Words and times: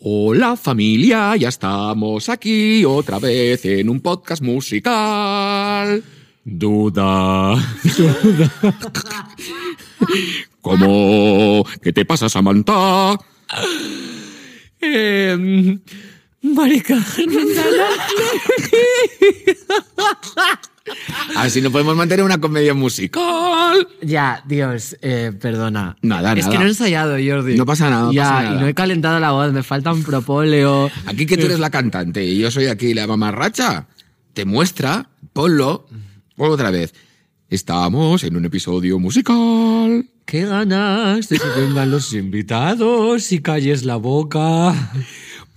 Hola 0.00 0.56
familia, 0.56 1.34
ya 1.34 1.48
estamos 1.48 2.28
aquí 2.28 2.84
otra 2.84 3.18
vez 3.18 3.64
en 3.64 3.88
un 3.88 4.00
podcast 4.00 4.40
musical. 4.40 6.04
Duda. 6.44 7.56
Duda. 7.98 8.76
¿Cómo? 10.60 11.64
¿Qué 11.82 11.92
te 11.92 12.04
pasa, 12.04 12.28
Samantha? 12.28 13.18
Eh, 14.80 15.76
Marica. 16.42 16.96
Así 21.36 21.60
no 21.60 21.70
podemos 21.70 21.96
mantener 21.96 22.24
una 22.24 22.38
comedia 22.38 22.74
musical. 22.74 23.86
ya, 24.02 24.42
Dios, 24.46 24.96
eh, 25.02 25.32
perdona. 25.40 25.96
Nada, 26.02 26.32
es 26.32 26.46
nada. 26.46 26.52
que 26.52 26.58
no 26.58 26.64
he 26.64 26.68
ensayado, 26.68 27.16
Jordi. 27.24 27.56
No 27.56 27.66
pasa 27.66 27.90
nada, 27.90 28.10
ya, 28.12 28.22
pasa 28.24 28.42
nada. 28.42 28.56
y 28.56 28.60
no 28.60 28.66
he 28.68 28.74
calentado 28.74 29.20
la 29.20 29.32
voz, 29.32 29.52
me 29.52 29.62
falta 29.62 29.92
un 29.92 30.02
propóleo. 30.02 30.90
Aquí 31.06 31.26
que 31.26 31.36
tú 31.36 31.46
eres 31.46 31.58
la 31.58 31.70
cantante 31.70 32.24
y 32.24 32.38
yo 32.38 32.50
soy 32.50 32.66
aquí 32.66 32.94
la 32.94 33.06
mamarracha. 33.06 33.86
Te 34.32 34.44
muestra, 34.44 35.08
ponlo, 35.32 35.86
ponlo 36.36 36.54
otra 36.54 36.70
vez. 36.70 36.94
Estamos 37.50 38.24
en 38.24 38.36
un 38.36 38.44
episodio 38.44 38.98
musical. 38.98 40.06
Qué 40.26 40.44
ganas 40.44 41.28
de 41.30 41.38
que 41.38 41.48
vengan 41.60 41.90
los 41.90 42.12
invitados 42.12 43.32
y 43.32 43.40
calles 43.40 43.84
la 43.84 43.96
boca. 43.96 44.74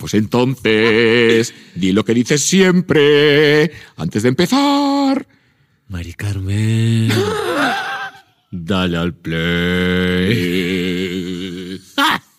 Pues 0.01 0.15
entonces, 0.15 1.53
di 1.75 1.91
lo 1.91 2.03
que 2.03 2.15
dices 2.15 2.41
siempre 2.41 3.71
antes 3.97 4.23
de 4.23 4.29
empezar. 4.29 5.27
Mari 5.89 6.13
Carmen. 6.13 7.11
Dale 8.51 8.97
al 8.97 9.13
play. 9.13 10.39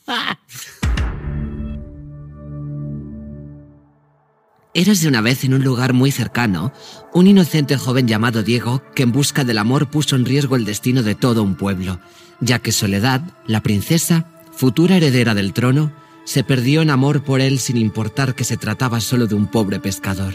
Érase 4.75 5.07
una 5.07 5.21
vez 5.21 5.45
en 5.45 5.55
un 5.55 5.63
lugar 5.63 5.93
muy 5.93 6.11
cercano 6.11 6.73
un 7.15 7.29
inocente 7.29 7.77
joven 7.77 8.09
llamado 8.09 8.43
Diego 8.43 8.83
que 8.97 9.05
en 9.05 9.13
busca 9.13 9.45
del 9.45 9.59
amor 9.59 9.89
puso 9.89 10.17
en 10.17 10.25
riesgo 10.25 10.57
el 10.57 10.65
destino 10.65 11.05
de 11.05 11.15
todo 11.15 11.45
un 11.45 11.55
pueblo, 11.55 12.01
ya 12.41 12.59
que 12.59 12.73
Soledad, 12.73 13.23
la 13.47 13.63
princesa, 13.63 14.27
futura 14.51 14.97
heredera 14.97 15.35
del 15.35 15.53
trono, 15.53 16.02
se 16.25 16.45
perdió 16.45 16.83
en 16.83 16.91
amor 16.91 17.23
por 17.23 17.41
él 17.41 17.59
sin 17.59 17.77
importar 17.77 18.35
que 18.35 18.45
se 18.45 18.57
trataba 18.57 19.01
solo 19.01 19.27
de 19.27 19.35
un 19.35 19.47
pobre 19.47 19.81
pescador. 19.81 20.35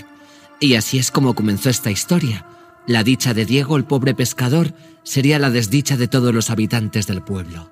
Y 0.59 0.75
así 0.75 0.97
es 0.97 1.11
como 1.11 1.35
comenzó 1.35 1.69
esta 1.69 1.91
historia. 1.91 2.45
La 2.88 3.03
dicha 3.03 3.33
de 3.33 3.45
Diego, 3.45 3.77
el 3.77 3.85
pobre 3.85 4.15
pescador, 4.15 4.73
sería 5.03 5.39
la 5.39 5.49
desdicha 5.49 5.97
de 5.97 6.08
todos 6.08 6.33
los 6.33 6.49
habitantes 6.49 7.05
del 7.08 7.21
pueblo. 7.21 7.71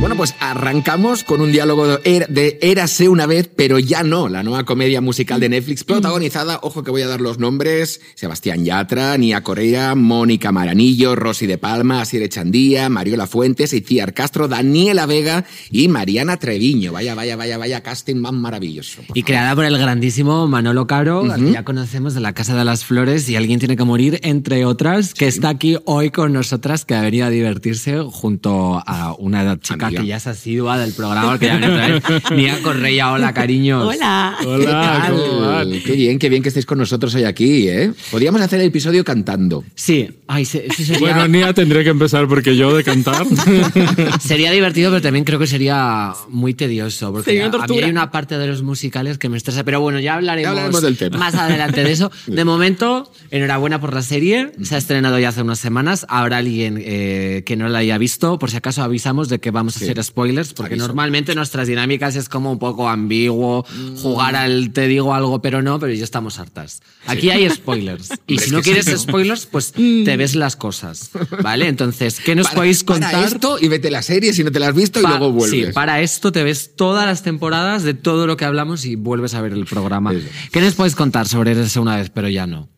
Bueno, 0.00 0.16
pues 0.16 0.34
arrancamos 0.40 1.24
con 1.24 1.42
un 1.42 1.52
diálogo 1.52 1.86
de, 1.86 2.26
de 2.30 2.58
Érase 2.62 3.10
una 3.10 3.26
vez, 3.26 3.50
pero 3.54 3.78
ya 3.78 4.02
no, 4.02 4.30
la 4.30 4.42
nueva 4.42 4.64
comedia 4.64 5.02
musical 5.02 5.40
de 5.40 5.50
Netflix, 5.50 5.84
protagonizada, 5.84 6.58
ojo 6.62 6.82
que 6.82 6.90
voy 6.90 7.02
a 7.02 7.06
dar 7.06 7.20
los 7.20 7.38
nombres, 7.38 8.00
Sebastián 8.14 8.64
Yatra, 8.64 9.18
Nia 9.18 9.42
Correa, 9.42 9.94
Mónica 9.94 10.52
Maranillo, 10.52 11.16
Rosy 11.16 11.46
de 11.46 11.58
Palma, 11.58 12.00
Asier 12.00 12.22
Echandía, 12.22 12.88
Mariola 12.88 13.26
Fuentes, 13.26 13.74
Iciar 13.74 14.14
Castro, 14.14 14.48
Daniela 14.48 15.04
Vega 15.04 15.44
y 15.70 15.88
Mariana 15.88 16.38
Treviño. 16.38 16.92
Vaya, 16.92 17.14
vaya, 17.14 17.36
vaya, 17.36 17.58
vaya, 17.58 17.82
casting 17.82 18.16
más 18.16 18.32
maravilloso. 18.32 19.02
Y 19.12 19.22
creada 19.22 19.54
por 19.54 19.66
el 19.66 19.76
grandísimo 19.76 20.48
Manolo 20.48 20.86
Caro, 20.86 21.24
que 21.24 21.52
ya 21.52 21.62
conocemos 21.62 22.14
de 22.14 22.20
la 22.20 22.32
Casa 22.32 22.56
de 22.56 22.64
las 22.64 22.86
Flores, 22.86 23.28
y 23.28 23.36
alguien 23.36 23.58
tiene 23.58 23.76
que 23.76 23.84
morir, 23.84 24.18
entre 24.22 24.64
otras, 24.64 25.12
que 25.12 25.26
está 25.26 25.50
aquí 25.50 25.76
hoy 25.84 26.08
con 26.08 26.32
nosotras, 26.32 26.86
que 26.86 26.94
ha 26.94 27.02
venido 27.02 27.26
a 27.26 27.30
divertirse 27.30 27.98
junto 28.10 28.82
a 28.86 29.14
una 29.18 29.60
chica 29.60 29.89
Amiga. 29.90 30.02
que 30.02 30.08
ya 30.08 30.16
es 30.16 30.26
asidua 30.26 30.78
del 30.78 30.92
programa, 30.92 31.38
que 31.38 31.46
ya 31.46 31.56
viene 31.58 31.72
otra 31.72 31.88
vez. 31.88 32.02
Nia 32.32 32.62
Correia, 32.62 33.12
hola 33.12 33.32
cariños. 33.34 33.84
Hola. 33.94 34.36
Hola, 34.46 35.06
¿cómo 35.10 35.40
van? 35.40 35.70
Qué 35.84 35.92
bien, 35.92 36.18
qué 36.18 36.28
bien 36.28 36.42
que 36.42 36.48
estéis 36.48 36.66
con 36.66 36.78
nosotros 36.78 37.14
hoy 37.14 37.24
aquí, 37.24 37.68
¿eh? 37.68 37.92
Podríamos 38.10 38.40
hacer 38.40 38.60
el 38.60 38.66
episodio 38.66 39.04
cantando. 39.04 39.64
Sí, 39.74 40.08
ay, 40.26 40.44
se- 40.44 40.66
eso 40.66 40.82
sería, 40.84 40.98
Bueno, 41.00 41.28
Nia 41.28 41.52
tendría 41.54 41.82
que 41.84 41.90
empezar 41.90 42.26
porque 42.28 42.56
yo 42.56 42.74
de 42.76 42.84
cantar. 42.84 43.26
sería 44.20 44.50
divertido, 44.50 44.90
pero 44.90 45.02
también 45.02 45.24
creo 45.24 45.38
que 45.38 45.46
sería 45.46 46.12
muy 46.28 46.54
tedioso, 46.54 47.12
porque 47.12 47.30
Sería 47.30 47.46
a, 47.46 47.66
mí 47.66 47.78
hay 47.82 47.90
una 47.90 48.10
parte 48.10 48.38
de 48.38 48.46
los 48.46 48.62
musicales 48.62 49.18
que 49.18 49.28
me 49.28 49.36
estresa, 49.36 49.64
pero 49.64 49.80
bueno, 49.80 49.98
ya 50.00 50.14
hablaremos, 50.14 50.44
Ya 50.44 50.50
hablaremos 50.50 50.82
del 50.82 50.96
tema. 50.96 51.18
más 51.18 51.34
adelante 51.34 51.84
de 51.84 51.92
eso. 51.92 52.10
De 52.26 52.44
momento, 52.44 53.10
enhorabuena 53.30 53.80
por 53.80 53.92
la 53.94 54.02
serie, 54.02 54.52
se 54.62 54.74
ha 54.74 54.78
estrenado 54.78 55.18
ya 55.18 55.30
hace 55.30 55.42
unas 55.42 55.58
semanas, 55.58 56.06
habrá 56.08 56.38
alguien 56.38 56.80
eh, 56.80 57.42
que 57.44 57.56
no 57.56 57.68
la 57.68 57.78
haya 57.78 57.98
visto, 57.98 58.38
por 58.38 58.50
si 58.50 58.56
acaso 58.56 58.82
avisamos 58.82 59.28
de 59.28 59.38
que 59.40 59.50
vamos 59.50 59.76
a 59.76 59.79
hacer 59.84 60.02
spoilers, 60.04 60.52
porque 60.52 60.74
Aviso. 60.74 60.86
normalmente 60.86 61.34
nuestras 61.34 61.68
dinámicas 61.68 62.16
es 62.16 62.28
como 62.28 62.52
un 62.52 62.58
poco 62.58 62.88
ambiguo, 62.88 63.64
jugar 64.00 64.36
al 64.36 64.72
te 64.72 64.86
digo 64.88 65.14
algo 65.14 65.40
pero 65.42 65.62
no, 65.62 65.78
pero 65.78 65.92
ya 65.92 66.04
estamos 66.04 66.38
hartas. 66.38 66.82
Aquí 67.06 67.30
hay 67.30 67.48
spoilers, 67.50 68.10
y 68.26 68.38
si 68.38 68.50
no 68.50 68.62
quieres 68.62 68.86
sí, 68.86 68.96
spoilers, 68.96 69.46
pues 69.46 69.72
te 69.72 70.16
ves 70.16 70.34
las 70.34 70.56
cosas, 70.56 71.10
¿vale? 71.42 71.68
Entonces, 71.68 72.20
¿qué 72.20 72.34
nos 72.34 72.46
Para- 72.48 72.56
podéis 72.56 72.84
para 72.84 73.00
contar? 73.10 73.24
esto 73.24 73.58
y 73.60 73.68
vete 73.68 73.90
la 73.90 74.02
serie 74.02 74.32
si 74.32 74.44
no 74.44 74.52
te 74.52 74.58
la 74.60 74.68
has 74.68 74.74
visto 74.74 75.00
y 75.00 75.02
luego 75.02 75.32
vuelves. 75.32 75.66
Sí, 75.68 75.72
para 75.72 76.00
esto 76.00 76.32
te 76.32 76.42
ves 76.44 76.76
todas 76.76 77.06
las 77.06 77.22
temporadas 77.22 77.82
de 77.82 77.94
todo 77.94 78.26
lo 78.26 78.36
que 78.36 78.44
hablamos 78.44 78.84
y 78.84 78.96
vuelves 78.96 79.34
a 79.34 79.40
ver 79.40 79.52
el 79.52 79.66
programa. 79.66 80.12
Eso. 80.12 80.26
¿Qué 80.52 80.60
nos 80.60 80.74
puedes 80.74 80.94
contar 80.94 81.26
sobre 81.28 81.52
eso 81.52 81.82
una 81.82 81.96
vez, 81.96 82.10
pero 82.10 82.28
ya 82.28 82.46
no? 82.46 82.68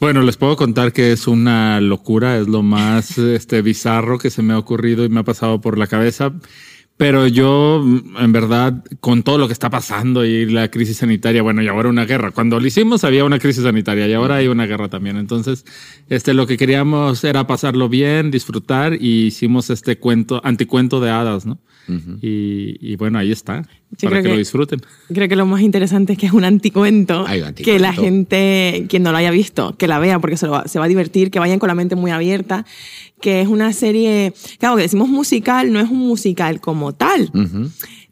Bueno, 0.00 0.22
les 0.22 0.38
puedo 0.38 0.56
contar 0.56 0.94
que 0.94 1.12
es 1.12 1.26
una 1.26 1.78
locura, 1.82 2.38
es 2.38 2.48
lo 2.48 2.62
más 2.62 3.18
este, 3.18 3.60
bizarro 3.60 4.18
que 4.18 4.30
se 4.30 4.42
me 4.42 4.54
ha 4.54 4.58
ocurrido 4.58 5.04
y 5.04 5.10
me 5.10 5.20
ha 5.20 5.24
pasado 5.24 5.60
por 5.60 5.76
la 5.76 5.86
cabeza. 5.86 6.32
Pero 6.96 7.26
yo, 7.26 7.82
en 7.82 8.32
verdad, 8.32 8.82
con 9.00 9.22
todo 9.22 9.36
lo 9.36 9.46
que 9.46 9.52
está 9.52 9.68
pasando 9.70 10.24
y 10.24 10.46
la 10.46 10.70
crisis 10.70 10.98
sanitaria, 10.98 11.42
bueno, 11.42 11.62
y 11.62 11.68
ahora 11.68 11.90
una 11.90 12.06
guerra. 12.06 12.30
Cuando 12.30 12.60
lo 12.60 12.66
hicimos 12.66 13.04
había 13.04 13.24
una 13.24 13.38
crisis 13.38 13.62
sanitaria 13.62 14.06
y 14.06 14.12
ahora 14.14 14.36
hay 14.36 14.48
una 14.48 14.66
guerra 14.66 14.88
también. 14.88 15.16
Entonces, 15.18 15.66
este, 16.08 16.32
lo 16.34 16.46
que 16.46 16.56
queríamos 16.56 17.22
era 17.24 17.46
pasarlo 17.46 17.90
bien, 17.90 18.30
disfrutar 18.30 18.94
y 18.94 19.26
hicimos 19.26 19.68
este 19.70 19.98
cuento, 19.98 20.40
anticuento 20.44 21.00
de 21.00 21.10
hadas, 21.10 21.44
¿no? 21.44 21.58
Y, 22.20 22.76
y 22.80 22.96
bueno, 22.96 23.18
ahí 23.18 23.32
está, 23.32 23.62
Yo 23.98 24.08
para 24.08 24.22
que, 24.22 24.28
lo 24.28 24.36
disfruten. 24.36 24.80
Creo 25.12 25.28
que 25.28 25.36
lo 25.36 25.46
más 25.46 25.60
interesante 25.62 26.12
es 26.12 26.18
que 26.18 26.26
es 26.26 26.32
un 26.32 26.44
anticuento, 26.44 27.22
un 27.22 27.28
anticuento. 27.28 27.62
que 27.64 27.78
la 27.78 27.92
gente, 27.92 28.86
quien 28.88 29.02
no 29.02 29.12
lo 29.12 29.18
haya 29.18 29.30
visto, 29.30 29.76
que 29.76 29.88
la 29.88 29.98
vea 29.98 30.18
porque 30.18 30.36
se, 30.36 30.46
lo 30.46 30.52
va, 30.52 30.68
se 30.68 30.78
va 30.78 30.84
a 30.84 30.88
divertir, 30.88 31.30
que 31.30 31.38
vayan 31.38 31.58
con 31.58 31.68
la 31.68 31.74
mente 31.74 31.96
muy 31.96 32.10
abierta, 32.10 32.64
que 33.20 33.40
es 33.40 33.48
una 33.48 33.72
serie, 33.72 34.32
claro, 34.58 34.76
que 34.76 34.82
decimos 34.82 35.08
musical, 35.08 35.72
no 35.72 35.80
es 35.80 35.90
un 35.90 35.98
musical 35.98 36.60
como 36.60 36.92
tal. 36.94 37.30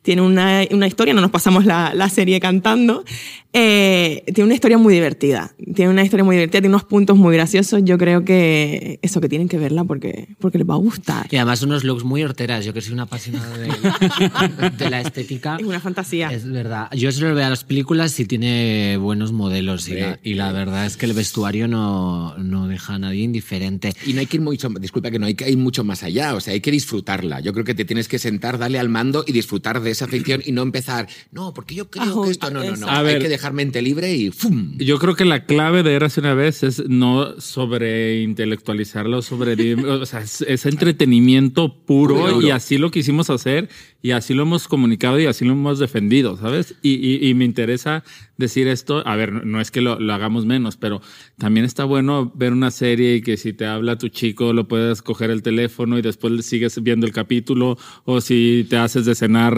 Tiene 0.09 0.23
una, 0.23 0.63
una 0.71 0.87
historia, 0.87 1.13
no 1.13 1.21
nos 1.21 1.31
pasamos 1.31 1.67
la, 1.67 1.93
la 1.93 2.09
serie 2.09 2.41
cantando, 2.41 3.05
eh, 3.53 4.25
tiene 4.27 4.45
una 4.45 4.55
historia 4.55 4.77
muy 4.77 4.95
divertida, 4.95 5.55
tiene 5.75 5.91
una 5.91 6.03
historia 6.03 6.25
muy 6.25 6.37
divertida, 6.37 6.61
tiene 6.61 6.75
unos 6.75 6.85
puntos 6.85 7.17
muy 7.17 7.35
graciosos, 7.35 7.81
yo 7.83 7.99
creo 7.99 8.25
que 8.25 8.99
eso 9.03 9.21
que 9.21 9.29
tienen 9.29 9.49
que 9.49 9.59
verla 9.59 9.85
porque, 9.85 10.29
porque 10.39 10.59
les 10.59 10.67
va 10.67 10.75
a 10.75 10.79
gustar. 10.79 11.27
Y 11.31 11.37
además 11.37 11.63
unos 11.63 11.85
looks 11.85 12.05
muy 12.05 12.23
horteras. 12.23 12.65
Yo 12.65 12.73
que 12.73 12.81
soy 12.81 12.93
una 12.95 13.03
apasionada 13.03 13.57
de, 13.59 14.71
de 14.79 14.91
la 14.91 15.01
estética. 15.01 15.57
Es 15.59 15.67
una 15.67 15.81
fantasía. 15.81 16.31
Es 16.31 16.51
verdad. 16.51 16.89
Yo 16.93 17.13
solo 17.13 17.35
veo 17.35 17.49
las 17.49 17.65
películas 17.65 18.19
y 18.21 18.25
tiene 18.25 18.97
buenos 18.97 19.33
modelos. 19.33 19.89
Y 19.89 19.95
la, 19.95 20.19
y 20.23 20.35
la 20.35 20.53
verdad 20.53 20.87
es 20.87 20.97
que 20.97 21.07
el 21.07 21.13
vestuario 21.13 21.69
no, 21.69 22.37
no 22.39 22.67
deja 22.69 22.95
a 22.95 22.99
nadie 22.99 23.25
indiferente. 23.25 23.95
Y 24.07 24.13
no 24.13 24.21
hay 24.21 24.27
que 24.27 24.37
ir 24.37 24.43
mucho, 24.43 24.69
disculpa 24.81 25.11
que 25.11 25.19
no 25.19 25.27
hay 25.27 25.35
que 25.35 25.51
ir 25.51 25.59
mucho 25.59 25.85
más 25.85 26.03
allá, 26.03 26.35
o 26.35 26.41
sea, 26.41 26.55
hay 26.55 26.61
que 26.61 26.71
disfrutarla. 26.71 27.41
Yo 27.41 27.53
creo 27.53 27.65
que 27.65 27.75
te 27.75 27.85
tienes 27.85 28.09
que 28.09 28.19
sentar, 28.19 28.59
darle 28.59 28.79
al 28.79 28.89
mando 28.89 29.25
y 29.27 29.33
disfrutar 29.33 29.81
de 29.81 29.91
esa 29.99 30.09
ficción 30.09 30.41
y 30.45 30.53
no 30.53 30.63
empezar, 30.63 31.09
no, 31.33 31.53
porque 31.55 31.75
yo 31.75 31.91
creo 31.91 32.23
que 32.23 32.31
esto 32.31 32.51
no, 32.51 32.63
no, 32.65 32.77
no. 32.77 32.89
A 32.89 32.99
hay 33.01 33.05
ver. 33.05 33.23
que 33.23 33.29
dejar 33.29 33.53
mente 33.53 33.83
libre 33.83 34.15
y 34.15 34.31
¡fum! 34.31 34.77
Yo 34.79 34.99
creo 34.99 35.15
que 35.17 35.25
la 35.25 35.45
clave 35.45 35.83
de 35.83 35.95
Érase 35.95 36.21
una 36.21 36.35
vez 36.35 36.63
es 36.63 36.89
no 36.89 37.41
sobre 37.41 38.23
intelectualizarlo, 38.23 39.23
sobre 39.23 39.75
o 39.75 40.07
sea, 40.07 40.21
es, 40.21 40.43
es 40.43 40.67
entretenimiento 40.67 41.75
puro 41.85 42.41
y 42.41 42.51
así 42.51 42.79
lo 42.79 42.91
quisimos 42.91 43.31
hacer 43.31 43.69
y 44.03 44.13
así 44.13 44.33
lo 44.35 44.43
hemos 44.43 44.69
comunicado 44.69 45.19
y 45.19 45.27
así 45.27 45.45
lo 45.45 45.53
hemos 45.53 45.79
defendido, 45.79 46.37
¿sabes? 46.37 46.75
Y, 46.83 46.95
y- 46.95 47.29
y 47.29 47.35
me 47.35 47.45
interesa 47.45 48.05
decir 48.37 48.69
esto, 48.69 49.03
a 49.07 49.17
ver, 49.17 49.45
no 49.45 49.61
es 49.61 49.71
que 49.73 49.81
lo, 49.81 49.99
lo 49.99 50.13
hagamos 50.15 50.47
menos, 50.47 50.77
pero 50.77 51.01
también 51.39 51.67
está 51.67 51.85
bueno 51.85 52.31
ver 52.37 52.53
una 52.53 52.71
serie 52.71 53.17
y 53.17 53.23
que 53.23 53.37
si 53.37 53.53
te 53.53 53.67
habla 53.67 53.99
tu 53.99 54.09
chico 54.09 54.53
lo 54.53 54.69
puedes 54.69 55.03
coger 55.03 55.31
el 55.31 55.43
teléfono 55.43 55.99
y 55.99 56.03
después 56.03 56.47
sigues 56.47 56.81
viendo 56.83 57.07
el 57.07 57.13
capítulo 57.13 57.77
o 58.05 58.21
si 58.21 58.65
te 58.71 58.77
haces 58.77 59.05
de 59.07 59.15
cenar 59.17 59.57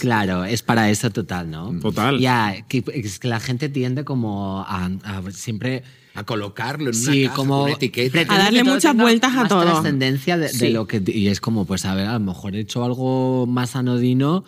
Claro, 0.00 0.44
es 0.44 0.62
para 0.62 0.90
eso 0.90 1.10
total, 1.10 1.50
¿no? 1.50 1.78
Total. 1.80 2.18
Ya, 2.18 2.54
que, 2.68 2.84
es 2.94 3.18
que 3.18 3.28
la 3.28 3.40
gente 3.40 3.68
tiende 3.68 4.04
como 4.04 4.60
a, 4.66 4.86
a 5.04 5.22
siempre... 5.32 5.82
A 6.16 6.22
colocarlo 6.24 6.90
en 6.90 6.96
una 6.96 7.12
Sí, 7.12 7.28
como 7.34 7.54
con 7.54 7.62
una 7.64 7.72
etiqueta. 7.72 8.12
pretende 8.12 8.34
A 8.40 8.44
darle 8.44 8.62
muchas 8.64 8.94
vueltas 8.96 9.32
a 9.36 9.48
todo. 9.48 9.62
trascendencia 9.62 10.36
de, 10.38 10.48
de 10.52 10.70
lo 10.70 10.86
que 10.86 11.02
y 11.06 11.26
es 11.26 11.40
como 11.40 11.64
pues 11.64 11.84
a 11.86 11.94
ver 11.96 12.06
a 12.06 12.12
lo 12.14 12.20
mejor 12.20 12.54
he 12.54 12.60
hecho 12.60 12.84
algo 12.84 13.46
más 13.48 13.74
anodino 13.74 14.44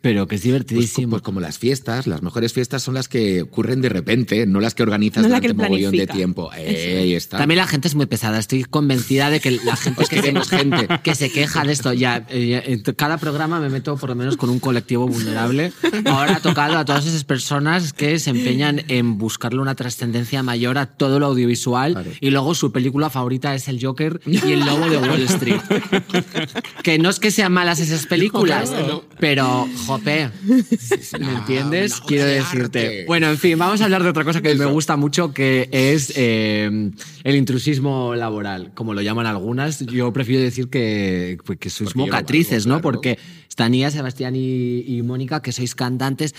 Pero 0.00 0.28
que 0.28 0.36
es 0.36 0.40
Pues, 0.40 0.44
divertidísimo. 0.44 1.10
pues 1.10 1.22
como 1.22 1.40
las 1.40 1.58
fiestas, 1.58 2.06
las 2.06 2.22
mejores 2.22 2.52
fiestas 2.52 2.84
son 2.84 2.94
las 2.94 3.08
que 3.08 3.42
ocurren 3.42 3.80
de 3.82 3.88
repente, 3.88 4.46
no 4.46 4.60
las 4.60 4.74
que 4.76 4.84
organizas 4.84 5.24
No 5.24 5.28
la 5.28 5.40
durante 5.40 5.48
que 5.48 5.54
mogollón 5.54 5.90
de 5.90 6.06
tiempo. 6.06 6.50
Eh, 6.56 6.98
ahí 7.02 7.14
está. 7.14 7.38
También 7.38 7.58
la 7.58 7.66
gente 7.66 7.88
es 7.88 7.96
muy 7.96 8.06
pesada. 8.06 8.38
Estoy 8.38 8.62
convencida 8.62 9.28
de 9.28 9.40
que 9.40 9.50
la 9.50 9.74
gente 9.74 10.02
Os 10.04 10.08
queremos 10.08 10.48
gente. 10.50 10.86
que 11.02 11.14
se 11.16 11.30
queja 11.32 11.64
de 11.64 11.72
esto. 11.72 11.92
Ya, 11.92 12.24
eh, 12.30 12.62
en 12.66 12.82
cada 12.94 13.18
programa 13.18 13.58
me 13.58 13.70
meto 13.70 13.96
por 13.96 14.10
lo 14.10 14.14
menos 14.14 14.36
con 14.36 14.50
un 14.50 14.60
colectivo 14.60 15.08
vulnerable. 15.08 15.72
Ahora 16.04 16.36
ha 16.36 16.40
tocado 16.40 16.78
a 16.78 16.84
todas 16.84 17.04
esas 17.06 17.24
personas 17.24 17.92
que 17.92 18.20
se 18.20 18.30
empeñan 18.30 18.82
en 18.86 19.18
buscarle 19.18 19.60
una 19.60 19.74
trascendencia 19.74 20.44
mayor 20.44 20.78
a 20.78 20.86
todo 20.86 21.18
lo 21.18 21.26
audiovisual 21.26 21.94
Claro. 21.94 22.10
y 22.20 22.30
luego 22.30 22.54
su 22.54 22.70
película 22.70 23.10
favorita 23.10 23.52
es 23.56 23.66
El 23.66 23.84
Joker 23.84 24.20
y 24.26 24.36
El 24.52 24.60
Lobo 24.60 24.88
de 24.88 24.96
Wall 24.98 25.22
Street. 25.22 25.60
que 26.84 26.98
no 26.98 27.10
es 27.10 27.18
que 27.18 27.30
sean 27.32 27.52
malas 27.52 27.80
esas 27.80 28.06
películas, 28.06 28.72
pero, 29.18 29.68
jope, 29.88 30.30
¿me 31.20 31.32
entiendes? 31.32 31.92
una 31.92 31.98
obra 31.98 32.06
Quiero 32.06 32.24
de 32.24 32.34
decirte. 32.34 33.04
Bueno, 33.06 33.30
en 33.30 33.38
fin, 33.38 33.58
vamos 33.58 33.80
a 33.80 33.84
hablar 33.84 34.02
de 34.02 34.10
otra 34.10 34.24
cosa 34.24 34.40
que 34.40 34.54
me 34.54 34.66
gusta 34.66 34.96
mucho, 34.96 35.32
que 35.32 35.68
es 35.72 36.12
eh, 36.16 36.90
el 37.24 37.36
intrusismo 37.36 38.14
laboral, 38.14 38.72
como 38.74 38.94
lo 38.94 39.00
llaman 39.00 39.26
algunas. 39.26 39.80
Yo 39.86 40.12
prefiero 40.12 40.42
decir 40.42 40.68
que, 40.68 41.38
pues, 41.44 41.58
que 41.58 41.70
sois 41.70 41.94
Porque 41.94 42.10
mocatrices, 42.10 42.66
¿no? 42.66 42.80
Porque 42.80 43.18
están 43.48 43.72
Nia, 43.72 43.90
Sebastián 43.90 44.36
y, 44.36 44.80
y 44.86 45.02
Mónica, 45.02 45.42
que 45.42 45.52
sois 45.52 45.74
cantantes 45.74 46.34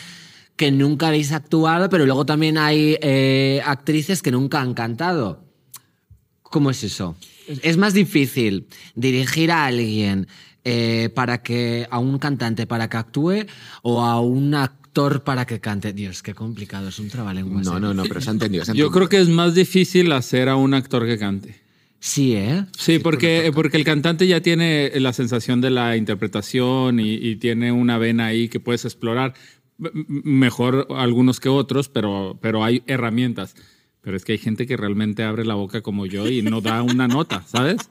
que 0.59 0.71
nunca 0.71 1.07
habéis 1.07 1.31
actuado, 1.31 1.89
pero 1.89 2.05
luego 2.05 2.25
también 2.25 2.57
hay 2.57 2.97
eh, 3.01 3.61
actrices 3.63 4.21
que 4.21 4.29
nunca 4.29 4.59
han 4.59 4.73
cantado. 4.73 5.41
¿Cómo 6.43 6.69
es 6.69 6.83
eso? 6.83 7.15
Es 7.63 7.77
más 7.77 7.93
difícil 7.93 8.67
dirigir 8.93 9.53
a 9.53 9.67
alguien 9.67 10.27
eh, 10.63 11.09
para 11.15 11.41
que 11.41 11.87
a 11.89 11.99
un 11.99 12.19
cantante 12.19 12.67
para 12.67 12.89
que 12.89 12.97
actúe 12.97 13.45
o 13.81 14.01
a 14.03 14.19
un 14.19 14.53
actor 14.55 15.23
para 15.23 15.45
que 15.45 15.59
cante. 15.59 15.93
Dios, 15.93 16.21
qué 16.21 16.33
complicado, 16.33 16.89
es 16.89 16.99
un 16.99 17.09
trabalenguas. 17.09 17.65
No, 17.65 17.77
¿eh? 17.77 17.79
no, 17.79 17.93
no, 17.93 18.03
pero 18.03 18.21
se 18.21 18.29
ha 18.29 18.33
entendido. 18.33 18.65
se 18.65 18.71
ha 18.71 18.75
Yo 18.75 18.91
creo 18.91 19.07
que 19.07 19.19
es 19.19 19.29
más 19.29 19.55
difícil 19.55 20.11
hacer 20.11 20.49
a 20.49 20.55
un 20.55 20.73
actor 20.73 21.05
que 21.05 21.17
cante. 21.17 21.55
Sí, 21.99 22.33
¿eh? 22.33 22.65
Sí, 22.77 22.99
porque, 22.99 23.51
porque 23.53 23.77
el 23.77 23.83
cantante 23.83 24.25
ya 24.25 24.41
tiene 24.41 24.91
la 24.95 25.11
sensación 25.11 25.59
de 25.59 25.69
la 25.69 25.97
interpretación 25.97 26.99
y, 26.99 27.15
y 27.15 27.35
tiene 27.35 27.71
una 27.71 27.97
vena 27.97 28.27
ahí 28.27 28.47
que 28.47 28.59
puedes 28.59 28.85
explorar. 28.85 29.33
Mejor 29.77 30.87
algunos 30.95 31.39
que 31.39 31.49
otros, 31.49 31.89
pero, 31.89 32.37
pero 32.41 32.63
hay 32.63 32.83
herramientas. 32.87 33.55
Pero 34.01 34.15
es 34.15 34.23
que 34.23 34.31
hay 34.31 34.37
gente 34.37 34.65
que 34.65 34.77
realmente 34.77 35.23
abre 35.23 35.45
la 35.45 35.55
boca 35.55 35.81
como 35.81 36.05
yo 36.05 36.29
y 36.29 36.41
no 36.41 36.61
da 36.61 36.81
una 36.83 37.07
nota, 37.07 37.43
¿sabes? 37.45 37.89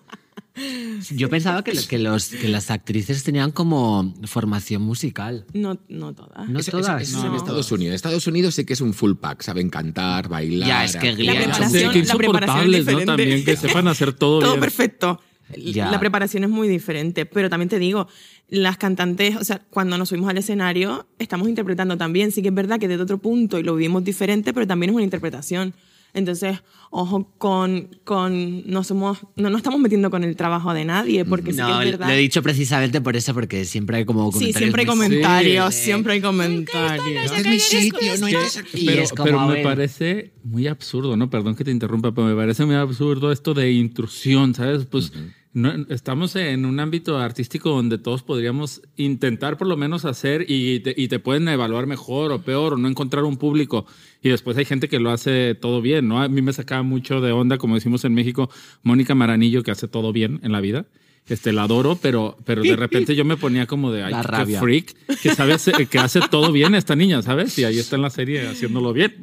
Yo 1.10 1.28
pensaba 1.28 1.62
que, 1.64 1.72
que, 1.88 1.98
los, 1.98 2.28
que 2.28 2.48
las 2.48 2.70
actrices 2.70 3.22
tenían 3.24 3.50
como 3.52 4.14
formación 4.24 4.82
musical. 4.82 5.46
No, 5.52 5.78
no 5.88 6.14
todas. 6.14 6.48
No 6.48 6.58
Eso- 6.60 6.72
todas. 6.72 7.02
eso- 7.02 7.10
eso 7.10 7.18
es 7.18 7.24
en 7.24 7.30
No. 7.32 7.36
Estados 7.36 7.70
Unidos. 7.72 7.88
En 7.90 7.94
Estados 7.94 8.26
Unidos 8.26 8.54
sí 8.54 8.64
que 8.64 8.72
es 8.72 8.80
un 8.80 8.94
full 8.94 9.14
pack. 9.14 9.42
Saben 9.42 9.70
cantar, 9.70 10.28
bailar. 10.28 10.68
Ya, 10.68 10.84
es 10.84 10.96
que. 10.96 11.14
Glee- 11.14 11.26
La 11.26 11.34
preparación- 11.34 11.70
Sí, 11.92 12.00
qué 12.00 12.04
la 12.04 12.14
preparación 12.14 12.74
es 12.74 12.80
insoportables, 12.80 12.84
¿no? 12.86 12.90
diferente. 12.92 13.06
También 13.06 13.44
que 13.44 13.56
sepan 13.56 13.88
hacer 13.88 14.12
todo, 14.12 14.40
Todo 14.40 14.50
bien. 14.52 14.60
perfecto. 14.60 15.20
Ya. 15.56 15.90
La 15.90 15.98
preparación 15.98 16.44
es 16.44 16.50
muy 16.50 16.68
diferente, 16.68 17.24
pero 17.24 17.48
también 17.48 17.70
te 17.70 17.78
digo, 17.78 18.06
las 18.50 18.76
cantantes, 18.76 19.34
o 19.36 19.44
sea, 19.44 19.62
cuando 19.70 19.96
nos 19.96 20.10
subimos 20.10 20.28
al 20.28 20.36
escenario, 20.36 21.06
estamos 21.18 21.48
interpretando 21.48 21.96
también. 21.96 22.32
Sí 22.32 22.42
que 22.42 22.48
es 22.48 22.54
verdad 22.54 22.78
que 22.78 22.86
desde 22.86 23.02
otro 23.02 23.16
punto 23.16 23.58
y 23.58 23.62
lo 23.62 23.74
vivimos 23.74 24.04
diferente, 24.04 24.52
pero 24.52 24.66
también 24.66 24.90
es 24.90 24.94
una 24.96 25.04
interpretación. 25.04 25.72
Entonces, 26.18 26.58
ojo 26.90 27.32
con, 27.38 27.88
con 28.04 28.66
no 28.70 28.82
somos, 28.84 29.18
no 29.36 29.50
nos 29.50 29.58
estamos 29.58 29.78
metiendo 29.80 30.10
con 30.10 30.24
el 30.24 30.36
trabajo 30.36 30.72
de 30.74 30.84
nadie, 30.84 31.24
porque 31.24 31.52
sí 31.52 31.58
No, 31.58 31.66
que 31.66 31.72
es 31.72 31.92
lo 31.92 31.98
verdad. 31.98 32.14
he 32.14 32.18
dicho 32.18 32.42
precisamente 32.42 33.00
por 33.00 33.16
eso, 33.16 33.34
porque 33.34 33.64
siempre 33.64 33.98
hay 33.98 34.04
como 34.04 34.30
Sí, 34.32 34.38
comentarios. 34.52 34.56
siempre 34.58 34.82
hay 34.82 34.86
comentarios, 34.86 35.74
Sí. 35.74 35.84
siempre 35.84 36.12
hay 36.14 36.20
comentarios. 36.20 37.24
Este 37.26 37.40
es 37.40 37.46
mi 37.46 37.58
sitio, 37.58 38.16
no 38.20 38.26
entres 38.28 38.56
aquí. 38.56 38.86
Pero, 38.86 39.02
es 39.02 39.10
como, 39.10 39.24
pero 39.24 39.46
me 39.46 39.62
parece 39.62 40.32
muy 40.44 40.66
absurdo, 40.66 41.16
¿no? 41.16 41.28
Perdón 41.30 41.54
que 41.56 41.64
te 41.64 41.70
interrumpa, 41.70 42.12
pero 42.12 42.26
me 42.26 42.34
parece 42.34 42.64
muy 42.64 42.74
absurdo 42.76 43.32
esto 43.32 43.54
de 43.54 43.70
intrusión, 43.72 44.54
¿sabes? 44.54 44.84
Pues 44.86 45.12
no- 45.52 45.86
estamos 45.88 46.36
en 46.36 46.64
un 46.66 46.78
ámbito 46.80 47.18
artístico 47.18 47.70
donde 47.70 47.98
todos 47.98 48.22
podríamos 48.22 48.82
intentar 48.96 49.56
por 49.56 49.66
lo 49.66 49.76
menos 49.76 50.04
hacer 50.04 50.44
y 50.48 50.80
te, 50.80 50.94
y 50.96 51.08
te 51.08 51.18
pueden 51.18 51.48
evaluar 51.48 51.86
mejor 51.86 52.32
o 52.32 52.42
peor 52.42 52.74
o 52.74 52.76
no 52.76 52.88
encontrar 52.88 53.24
un 53.24 53.36
público. 53.36 53.86
Y 54.22 54.28
después 54.30 54.56
hay 54.56 54.64
gente 54.64 54.88
que 54.88 55.00
lo 55.00 55.10
hace 55.10 55.54
todo 55.54 55.80
bien, 55.80 56.08
¿no? 56.08 56.20
A 56.22 56.28
mí 56.28 56.42
me 56.42 56.52
sacaba 56.52 56.82
mucho 56.82 57.20
de 57.20 57.32
onda, 57.32 57.58
como 57.58 57.74
decimos 57.74 58.04
en 58.04 58.14
México, 58.14 58.50
Mónica 58.82 59.14
Maranillo, 59.14 59.62
que 59.62 59.70
hace 59.70 59.88
todo 59.88 60.12
bien 60.12 60.40
en 60.42 60.52
la 60.52 60.60
vida. 60.60 60.86
Este, 61.28 61.52
la 61.52 61.64
adoro, 61.64 61.98
pero, 62.00 62.36
pero 62.44 62.62
de 62.62 62.74
repente 62.76 63.14
yo 63.14 63.24
me 63.24 63.36
ponía 63.36 63.66
como 63.66 63.92
de, 63.92 64.02
ay, 64.04 64.12
La 64.12 64.22
qué 64.22 64.28
rabia. 64.28 64.60
freak, 64.60 64.94
que, 65.22 65.34
sabe 65.34 65.56
que 65.90 65.98
hace 65.98 66.20
todo 66.30 66.52
bien 66.52 66.74
esta 66.74 66.96
niña, 66.96 67.20
¿sabes? 67.22 67.58
Y 67.58 67.64
ahí 67.64 67.78
está 67.78 67.96
en 67.96 68.02
la 68.02 68.10
serie 68.10 68.46
haciéndolo 68.48 68.92
bien. 68.92 69.14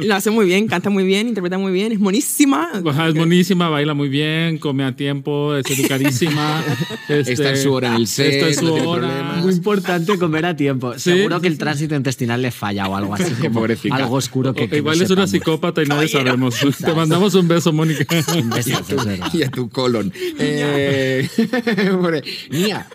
Lo 0.00 0.14
hace 0.14 0.30
muy 0.30 0.46
bien, 0.46 0.66
canta 0.68 0.88
muy 0.90 1.04
bien, 1.04 1.28
interpreta 1.28 1.58
muy 1.58 1.72
bien, 1.72 1.92
es 1.92 1.98
buenísima. 1.98 2.70
Ajá, 2.86 3.08
es 3.08 3.14
buenísima, 3.14 3.68
baila 3.68 3.94
muy 3.94 4.08
bien, 4.08 4.58
come 4.58 4.84
a 4.84 4.96
tiempo, 4.96 5.54
es 5.56 5.66
educadísima. 5.70 6.62
este, 7.08 7.32
Está 7.32 7.50
en 7.50 7.56
su 7.58 7.72
hora 7.72 7.88
en 7.88 7.94
el 7.96 8.06
set, 8.06 8.32
Está 8.34 8.48
en 8.48 8.54
su 8.54 8.64
no 8.76 8.88
hora. 8.90 9.34
Muy 9.42 9.52
importante 9.52 10.16
comer 10.18 10.46
a 10.46 10.56
tiempo. 10.56 10.94
Sí, 10.94 11.10
Seguro 11.10 11.40
que 11.40 11.48
el 11.48 11.58
tránsito 11.58 11.94
intestinal 11.94 12.40
le 12.42 12.50
falla 12.50 12.88
o 12.88 12.96
algo 12.96 13.14
así. 13.14 13.32
como 13.34 13.64
algo 13.90 14.14
oscuro 14.16 14.54
que, 14.54 14.64
O- 14.64 14.68
que 14.68 14.76
igual 14.78 14.98
no 14.98 15.04
es 15.04 15.10
una 15.10 15.26
sepamos. 15.26 15.30
psicópata 15.30 15.82
y 15.82 15.86
nadie 15.86 16.08
sabemos. 16.08 16.56
Te 16.84 16.94
mandamos 16.94 17.34
un 17.34 17.48
beso, 17.48 17.72
Mónica. 17.72 18.04
Un 18.36 18.50
besazo, 18.50 18.96
es 18.96 19.04
verdad. 19.04 19.28
y 19.34 19.42
a 19.42 19.50
tu 19.50 19.68
colon. 19.68 20.12
Eh, 20.38 21.28
Mía, 22.50 22.88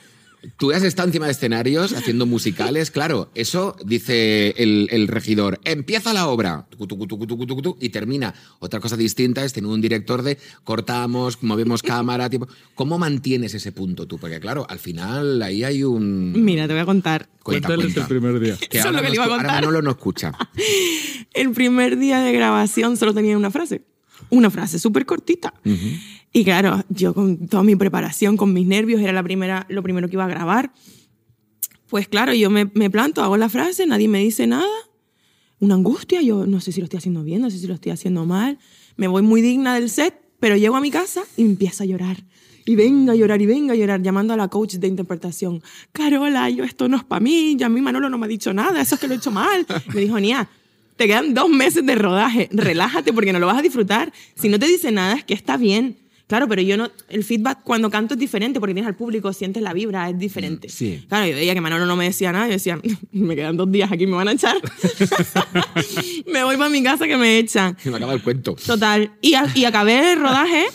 tú 0.57 0.71
has 0.71 0.83
estado 0.83 1.07
encima 1.07 1.25
de 1.25 1.31
escenarios 1.31 1.93
haciendo 1.93 2.25
musicales, 2.25 2.91
claro, 2.91 3.29
eso 3.35 3.75
dice 3.85 4.53
el, 4.57 4.87
el 4.91 5.07
regidor, 5.07 5.59
empieza 5.63 6.13
la 6.13 6.27
obra 6.27 6.67
tucu, 6.69 7.07
tucu, 7.07 7.25
tucu, 7.27 7.77
y 7.79 7.89
termina. 7.89 8.33
Otra 8.59 8.79
cosa 8.79 8.97
distinta 8.97 9.43
es 9.43 9.53
tener 9.53 9.69
un 9.69 9.81
director 9.81 10.21
de 10.21 10.37
cortamos, 10.63 11.41
movemos 11.41 11.81
cámara, 11.81 12.29
tipo, 12.29 12.47
¿cómo 12.75 12.97
mantienes 12.97 13.53
ese 13.53 13.71
punto 13.71 14.07
tú? 14.07 14.17
Porque 14.17 14.39
claro, 14.39 14.65
al 14.69 14.79
final 14.79 15.41
ahí 15.41 15.63
hay 15.63 15.83
un... 15.83 16.33
Mira, 16.43 16.67
te 16.67 16.73
voy 16.73 16.81
a 16.81 16.85
contar. 16.85 17.27
Cuenta, 17.41 17.67
Cuéntales 17.67 17.93
cuenta. 17.93 18.01
el 18.01 18.07
primer 18.07 18.39
día. 18.39 18.57
Que 18.57 18.77
Eso 18.77 18.79
es 18.79 18.85
ahora, 18.85 18.97
lo 18.97 19.03
que 19.03 19.09
le 19.09 19.15
iba 19.15 19.23
a 19.23 19.27
ahora 19.27 19.37
contar. 19.43 19.61
Manolo 19.61 19.81
no 19.81 19.91
escucha. 19.91 20.31
El 21.33 21.51
primer 21.51 21.97
día 21.97 22.19
de 22.21 22.31
grabación 22.31 22.97
solo 22.97 23.13
tenía 23.13 23.37
una 23.37 23.51
frase. 23.51 23.83
Una 24.29 24.49
frase 24.49 24.79
súper 24.79 25.05
cortita. 25.05 25.53
Y 26.35 26.43
claro, 26.43 26.83
yo 26.89 27.13
con 27.13 27.47
toda 27.47 27.63
mi 27.63 27.77
preparación, 27.77 28.35
con 28.35 28.51
mis 28.51 28.67
nervios, 28.67 28.99
era 28.99 29.13
la 29.13 29.23
primera, 29.23 29.65
lo 29.69 29.81
primero 29.81 30.09
que 30.09 30.15
iba 30.15 30.25
a 30.25 30.27
grabar. 30.27 30.73
Pues 31.87 32.09
claro, 32.09 32.33
yo 32.33 32.49
me, 32.49 32.69
me 32.73 32.89
planto, 32.89 33.23
hago 33.23 33.37
la 33.37 33.47
frase, 33.47 33.87
nadie 33.87 34.09
me 34.09 34.19
dice 34.19 34.45
nada. 34.45 34.67
Una 35.61 35.75
angustia, 35.75 36.21
yo 36.21 36.45
no 36.45 36.59
sé 36.59 36.73
si 36.73 36.81
lo 36.81 36.87
estoy 36.87 36.97
haciendo 36.97 37.23
bien, 37.23 37.41
no 37.41 37.49
sé 37.49 37.57
si 37.57 37.67
lo 37.67 37.73
estoy 37.75 37.93
haciendo 37.93 38.25
mal. 38.25 38.59
Me 38.97 39.07
voy 39.07 39.21
muy 39.21 39.41
digna 39.41 39.75
del 39.75 39.89
set, 39.89 40.13
pero 40.41 40.57
llego 40.57 40.75
a 40.75 40.81
mi 40.81 40.91
casa 40.91 41.23
y 41.37 41.43
empiezo 41.43 41.83
a 41.83 41.85
llorar. 41.85 42.25
Y 42.65 42.75
venga 42.75 43.13
a 43.13 43.15
llorar, 43.15 43.41
y 43.41 43.45
venga 43.45 43.71
a 43.71 43.77
llorar, 43.77 44.01
llamando 44.01 44.33
a 44.33 44.37
la 44.37 44.49
coach 44.49 44.73
de 44.73 44.89
interpretación. 44.89 45.63
Carola, 45.93 46.49
yo 46.49 46.65
esto 46.65 46.89
no 46.89 46.97
es 46.97 47.05
para 47.05 47.21
mí, 47.21 47.55
ya 47.57 47.67
a 47.67 47.69
mí 47.69 47.79
Manolo 47.79 48.09
no 48.09 48.17
me 48.17 48.25
ha 48.25 48.27
dicho 48.27 48.53
nada, 48.53 48.81
eso 48.81 48.95
es 48.95 48.99
que 48.99 49.07
lo 49.07 49.13
he 49.13 49.17
hecho 49.17 49.31
mal. 49.31 49.65
Me 49.93 50.01
dijo, 50.01 50.19
Nia, 50.19 50.49
te 50.97 51.07
quedan 51.07 51.33
dos 51.33 51.47
meses 51.47 51.85
de 51.85 51.95
rodaje, 51.95 52.49
relájate 52.51 53.13
porque 53.13 53.31
no 53.31 53.39
lo 53.39 53.47
vas 53.47 53.59
a 53.59 53.61
disfrutar. 53.61 54.11
Si 54.35 54.49
no 54.49 54.59
te 54.59 54.67
dice 54.67 54.91
nada 54.91 55.13
es 55.15 55.23
que 55.23 55.33
está 55.33 55.55
bien. 55.55 56.03
Claro, 56.27 56.47
pero 56.47 56.61
yo 56.63 56.75
no, 56.75 56.89
el 57.09 57.23
feedback 57.23 57.59
cuando 57.63 57.91
canto 57.91 58.15
es 58.15 58.19
diferente 58.19 58.59
porque 58.59 58.73
tienes 58.73 58.87
al 58.87 58.95
público, 58.95 59.31
sientes 59.31 59.61
la 59.61 59.73
vibra, 59.73 60.09
es 60.09 60.17
diferente. 60.17 60.69
sí. 60.69 61.05
Claro, 61.07 61.27
yo 61.27 61.35
veía 61.35 61.53
que 61.53 61.61
Manolo 61.61 61.85
no 61.85 61.95
me 61.95 62.05
decía 62.05 62.31
nada, 62.31 62.47
yo 62.47 62.53
decía, 62.53 62.79
me 63.11 63.35
quedan 63.35 63.55
dos 63.57 63.71
días 63.71 63.91
aquí, 63.91 64.07
me 64.07 64.15
van 64.15 64.29
a 64.29 64.31
echar. 64.31 64.55
me 66.31 66.43
voy 66.43 66.57
para 66.57 66.69
mi 66.69 66.83
casa 66.83 67.07
que 67.07 67.17
me 67.17 67.37
echan. 67.37 67.77
Se 67.81 67.89
me 67.91 67.97
acaba 67.97 68.13
el 68.13 68.21
cuento. 68.23 68.55
Total. 68.55 69.11
Y, 69.21 69.35
a- 69.35 69.51
y 69.55 69.65
acabé 69.65 70.13
el 70.13 70.19
rodaje, 70.19 70.65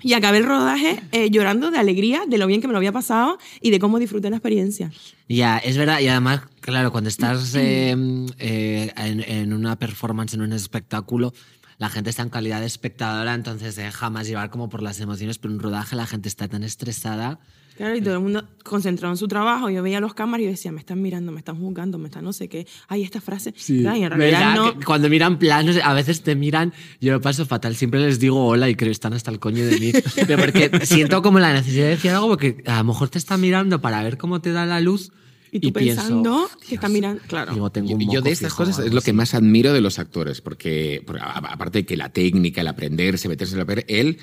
y 0.00 0.12
acabé 0.12 0.38
el 0.38 0.44
rodaje 0.46 1.00
eh, 1.12 1.28
llorando 1.30 1.70
de 1.72 1.78
alegría, 1.78 2.22
de 2.28 2.38
lo 2.38 2.46
bien 2.46 2.60
que 2.60 2.68
me 2.68 2.72
lo 2.72 2.78
había 2.78 2.92
pasado 2.92 3.38
y 3.60 3.70
de 3.70 3.80
cómo 3.80 3.98
disfruté 3.98 4.30
la 4.30 4.36
experiencia. 4.36 4.92
Ya, 5.28 5.58
es 5.58 5.76
verdad. 5.76 5.98
Y 6.00 6.06
además, 6.08 6.42
claro, 6.60 6.92
cuando 6.92 7.08
estás 7.08 7.52
eh, 7.56 7.96
eh, 8.38 8.92
en, 8.96 9.20
en 9.22 9.52
una 9.52 9.76
performance, 9.76 10.34
en 10.34 10.42
un 10.42 10.52
espectáculo, 10.52 11.34
la 11.78 11.88
gente 11.88 12.10
está 12.10 12.22
en 12.22 12.28
calidad 12.28 12.60
de 12.60 12.66
espectadora, 12.66 13.34
entonces 13.34 13.74
se 13.74 13.82
deja 13.82 14.10
más 14.10 14.26
llevar 14.26 14.50
como 14.50 14.68
por 14.68 14.82
las 14.82 15.00
emociones, 15.00 15.38
pero 15.38 15.52
en 15.52 15.58
un 15.58 15.62
rodaje 15.62 15.96
la 15.96 16.06
gente 16.06 16.28
está 16.28 16.48
tan 16.48 16.64
estresada. 16.64 17.38
Claro, 17.76 17.94
y 17.94 18.00
todo 18.00 18.14
el 18.14 18.20
mundo 18.20 18.44
concentrado 18.64 19.14
en 19.14 19.16
su 19.16 19.28
trabajo. 19.28 19.70
Yo 19.70 19.84
veía 19.84 20.00
los 20.00 20.12
cámaras 20.12 20.42
y 20.42 20.44
yo 20.46 20.50
decía, 20.50 20.72
me 20.72 20.80
están 20.80 21.00
mirando, 21.00 21.30
me 21.30 21.38
están 21.38 21.54
juzgando, 21.60 21.96
me 21.96 22.08
están 22.08 22.24
no 22.24 22.32
sé 22.32 22.48
qué. 22.48 22.66
Ay, 22.88 23.04
esta 23.04 23.20
frase. 23.20 23.52
Claro, 23.52 23.96
y 23.96 24.02
en 24.02 24.10
realidad 24.10 24.56
no. 24.56 24.74
Cuando 24.84 25.08
miran 25.08 25.38
planos, 25.38 25.78
a 25.80 25.94
veces 25.94 26.22
te 26.22 26.34
miran, 26.34 26.72
yo 27.00 27.12
lo 27.12 27.20
paso 27.20 27.46
fatal, 27.46 27.76
siempre 27.76 28.00
les 28.00 28.18
digo 28.18 28.44
hola 28.44 28.68
y 28.68 28.74
creo 28.74 28.88
que 28.88 28.92
están 28.92 29.12
hasta 29.12 29.30
el 29.30 29.38
coño 29.38 29.64
de 29.64 29.78
mí. 29.78 29.92
Pero 30.26 30.42
porque 30.42 30.84
siento 30.84 31.22
como 31.22 31.38
la 31.38 31.52
necesidad 31.52 31.84
de 31.84 31.90
decir 31.90 32.10
algo 32.10 32.26
porque 32.26 32.64
a 32.66 32.78
lo 32.78 32.84
mejor 32.84 33.10
te 33.10 33.18
están 33.18 33.40
mirando 33.40 33.80
para 33.80 34.02
ver 34.02 34.18
cómo 34.18 34.40
te 34.40 34.50
da 34.50 34.66
la 34.66 34.80
luz 34.80 35.12
Y 35.50 35.60
tú 35.60 35.72
pienso, 35.72 36.02
pensando 36.02 36.50
que 36.68 36.74
están 36.74 36.92
mirando. 36.92 37.22
Claro. 37.26 37.54
digo, 37.54 37.70
tengo 37.70 37.88
Yo, 37.88 37.96
un 37.96 38.00
yo 38.02 38.06
moco 38.06 38.20
de 38.22 38.30
estas 38.30 38.52
fijo 38.52 38.64
cosas 38.64 38.86
es 38.86 38.92
lo 38.92 39.00
que 39.00 39.12
más 39.12 39.34
admiro 39.34 39.72
de 39.72 39.80
los 39.80 39.98
actores, 39.98 40.40
porque, 40.40 41.02
porque 41.06 41.22
aparte 41.22 41.78
de 41.78 41.86
que 41.86 41.96
la 41.96 42.10
técnica, 42.10 42.60
el 42.60 42.68
aprenderse, 42.68 43.28
meterse 43.28 43.54
en 43.54 43.58
la 43.60 43.66
papel, 43.66 43.84
él 43.88 44.18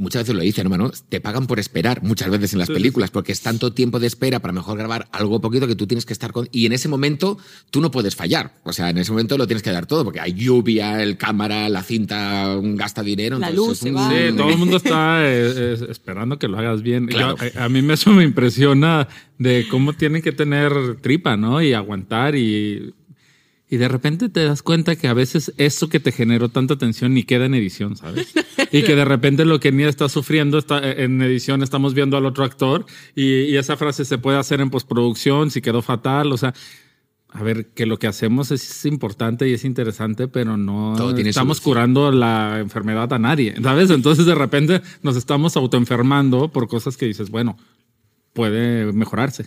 muchas 0.00 0.22
veces 0.22 0.34
lo 0.34 0.42
dicen, 0.42 0.66
hermano, 0.66 0.90
te 1.08 1.20
pagan 1.20 1.46
por 1.46 1.60
esperar 1.60 2.02
muchas 2.02 2.30
veces 2.30 2.52
en 2.54 2.58
las 2.58 2.68
películas, 2.68 3.10
porque 3.10 3.32
es 3.32 3.40
tanto 3.40 3.72
tiempo 3.72 4.00
de 4.00 4.06
espera 4.06 4.40
para 4.40 4.52
mejor 4.52 4.76
grabar 4.78 5.08
algo 5.12 5.40
poquito 5.40 5.66
que 5.68 5.76
tú 5.76 5.86
tienes 5.86 6.04
que 6.06 6.12
estar 6.12 6.32
con... 6.32 6.48
Y 6.50 6.66
en 6.66 6.72
ese 6.72 6.88
momento 6.88 7.38
tú 7.70 7.80
no 7.80 7.90
puedes 7.90 8.16
fallar. 8.16 8.54
O 8.64 8.72
sea, 8.72 8.90
en 8.90 8.98
ese 8.98 9.12
momento 9.12 9.38
lo 9.38 9.46
tienes 9.46 9.62
que 9.62 9.70
dar 9.70 9.86
todo, 9.86 10.02
porque 10.04 10.20
hay 10.20 10.32
lluvia, 10.32 11.02
el 11.02 11.16
cámara, 11.16 11.68
la 11.68 11.82
cinta 11.82 12.56
gasta 12.62 13.02
dinero. 13.02 13.38
La 13.38 13.50
luz 13.50 13.82
un- 13.82 13.94
va. 13.96 14.10
Sí, 14.10 14.34
todo 14.36 14.50
el 14.50 14.58
mundo 14.58 14.78
está 14.78 15.20
eh, 15.24 15.52
eh, 15.56 15.86
esperando 15.90 16.38
que 16.38 16.48
lo 16.48 16.58
hagas 16.58 16.82
bien. 16.82 17.06
Claro. 17.06 17.36
Yo, 17.38 17.44
eh, 17.44 17.52
a 17.56 17.68
mí 17.68 17.82
me- 17.82 17.94
eso 17.94 18.10
me 18.10 18.24
impresiona 18.24 19.06
de 19.38 19.66
cómo 19.70 19.92
tienen 19.92 20.22
que 20.22 20.32
tener 20.32 20.72
tripa, 21.00 21.36
¿no? 21.36 21.62
Y 21.62 21.72
aguantar 21.72 22.34
y, 22.34 22.94
y 23.70 23.76
de 23.76 23.86
repente 23.86 24.28
te 24.28 24.44
das 24.44 24.62
cuenta 24.62 24.96
que 24.96 25.06
a 25.06 25.14
veces 25.14 25.54
eso 25.56 25.88
que 25.88 26.00
te 26.00 26.10
generó 26.10 26.48
tanta 26.48 26.76
tensión 26.76 27.14
ni 27.14 27.22
queda 27.22 27.46
en 27.46 27.54
edición, 27.54 27.96
¿sabes? 27.96 28.34
Y 28.72 28.82
que 28.82 28.94
de 28.94 29.04
repente 29.04 29.44
lo 29.44 29.58
que 29.58 29.72
Nia 29.72 29.88
está 29.88 30.08
sufriendo 30.08 30.58
está 30.58 30.78
eh, 30.78 31.04
en 31.04 31.20
edición, 31.22 31.62
estamos 31.62 31.94
viendo 31.94 32.16
al 32.16 32.26
otro 32.26 32.44
actor 32.44 32.84
y, 33.16 33.42
y 33.44 33.56
esa 33.56 33.76
frase 33.76 34.04
se 34.04 34.18
puede 34.18 34.38
hacer 34.38 34.60
en 34.60 34.70
postproducción 34.70 35.50
si 35.50 35.62
quedó 35.62 35.82
fatal, 35.82 36.32
o 36.32 36.36
sea... 36.36 36.52
A 37.32 37.44
ver, 37.44 37.66
que 37.68 37.86
lo 37.86 37.96
que 37.96 38.08
hacemos 38.08 38.50
es 38.50 38.84
importante 38.86 39.48
y 39.48 39.52
es 39.52 39.64
interesante, 39.64 40.26
pero 40.26 40.56
no 40.56 40.94
estamos 41.16 41.58
solución. 41.58 41.62
curando 41.62 42.10
la 42.10 42.58
enfermedad 42.58 43.12
a 43.12 43.20
nadie, 43.20 43.54
¿sabes? 43.62 43.90
Entonces 43.90 44.26
de 44.26 44.34
repente 44.34 44.82
nos 45.04 45.14
estamos 45.14 45.56
autoenfermando 45.56 46.48
por 46.48 46.66
cosas 46.66 46.96
que 46.96 47.06
dices, 47.06 47.30
bueno, 47.30 47.56
puede 48.32 48.92
mejorarse. 48.92 49.46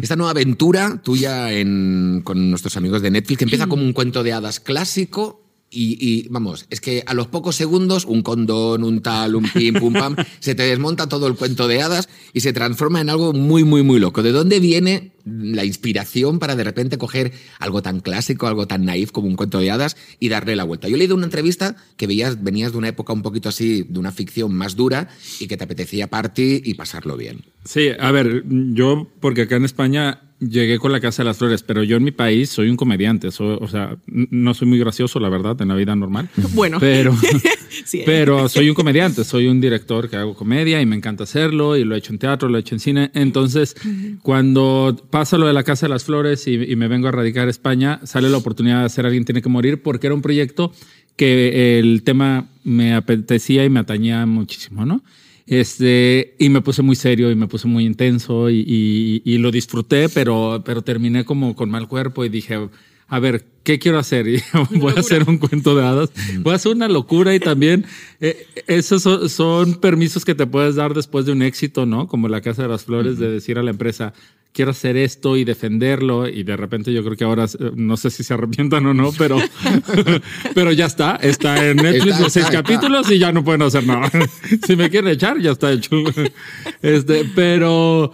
Esta 0.00 0.16
nueva 0.16 0.30
aventura 0.30 1.00
tuya 1.02 1.52
en- 1.52 2.22
con 2.24 2.50
nuestros 2.50 2.76
amigos 2.76 3.02
de 3.02 3.10
Netflix, 3.10 3.38
que 3.38 3.44
empieza 3.44 3.66
como 3.66 3.82
un 3.82 3.92
cuento 3.92 4.22
de 4.22 4.32
hadas 4.32 4.60
clásico. 4.60 5.38
Y, 5.72 5.96
y, 6.04 6.26
vamos, 6.30 6.66
es 6.70 6.80
que 6.80 7.04
a 7.06 7.14
los 7.14 7.28
pocos 7.28 7.54
segundos, 7.54 8.04
un 8.04 8.22
condón, 8.22 8.82
un 8.82 9.02
tal, 9.02 9.36
un 9.36 9.48
pim, 9.48 9.74
pum, 9.74 9.92
pam, 9.92 10.16
se 10.40 10.56
te 10.56 10.64
desmonta 10.64 11.08
todo 11.08 11.28
el 11.28 11.36
cuento 11.36 11.68
de 11.68 11.80
hadas 11.80 12.08
y 12.32 12.40
se 12.40 12.52
transforma 12.52 13.00
en 13.00 13.08
algo 13.08 13.32
muy, 13.32 13.62
muy, 13.62 13.84
muy 13.84 14.00
loco. 14.00 14.24
¿De 14.24 14.32
dónde 14.32 14.58
viene 14.58 15.12
la 15.24 15.64
inspiración 15.64 16.38
para 16.38 16.56
de 16.56 16.64
repente 16.64 16.98
coger 16.98 17.32
algo 17.58 17.82
tan 17.82 18.00
clásico, 18.00 18.46
algo 18.46 18.66
tan 18.66 18.84
naif 18.84 19.10
como 19.12 19.28
un 19.28 19.36
cuento 19.36 19.58
de 19.58 19.70
hadas 19.70 19.96
y 20.18 20.28
darle 20.28 20.56
la 20.56 20.64
vuelta? 20.64 20.88
Yo 20.88 20.96
he 20.96 20.98
leído 20.98 21.14
una 21.16 21.24
entrevista 21.26 21.76
que 21.96 22.06
veías, 22.06 22.42
venías 22.42 22.72
de 22.72 22.78
una 22.78 22.88
época 22.88 23.12
un 23.12 23.22
poquito 23.22 23.48
así, 23.48 23.84
de 23.88 23.98
una 23.98 24.12
ficción 24.12 24.54
más 24.54 24.76
dura 24.76 25.08
y 25.38 25.46
que 25.46 25.56
te 25.56 25.64
apetecía 25.64 26.06
party 26.08 26.62
y 26.64 26.74
pasarlo 26.74 27.16
bien. 27.16 27.40
Sí, 27.64 27.88
a 27.98 28.10
ver, 28.10 28.44
yo, 28.48 29.08
porque 29.20 29.42
acá 29.42 29.56
en 29.56 29.64
España 29.64 30.22
llegué 30.40 30.78
con 30.78 30.90
la 30.90 31.00
Casa 31.00 31.22
de 31.22 31.26
las 31.26 31.36
Flores, 31.36 31.62
pero 31.62 31.82
yo 31.82 31.98
en 31.98 32.04
mi 32.04 32.12
país 32.12 32.48
soy 32.48 32.70
un 32.70 32.76
comediante, 32.76 33.30
soy- 33.30 33.58
o 33.60 33.68
sea, 33.68 33.98
no 34.06 34.54
soy 34.54 34.68
muy 34.68 34.78
gracioso, 34.78 35.20
la 35.20 35.28
verdad, 35.28 35.60
en 35.60 35.68
la 35.68 35.74
vida 35.74 35.94
normal. 35.94 36.30
Bueno. 36.54 36.78
pero, 36.80 37.14
Sí, 37.84 37.98
¿eh? 38.00 38.02
pero 38.06 38.48
soy 38.48 38.68
un 38.70 38.74
comediante, 38.74 39.22
soy 39.24 39.46
un 39.48 39.60
director 39.60 40.08
que 40.08 40.16
hago 40.16 40.34
comedia 40.34 40.80
y 40.80 40.86
me 40.86 40.96
encanta 40.96 41.24
hacerlo 41.24 41.76
y 41.76 41.84
lo 41.84 41.94
he 41.94 41.98
hecho 41.98 42.12
en 42.14 42.18
teatro, 42.18 42.48
lo 42.48 42.56
he 42.56 42.60
hecho 42.62 42.74
en 42.74 42.80
cine. 42.80 43.10
Entonces, 43.14 43.76
cuando 44.22 44.96
pasa 45.10 45.36
lo 45.38 45.46
de 45.46 45.52
la 45.52 45.62
Casa 45.64 45.86
de 45.86 45.90
las 45.90 46.04
Flores 46.04 46.46
y, 46.46 46.54
y 46.54 46.76
me 46.76 46.88
vengo 46.88 47.08
a 47.08 47.12
radicar 47.12 47.46
a 47.48 47.50
España, 47.50 48.00
sale 48.04 48.28
la 48.28 48.36
oportunidad 48.38 48.80
de 48.80 48.86
hacer 48.86 49.06
Alguien 49.06 49.24
tiene 49.24 49.42
que 49.42 49.48
morir 49.48 49.82
porque 49.82 50.06
era 50.06 50.14
un 50.14 50.22
proyecto 50.22 50.72
que 51.16 51.78
el 51.78 52.02
tema 52.02 52.48
me 52.64 52.94
apetecía 52.94 53.64
y 53.64 53.70
me 53.70 53.80
atañía 53.80 54.24
muchísimo, 54.26 54.86
¿no? 54.86 55.02
Este, 55.46 56.36
y 56.38 56.48
me 56.48 56.60
puse 56.60 56.80
muy 56.82 56.94
serio 56.96 57.30
y 57.30 57.34
me 57.34 57.48
puse 57.48 57.66
muy 57.66 57.84
intenso 57.84 58.48
y, 58.48 58.64
y- 58.66 59.22
y 59.24 59.38
lo 59.38 59.50
disfruté, 59.50 60.08
pero, 60.08 60.62
pero 60.64 60.82
terminé 60.82 61.24
como 61.24 61.56
con 61.56 61.68
mal 61.70 61.88
cuerpo 61.88 62.24
y 62.24 62.28
dije, 62.28 62.68
a 63.08 63.18
ver, 63.18 63.44
¿qué 63.64 63.80
quiero 63.80 63.98
hacer? 63.98 64.28
Y 64.28 64.40
voy 64.78 64.92
a 64.96 65.00
hacer 65.00 65.24
un 65.28 65.38
cuento 65.38 65.74
de 65.74 65.84
hadas, 65.84 66.10
voy 66.42 66.52
a 66.52 66.56
hacer 66.56 66.72
una 66.72 66.88
locura 66.88 67.34
y 67.34 67.40
también 67.40 67.84
eh, 68.20 68.46
esos 68.68 69.02
son, 69.02 69.28
son 69.28 69.74
permisos 69.80 70.24
que 70.24 70.36
te 70.36 70.46
puedes 70.46 70.76
dar 70.76 70.94
después 70.94 71.26
de 71.26 71.32
un 71.32 71.42
éxito, 71.42 71.84
¿no? 71.84 72.06
Como 72.06 72.28
la 72.28 72.40
Casa 72.40 72.62
de 72.62 72.68
las 72.68 72.84
Flores, 72.84 73.18
de 73.18 73.28
decir 73.28 73.58
a 73.58 73.64
la 73.64 73.72
empresa, 73.72 74.12
quiero 74.52 74.72
hacer 74.72 74.96
esto 74.96 75.36
y 75.36 75.44
defenderlo 75.44 76.28
y 76.28 76.42
de 76.42 76.56
repente 76.56 76.92
yo 76.92 77.04
creo 77.04 77.16
que 77.16 77.24
ahora 77.24 77.44
eh, 77.44 77.70
no 77.74 77.96
sé 77.96 78.10
si 78.10 78.24
se 78.24 78.34
arrepientan 78.34 78.84
o 78.86 78.94
no, 78.94 79.12
pero 79.16 79.38
pero 80.54 80.72
ya 80.72 80.86
está, 80.86 81.16
está 81.16 81.68
en 81.68 81.76
Netflix 81.76 82.12
Está, 82.14 82.20
los 82.20 82.32
seis 82.32 82.46
está, 82.46 82.58
está. 82.58 82.62
capítulos 82.62 83.10
y 83.10 83.18
ya 83.18 83.32
no 83.32 83.44
pueden 83.44 83.62
hacer 83.62 83.86
nada. 83.86 84.10
si 84.66 84.76
me 84.76 84.90
quieren 84.90 85.10
echar 85.10 85.38
ya 85.40 85.52
está 85.52 85.72
hecho. 85.72 85.96
Este, 86.82 87.26
pero 87.34 88.12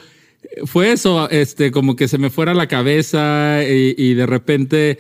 fue 0.65 0.93
eso, 0.93 1.31
este 1.31 1.71
como 1.71 1.95
que 1.95 2.09
se 2.09 2.19
me 2.19 2.31
fuera 2.31 2.53
la 2.53 2.67
cabeza 2.67 3.63
y, 3.63 3.95
y 3.97 4.15
de 4.15 4.27
repente 4.27 4.99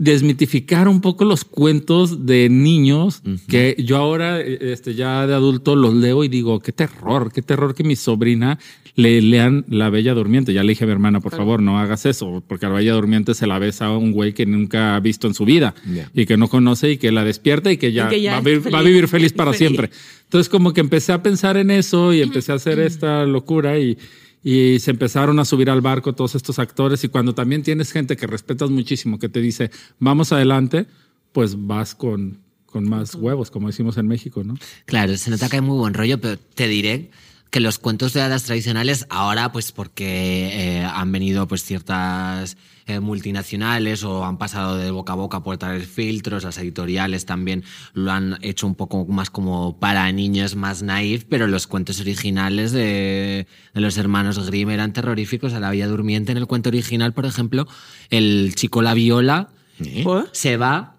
desmitificar 0.00 0.88
un 0.88 1.02
poco 1.02 1.26
los 1.26 1.44
cuentos 1.44 2.24
de 2.24 2.48
niños 2.48 3.22
que 3.48 3.76
yo 3.78 3.98
ahora, 3.98 4.40
este, 4.40 4.94
ya 4.94 5.26
de 5.26 5.34
adulto, 5.34 5.76
los 5.76 5.92
leo 5.92 6.24
y 6.24 6.28
digo, 6.28 6.58
qué 6.60 6.72
terror, 6.72 7.30
qué 7.30 7.42
terror 7.42 7.74
que 7.74 7.84
mi 7.84 7.96
sobrina 7.96 8.58
le 8.94 9.20
lean 9.20 9.66
La 9.68 9.90
Bella 9.90 10.14
Durmiente. 10.14 10.54
Ya 10.54 10.64
le 10.64 10.70
dije 10.70 10.84
a 10.84 10.86
mi 10.86 10.94
hermana, 10.94 11.20
por 11.20 11.36
favor, 11.36 11.60
no 11.60 11.78
hagas 11.78 12.06
eso, 12.06 12.42
porque 12.48 12.64
La 12.64 12.72
Bella 12.72 12.94
Durmiente 12.94 13.34
se 13.34 13.46
la 13.46 13.58
besa 13.58 13.86
a 13.86 13.98
un 13.98 14.12
güey 14.12 14.32
que 14.32 14.46
nunca 14.46 14.96
ha 14.96 15.00
visto 15.00 15.26
en 15.26 15.34
su 15.34 15.44
vida 15.44 15.74
y 16.14 16.24
que 16.24 16.38
no 16.38 16.48
conoce 16.48 16.92
y 16.92 16.96
que 16.96 17.12
la 17.12 17.22
despierta 17.22 17.70
y 17.70 17.76
que 17.76 17.92
ya, 17.92 18.06
Y 18.06 18.08
que 18.08 18.22
ya 18.22 18.32
va, 18.32 18.38
a 18.38 18.40
vivir, 18.40 18.62
feliz. 18.62 18.74
va 18.74 18.78
a 18.78 18.82
vivir 18.82 19.06
feliz 19.06 19.32
para 19.34 19.52
Feliz. 19.52 19.58
siempre. 19.68 19.90
Entonces 20.24 20.48
como 20.48 20.72
que 20.72 20.80
empecé 20.80 21.12
a 21.12 21.22
pensar 21.22 21.58
en 21.58 21.70
eso 21.70 22.14
y 22.14 22.22
empecé 22.22 22.52
a 22.52 22.54
hacer 22.54 22.78
esta 22.80 23.26
locura 23.26 23.78
y, 23.78 23.98
y 24.42 24.78
se 24.80 24.90
empezaron 24.90 25.38
a 25.38 25.44
subir 25.44 25.70
al 25.70 25.80
barco 25.80 26.14
todos 26.14 26.34
estos 26.34 26.58
actores 26.58 27.04
y 27.04 27.08
cuando 27.08 27.34
también 27.34 27.62
tienes 27.62 27.92
gente 27.92 28.16
que 28.16 28.26
respetas 28.26 28.70
muchísimo, 28.70 29.18
que 29.18 29.28
te 29.28 29.40
dice, 29.40 29.70
vamos 29.98 30.32
adelante, 30.32 30.86
pues 31.32 31.66
vas 31.66 31.94
con, 31.94 32.38
con 32.66 32.88
más 32.88 33.14
huevos, 33.14 33.50
como 33.50 33.66
decimos 33.66 33.96
en 33.98 34.08
México, 34.08 34.42
¿no? 34.42 34.54
Claro, 34.86 35.16
se 35.16 35.30
nota 35.30 35.48
que 35.48 35.56
hay 35.56 35.62
muy 35.62 35.78
buen 35.78 35.94
rollo, 35.94 36.20
pero 36.20 36.38
te 36.38 36.68
diré 36.68 37.10
que 37.50 37.60
los 37.60 37.78
cuentos 37.78 38.12
de 38.12 38.22
hadas 38.22 38.44
tradicionales 38.44 39.06
ahora, 39.10 39.52
pues 39.52 39.72
porque 39.72 40.78
eh, 40.78 40.84
han 40.84 41.10
venido 41.12 41.48
pues 41.48 41.64
ciertas 41.64 42.56
eh, 42.86 43.00
multinacionales 43.00 44.04
o 44.04 44.24
han 44.24 44.38
pasado 44.38 44.76
de 44.76 44.90
boca 44.90 45.12
a 45.12 45.16
boca 45.16 45.42
por 45.42 45.58
traer 45.58 45.82
filtros, 45.82 46.44
las 46.44 46.58
editoriales 46.58 47.26
también 47.26 47.64
lo 47.92 48.12
han 48.12 48.38
hecho 48.42 48.66
un 48.66 48.74
poco 48.74 49.04
más 49.06 49.30
como 49.30 49.78
para 49.78 50.10
niños 50.12 50.54
más 50.54 50.82
naif, 50.82 51.24
pero 51.28 51.46
los 51.46 51.66
cuentos 51.66 52.00
originales 52.00 52.72
de, 52.72 53.46
de 53.74 53.80
los 53.80 53.98
hermanos 53.98 54.38
Grimm 54.46 54.70
eran 54.70 54.92
terroríficos. 54.92 55.52
A 55.52 55.60
la 55.60 55.70
Villa 55.70 55.88
Durmiente 55.88 56.32
en 56.32 56.38
el 56.38 56.46
cuento 56.46 56.68
original, 56.68 57.12
por 57.12 57.26
ejemplo, 57.26 57.66
el 58.10 58.54
chico 58.54 58.82
la 58.82 58.94
viola 58.94 59.48
¿Eh? 59.84 60.04
Se 60.32 60.56
va 60.56 60.96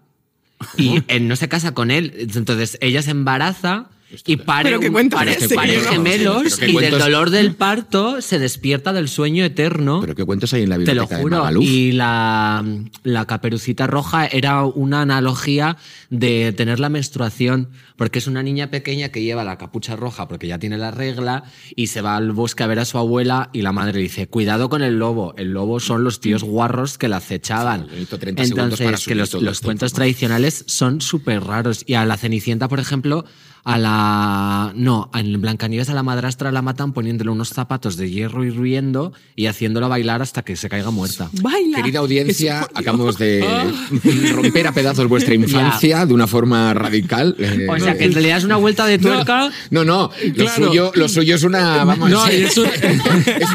y 0.77 1.03
él 1.07 1.27
no 1.27 1.35
se 1.35 1.49
casa 1.49 1.73
con 1.73 1.91
él. 1.91 2.13
Entonces 2.17 2.77
ella 2.81 3.01
se 3.01 3.11
embaraza 3.11 3.89
y 4.25 4.35
pare, 4.37 4.77
un- 4.77 5.09
pare- 5.09 5.37
pare 5.55 5.77
¿no? 5.77 5.89
gemelos 5.89 6.57
y 6.57 6.61
del 6.61 6.73
cuentos- 6.73 6.99
dolor 6.99 7.29
del 7.29 7.55
parto 7.55 8.21
se 8.21 8.39
despierta 8.39 8.93
del 8.93 9.07
sueño 9.09 9.43
eterno. 9.45 9.99
¿Pero 10.01 10.15
qué 10.15 10.25
cuentos 10.25 10.53
hay 10.53 10.63
en 10.63 10.69
la 10.69 10.75
Te 10.75 10.79
lo 10.81 10.85
biblioteca 11.07 11.17
de 11.17 11.21
juro. 11.23 11.37
Magaluf? 11.39 11.63
Y 11.63 11.91
la, 11.93 12.65
la 13.03 13.25
caperucita 13.25 13.87
roja 13.87 14.25
era 14.25 14.63
una 14.65 15.01
analogía 15.01 15.77
de 16.09 16.51
tener 16.53 16.79
la 16.79 16.89
menstruación, 16.89 17.69
porque 17.95 18.19
es 18.19 18.27
una 18.27 18.43
niña 18.43 18.69
pequeña 18.71 19.09
que 19.09 19.21
lleva 19.21 19.43
la 19.43 19.57
capucha 19.57 19.95
roja 19.95 20.27
porque 20.27 20.47
ya 20.47 20.59
tiene 20.59 20.77
la 20.77 20.91
regla 20.91 21.43
y 21.75 21.87
se 21.87 22.01
va 22.01 22.15
al 22.17 22.31
bosque 22.31 22.63
a 22.63 22.67
ver 22.67 22.79
a 22.79 22.85
su 22.85 22.97
abuela 22.97 23.49
y 23.53 23.61
la 23.61 23.71
madre 23.71 23.99
dice, 24.01 24.27
cuidado 24.27 24.69
con 24.69 24.81
el 24.81 24.97
lobo, 24.99 25.33
el 25.37 25.51
lobo 25.51 25.79
son 25.79 26.03
los 26.03 26.19
tíos 26.19 26.43
guarros 26.43 26.97
que 26.97 27.07
la 27.07 27.17
acechaban. 27.17 27.81
Sí, 27.81 27.87
necesito 27.91 28.17
30 28.19 28.43
segundos 28.45 28.63
Entonces, 28.81 28.85
para 28.85 28.97
que 28.97 29.15
los, 29.15 29.33
los 29.41 29.61
cuentos 29.61 29.93
tradicionales 29.93 30.63
son 30.67 31.01
súper 31.01 31.43
raros. 31.43 31.83
Y 31.85 31.93
a 31.93 32.05
la 32.05 32.17
Cenicienta, 32.17 32.67
por 32.67 32.79
ejemplo, 32.79 33.25
a 33.63 33.77
la... 33.77 34.73
No, 34.75 35.09
en 35.13 35.39
Blancanieves 35.39 35.89
a 35.89 35.93
la 35.93 36.03
madrastra 36.03 36.51
la 36.51 36.61
matan 36.61 36.93
poniéndole 36.93 37.29
unos 37.31 37.49
zapatos 37.49 37.95
de 37.97 38.09
hierro 38.09 38.43
y 38.43 38.49
riendo 38.49 39.13
y 39.35 39.45
haciéndola 39.45 39.87
bailar 39.87 40.21
hasta 40.21 40.41
que 40.43 40.55
se 40.55 40.67
caiga 40.69 40.89
muerta. 40.91 41.29
Baila. 41.41 41.77
Querida 41.77 41.99
audiencia, 41.99 42.67
acabamos 42.73 43.17
de 43.17 43.45
romper 44.33 44.67
a 44.67 44.71
pedazos 44.71 45.07
vuestra 45.07 45.33
infancia 45.35 46.05
de 46.05 46.13
una 46.13 46.27
forma 46.27 46.73
radical. 46.73 47.35
Eh, 47.37 47.67
O 47.69 47.77
sea, 47.79 47.97
que 47.97 48.07
le 48.09 48.29
das 48.29 48.43
una 48.43 48.57
vuelta 48.57 48.85
de 48.85 48.97
tuerca... 48.97 49.51
No, 49.69 49.83
no, 49.83 50.11
lo, 50.23 50.33
Claro. 50.33 50.65
suyo, 50.67 50.91
lo 50.95 51.07
suyo 51.09 51.35
es 51.35 51.43
una, 51.43 51.83
vamos, 51.83 52.09
No, 52.09 52.25
es, 52.27 52.57
un- 52.57 52.65
es 52.67 52.95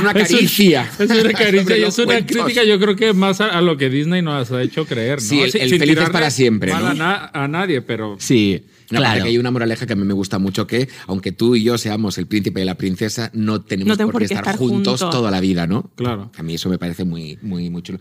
una 0.00 0.12
es 0.12 0.30
un- 0.30 0.36
caricia. 0.36 0.88
Es 0.98 1.10
una 1.10 1.32
caricia 1.32 1.76
y 1.78 1.82
es 1.82 1.98
una 1.98 2.06
cuentos. 2.06 2.36
crítica, 2.36 2.64
yo 2.64 2.78
creo 2.78 2.96
que 2.96 3.12
más 3.12 3.40
a, 3.40 3.48
a 3.48 3.60
lo 3.60 3.76
que 3.76 3.90
Disney 3.90 4.22
nos 4.22 4.50
ha 4.52 4.62
hecho 4.62 4.86
creer, 4.86 5.18
¿no? 5.20 5.24
Sí, 5.28 5.40
el- 5.40 5.56
el 5.56 5.78
feliz 5.78 5.98
es 5.98 6.10
para 6.10 6.30
siempre, 6.30 6.70
¿no? 6.72 6.86
A, 6.86 6.94
na- 6.94 7.30
a 7.32 7.48
nadie, 7.48 7.82
pero 7.82 8.16
Sí, 8.18 8.62
Claro. 8.88 9.22
que 9.22 9.28
hay 9.28 9.38
una 9.38 9.50
moraleja 9.50 9.86
que 9.86 9.92
a 9.92 9.96
mí 9.96 10.04
me 10.04 10.14
gusta 10.14 10.38
mucho 10.38 10.66
que, 10.66 10.88
aunque 11.06 11.32
tú 11.32 11.56
y 11.56 11.62
yo 11.62 11.78
seamos 11.78 12.18
el 12.18 12.26
príncipe 12.26 12.60
y 12.62 12.64
la 12.64 12.76
princesa, 12.76 13.30
no 13.34 13.62
tenemos 13.62 13.88
No 13.88 13.96
tenemos 13.96 14.12
por 14.12 14.20
qué 14.26 14.32
estar, 14.34 14.56
juntos, 14.56 15.00
juntos. 15.00 15.10
toda 15.10 15.30
la 15.30 15.40
vida, 15.40 15.66
¿no? 15.66 15.90
Claro. 15.96 16.30
A 16.36 16.42
mí 16.42 16.54
eso 16.54 16.68
me 16.68 16.78
parece 16.78 17.04
muy, 17.04 17.38
muy, 17.42 17.70
muy 17.70 17.82
chulo. 17.82 17.98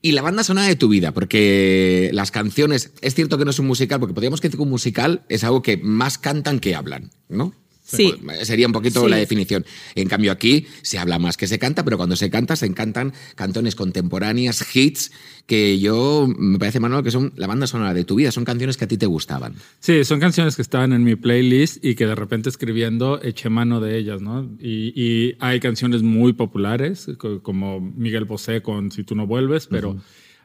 Y 0.00 0.12
la 0.12 0.22
banda 0.22 0.42
sonora 0.44 0.66
de 0.66 0.76
tu 0.76 0.88
vida, 0.88 1.12
porque 1.12 2.10
las 2.12 2.30
canciones, 2.30 2.92
es 3.02 3.14
cierto 3.14 3.38
que 3.38 3.44
no 3.44 3.50
es 3.50 3.58
un 3.58 3.66
musical, 3.66 4.00
porque 4.00 4.14
podríamos 4.14 4.40
decir 4.40 4.56
que 4.56 4.62
un 4.62 4.70
musical 4.70 5.22
es 5.28 5.44
algo 5.44 5.62
que 5.62 5.76
más 5.76 6.18
cantan 6.18 6.58
que 6.60 6.74
hablan, 6.74 7.10
¿no? 7.28 7.54
Sí. 7.96 8.14
Pues, 8.24 8.46
sería 8.46 8.66
un 8.66 8.72
poquito 8.72 9.04
Sí. 9.04 9.10
la 9.10 9.16
definición. 9.16 9.64
En 9.94 10.08
cambio, 10.08 10.32
aquí 10.32 10.66
se 10.82 10.98
habla 10.98 11.18
más 11.18 11.36
que 11.36 11.46
se 11.46 11.58
canta, 11.58 11.84
pero 11.84 11.96
cuando 11.96 12.16
se 12.16 12.30
canta, 12.30 12.56
se 12.56 12.66
encantan 12.66 13.12
canciones 13.34 13.74
contemporáneas, 13.74 14.64
hits, 14.74 15.12
que 15.46 15.78
yo 15.80 16.26
me 16.38 16.58
parece, 16.58 16.78
Manuel, 16.80 17.02
que 17.04 17.10
son 17.10 17.32
la 17.36 17.46
banda 17.46 17.66
sonora 17.66 17.92
de 17.94 18.04
tu 18.04 18.14
vida. 18.14 18.30
Son 18.32 18.44
canciones 18.44 18.76
que 18.76 18.84
a 18.84 18.88
ti 18.88 18.96
te 18.96 19.06
gustaban. 19.06 19.54
Sí, 19.80 20.04
son 20.04 20.20
canciones 20.20 20.56
que 20.56 20.62
estaban 20.62 20.92
en 20.92 21.02
mi 21.04 21.16
playlist 21.16 21.84
y 21.84 21.94
que 21.94 22.06
de 22.06 22.14
repente 22.14 22.48
escribiendo 22.48 23.20
eché 23.22 23.48
mano 23.48 23.80
de 23.80 23.98
ellas, 23.98 24.22
¿no? 24.22 24.48
Y, 24.60 24.92
y 24.94 25.36
hay 25.40 25.60
canciones 25.60 26.02
muy 26.02 26.32
populares, 26.32 27.08
co- 27.18 27.42
como 27.42 27.80
Miguel 27.80 28.24
Bosé 28.24 28.62
con 28.62 28.90
Si 28.92 29.02
tú 29.04 29.14
no 29.14 29.26
vuelves, 29.26 29.66
pero 29.66 29.96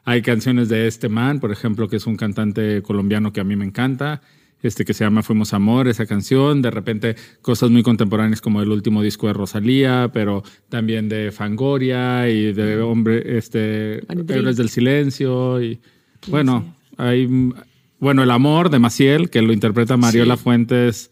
hay 0.04 0.22
canciones 0.22 0.68
de 0.68 0.86
este 0.88 1.08
man, 1.08 1.38
por 1.38 1.52
ejemplo, 1.52 1.88
que 1.88 1.96
es 1.96 2.06
un 2.06 2.16
cantante 2.16 2.82
colombiano 2.82 3.32
que 3.32 3.40
a 3.40 3.44
mí 3.44 3.56
me 3.56 3.64
encanta, 3.64 4.22
este 4.62 4.84
que 4.84 4.94
se 4.94 5.04
llama 5.04 5.22
Fuimos 5.22 5.54
Amor, 5.54 5.88
esa 5.88 6.06
canción, 6.06 6.62
de 6.62 6.70
repente 6.70 7.16
cosas 7.42 7.70
muy 7.70 7.82
contemporáneas 7.82 8.40
como 8.40 8.60
el 8.62 8.70
último 8.70 9.02
disco 9.02 9.26
de 9.26 9.32
Rosalía, 9.32 10.10
pero 10.12 10.42
también 10.68 11.08
de 11.08 11.30
Fangoria 11.30 12.28
y 12.28 12.52
de 12.52 12.80
Hombre, 12.80 13.38
este. 13.38 14.02
Héroes 14.32 14.56
del 14.56 14.68
Silencio 14.68 15.62
y 15.62 15.80
bueno, 16.26 16.74
hay 16.96 17.52
bueno, 18.00 18.22
El 18.22 18.30
amor 18.30 18.70
de 18.70 18.78
Maciel, 18.78 19.28
que 19.28 19.42
lo 19.42 19.52
interpreta 19.52 19.96
Mariola 19.96 20.36
Sí. 20.36 20.42
Fuentes, 20.42 21.10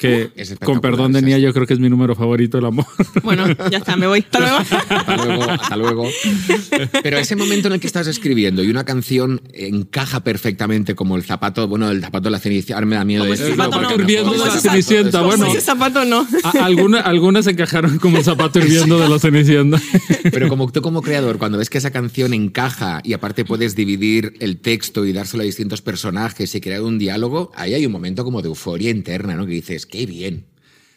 que 0.00 0.30
es 0.34 0.56
con 0.64 0.80
perdón 0.80 1.12
de 1.12 1.20
Nia 1.22 1.38
yo 1.38 1.52
creo 1.52 1.66
que 1.66 1.74
es 1.74 1.78
mi 1.78 1.88
número 1.90 2.14
favorito, 2.16 2.58
El 2.58 2.64
amor. 2.64 2.86
Bueno, 3.22 3.46
ya 3.70 3.78
está, 3.78 3.96
me 3.96 4.06
voy. 4.06 4.20
Hasta 4.20 4.40
luego. 4.40 4.56
Hasta 4.90 5.16
luego, 5.26 5.42
hasta 5.50 5.76
luego. 5.76 6.08
Pero 7.02 7.18
ese 7.18 7.36
momento 7.36 7.68
en 7.68 7.74
el 7.74 7.80
que 7.80 7.86
estás 7.86 8.06
escribiendo 8.06 8.62
y 8.62 8.70
una 8.70 8.84
canción 8.84 9.40
encaja 9.52 10.20
perfectamente 10.24 10.94
como 10.94 11.16
el 11.16 11.22
zapato, 11.22 11.68
bueno, 11.68 11.90
el 11.90 12.00
zapato 12.00 12.24
de 12.24 12.30
la 12.30 12.38
cenicienta, 12.38 12.74
ahora 12.74 12.86
me 12.86 12.96
da 12.96 13.04
miedo 13.04 13.24
decirlo. 13.24 13.56
zapato 13.56 13.70
porque 13.78 13.94
no. 13.96 14.00
hirviendo 14.02 14.32
de 14.32 14.38
la 14.38 14.44
zapato. 14.46 14.60
Cenicienta, 14.70 15.22
bueno. 15.22 15.46
Ese 15.46 15.60
zapato 15.60 16.04
no. 16.04 16.26
A- 16.44 16.64
alguna- 16.64 17.00
algunas 17.00 17.46
encajaron 17.46 17.98
como 17.98 18.18
el 18.18 18.24
zapato 18.24 18.58
hirviendo 18.58 18.98
de 18.98 19.08
los 19.08 19.20
Cenicienta. 19.22 19.80
Pero 20.30 20.48
como 20.48 20.70
tú 20.72 20.80
como 20.82 21.02
creador, 21.02 21.38
cuando 21.38 21.58
ves 21.58 21.68
que 21.70 21.78
esa 21.78 21.90
canción 21.90 22.32
encaja 22.34 23.00
y 23.04 23.12
aparte 23.12 23.44
puedes 23.44 23.74
dividir 23.76 24.34
el 24.40 24.58
texto 24.58 25.04
y 25.04 25.12
dárselo 25.12 25.42
a 25.42 25.46
distintos 25.46 25.82
personajes 25.82 26.54
y 26.54 26.60
crear 26.60 26.82
un 26.82 26.98
diálogo, 26.98 27.52
ahí 27.54 27.74
hay 27.74 27.84
un 27.86 27.92
momento 27.92 28.24
como 28.24 28.40
de 28.42 28.48
euforia 28.48 28.90
interna, 28.90 29.34
¿no? 29.34 29.44
Que 29.46 29.52
dices, 29.52 29.86
qué 29.90 30.06
bien. 30.06 30.46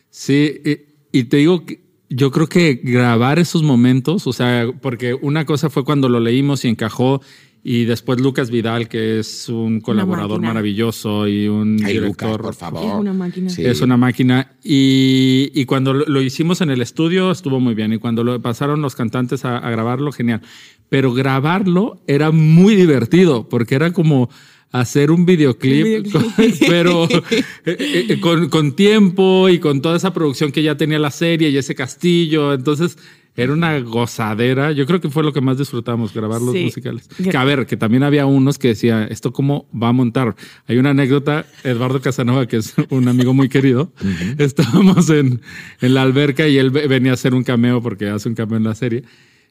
Sí, 0.10 0.62
y, 0.64 1.20
y 1.20 1.24
te 1.26 1.38
digo 1.38 1.66
que 1.66 1.82
yo 2.10 2.32
creo 2.32 2.48
que 2.48 2.76
grabar 2.76 3.40
esos 3.40 3.64
momentos, 3.64 4.28
o 4.28 4.34
sea, 4.34 4.68
porque 4.82 5.16
una 5.16 5.46
cosa 5.46 5.70
fue 5.70 5.84
cuando 5.84 6.10
lo 6.10 6.20
leímos 6.20 6.64
y 6.64 6.68
encajó, 6.68 7.22
y 7.66 7.86
después 7.86 8.20
Lucas 8.20 8.52
Vidal, 8.52 8.90
que 8.90 9.20
es 9.20 9.48
un 9.48 9.80
colaborador 9.80 10.42
maravilloso 10.42 11.30
y 11.30 11.48
un 11.48 11.80
Ay, 11.82 11.94
director. 11.94 12.32
Lucas, 12.32 12.42
por 12.42 12.56
favor. 12.56 12.86
Es 12.86 13.00
una 13.00 13.14
máquina. 13.14 13.50
Sí. 13.50 13.66
Es 13.66 13.80
una 13.80 13.96
máquina. 13.96 14.52
Y, 14.62 15.50
y 15.56 15.64
cuando 15.64 15.94
lo, 15.94 16.06
lo 16.06 16.22
hicimos 16.22 16.60
en 16.60 16.72
el 16.72 16.82
estudio 16.82 17.32
estuvo 17.32 17.62
muy 17.62 17.74
bien. 17.74 17.94
Y 17.94 18.00
cuando 18.00 18.26
lo 18.26 18.42
pasaron 18.42 18.82
los 18.82 18.96
cantantes 18.96 19.46
a, 19.46 19.60
a 19.60 19.72
grabarlo, 19.72 20.12
genial. 20.12 20.42
Pero 20.90 21.14
grabarlo 21.14 22.02
era 22.06 22.32
muy 22.32 22.76
divertido 22.76 23.48
porque 23.48 23.76
era 23.76 23.94
como 23.94 24.30
hacer 24.74 25.10
un 25.12 25.26
videoclip, 25.26 26.12
con- 26.12 26.26
pero 26.68 27.08
eh, 27.10 27.44
eh, 27.66 28.20
con, 28.20 28.50
con 28.50 28.76
tiempo 28.76 29.48
y 29.48 29.60
con 29.60 29.82
toda 29.82 29.96
esa 29.96 30.14
producción 30.14 30.52
que 30.52 30.62
ya 30.64 30.76
tenía 30.76 31.00
la 31.00 31.12
serie 31.12 31.50
y 31.50 31.58
ese 31.58 31.76
castillo. 31.76 32.54
Entonces 32.54 32.98
era 33.36 33.52
una 33.54 33.80
gozadera. 33.80 34.72
Yo 34.74 34.86
creo 34.86 35.00
que 35.02 35.10
fue 35.10 35.24
lo 35.24 35.32
que 35.34 35.42
más 35.42 35.58
disfrutamos, 35.58 36.14
grabar 36.14 36.40
los 36.42 36.54
Sí. 36.54 36.66
musicales. 36.66 37.08
Que 37.08 37.36
a 37.36 37.44
ver, 37.44 37.66
que 37.66 37.78
también 37.78 38.04
había 38.04 38.26
unos 38.28 38.60
que 38.60 38.68
decía, 38.70 39.06
¿esto 39.06 39.32
cómo 39.34 39.68
va 39.74 39.88
a 39.90 39.92
montar? 39.92 40.36
Hay 40.68 40.78
una 40.78 40.92
anécdota, 40.92 41.46
Eduardo 41.64 42.00
Casanova, 42.02 42.48
que 42.48 42.58
es 42.58 42.74
un 42.90 43.08
amigo 43.08 43.34
muy 43.34 43.50
querido, 43.50 43.92
estábamos 44.38 45.10
en, 45.10 45.42
en 45.82 45.94
la 45.94 46.02
alberca 46.04 46.48
y 46.48 46.58
él 46.58 46.70
ve- 46.72 46.88
venía 46.88 47.12
a 47.12 47.14
hacer 47.16 47.34
un 47.34 47.44
cameo 47.44 47.82
porque 47.82 48.08
hace 48.10 48.30
un 48.30 48.36
cameo 48.36 48.58
en 48.58 48.64
la 48.66 48.76
serie, 48.76 49.04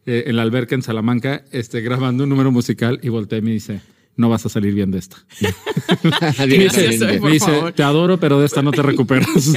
eh, 0.06 0.24
en 0.26 0.36
la 0.36 0.42
alberca 0.42 0.74
en 0.76 0.82
Salamanca, 0.82 1.44
este, 1.52 1.80
grabando 1.80 2.22
un 2.24 2.30
número 2.30 2.50
musical 2.52 3.00
y 3.02 3.08
volteé 3.08 3.38
y 3.38 3.42
me 3.42 3.50
dice, 3.52 3.80
no 4.16 4.28
vas 4.28 4.44
a 4.46 4.48
salir 4.48 4.74
bien 4.74 4.90
de 4.90 4.98
esta. 4.98 5.16
Me 6.38 6.46
dice, 6.58 7.62
me 7.62 7.72
te 7.72 7.82
adoro, 7.82 8.18
pero 8.18 8.38
de 8.40 8.46
esta 8.46 8.62
no 8.62 8.70
te 8.72 8.82
recuperas. 8.82 9.28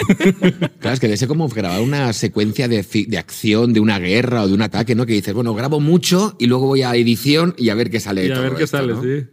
Claro, 0.79 0.93
es 0.93 0.99
que 0.99 1.07
de 1.07 1.17
ser 1.17 1.27
como 1.27 1.47
grabar 1.49 1.81
una 1.81 2.13
secuencia 2.13 2.67
de, 2.67 2.85
de 3.07 3.17
acción, 3.17 3.73
de 3.73 3.79
una 3.79 3.97
guerra 3.99 4.43
o 4.43 4.47
de 4.47 4.53
un 4.53 4.61
ataque, 4.61 4.93
¿no? 4.95 5.05
Que 5.05 5.13
dices, 5.13 5.33
bueno, 5.33 5.53
grabo 5.53 5.79
mucho 5.79 6.35
y 6.39 6.45
luego 6.45 6.67
voy 6.67 6.83
a 6.83 6.95
edición 6.95 7.55
y 7.57 7.69
a 7.69 7.75
ver 7.75 7.89
qué 7.89 7.99
sale. 7.99 8.27
y 8.27 8.31
a 8.31 8.35
todo 8.35 8.43
ver 8.43 8.55
qué 8.55 8.63
esto, 8.63 8.77
sale, 8.77 8.93
¿no? 8.93 9.01
sí. 9.01 9.25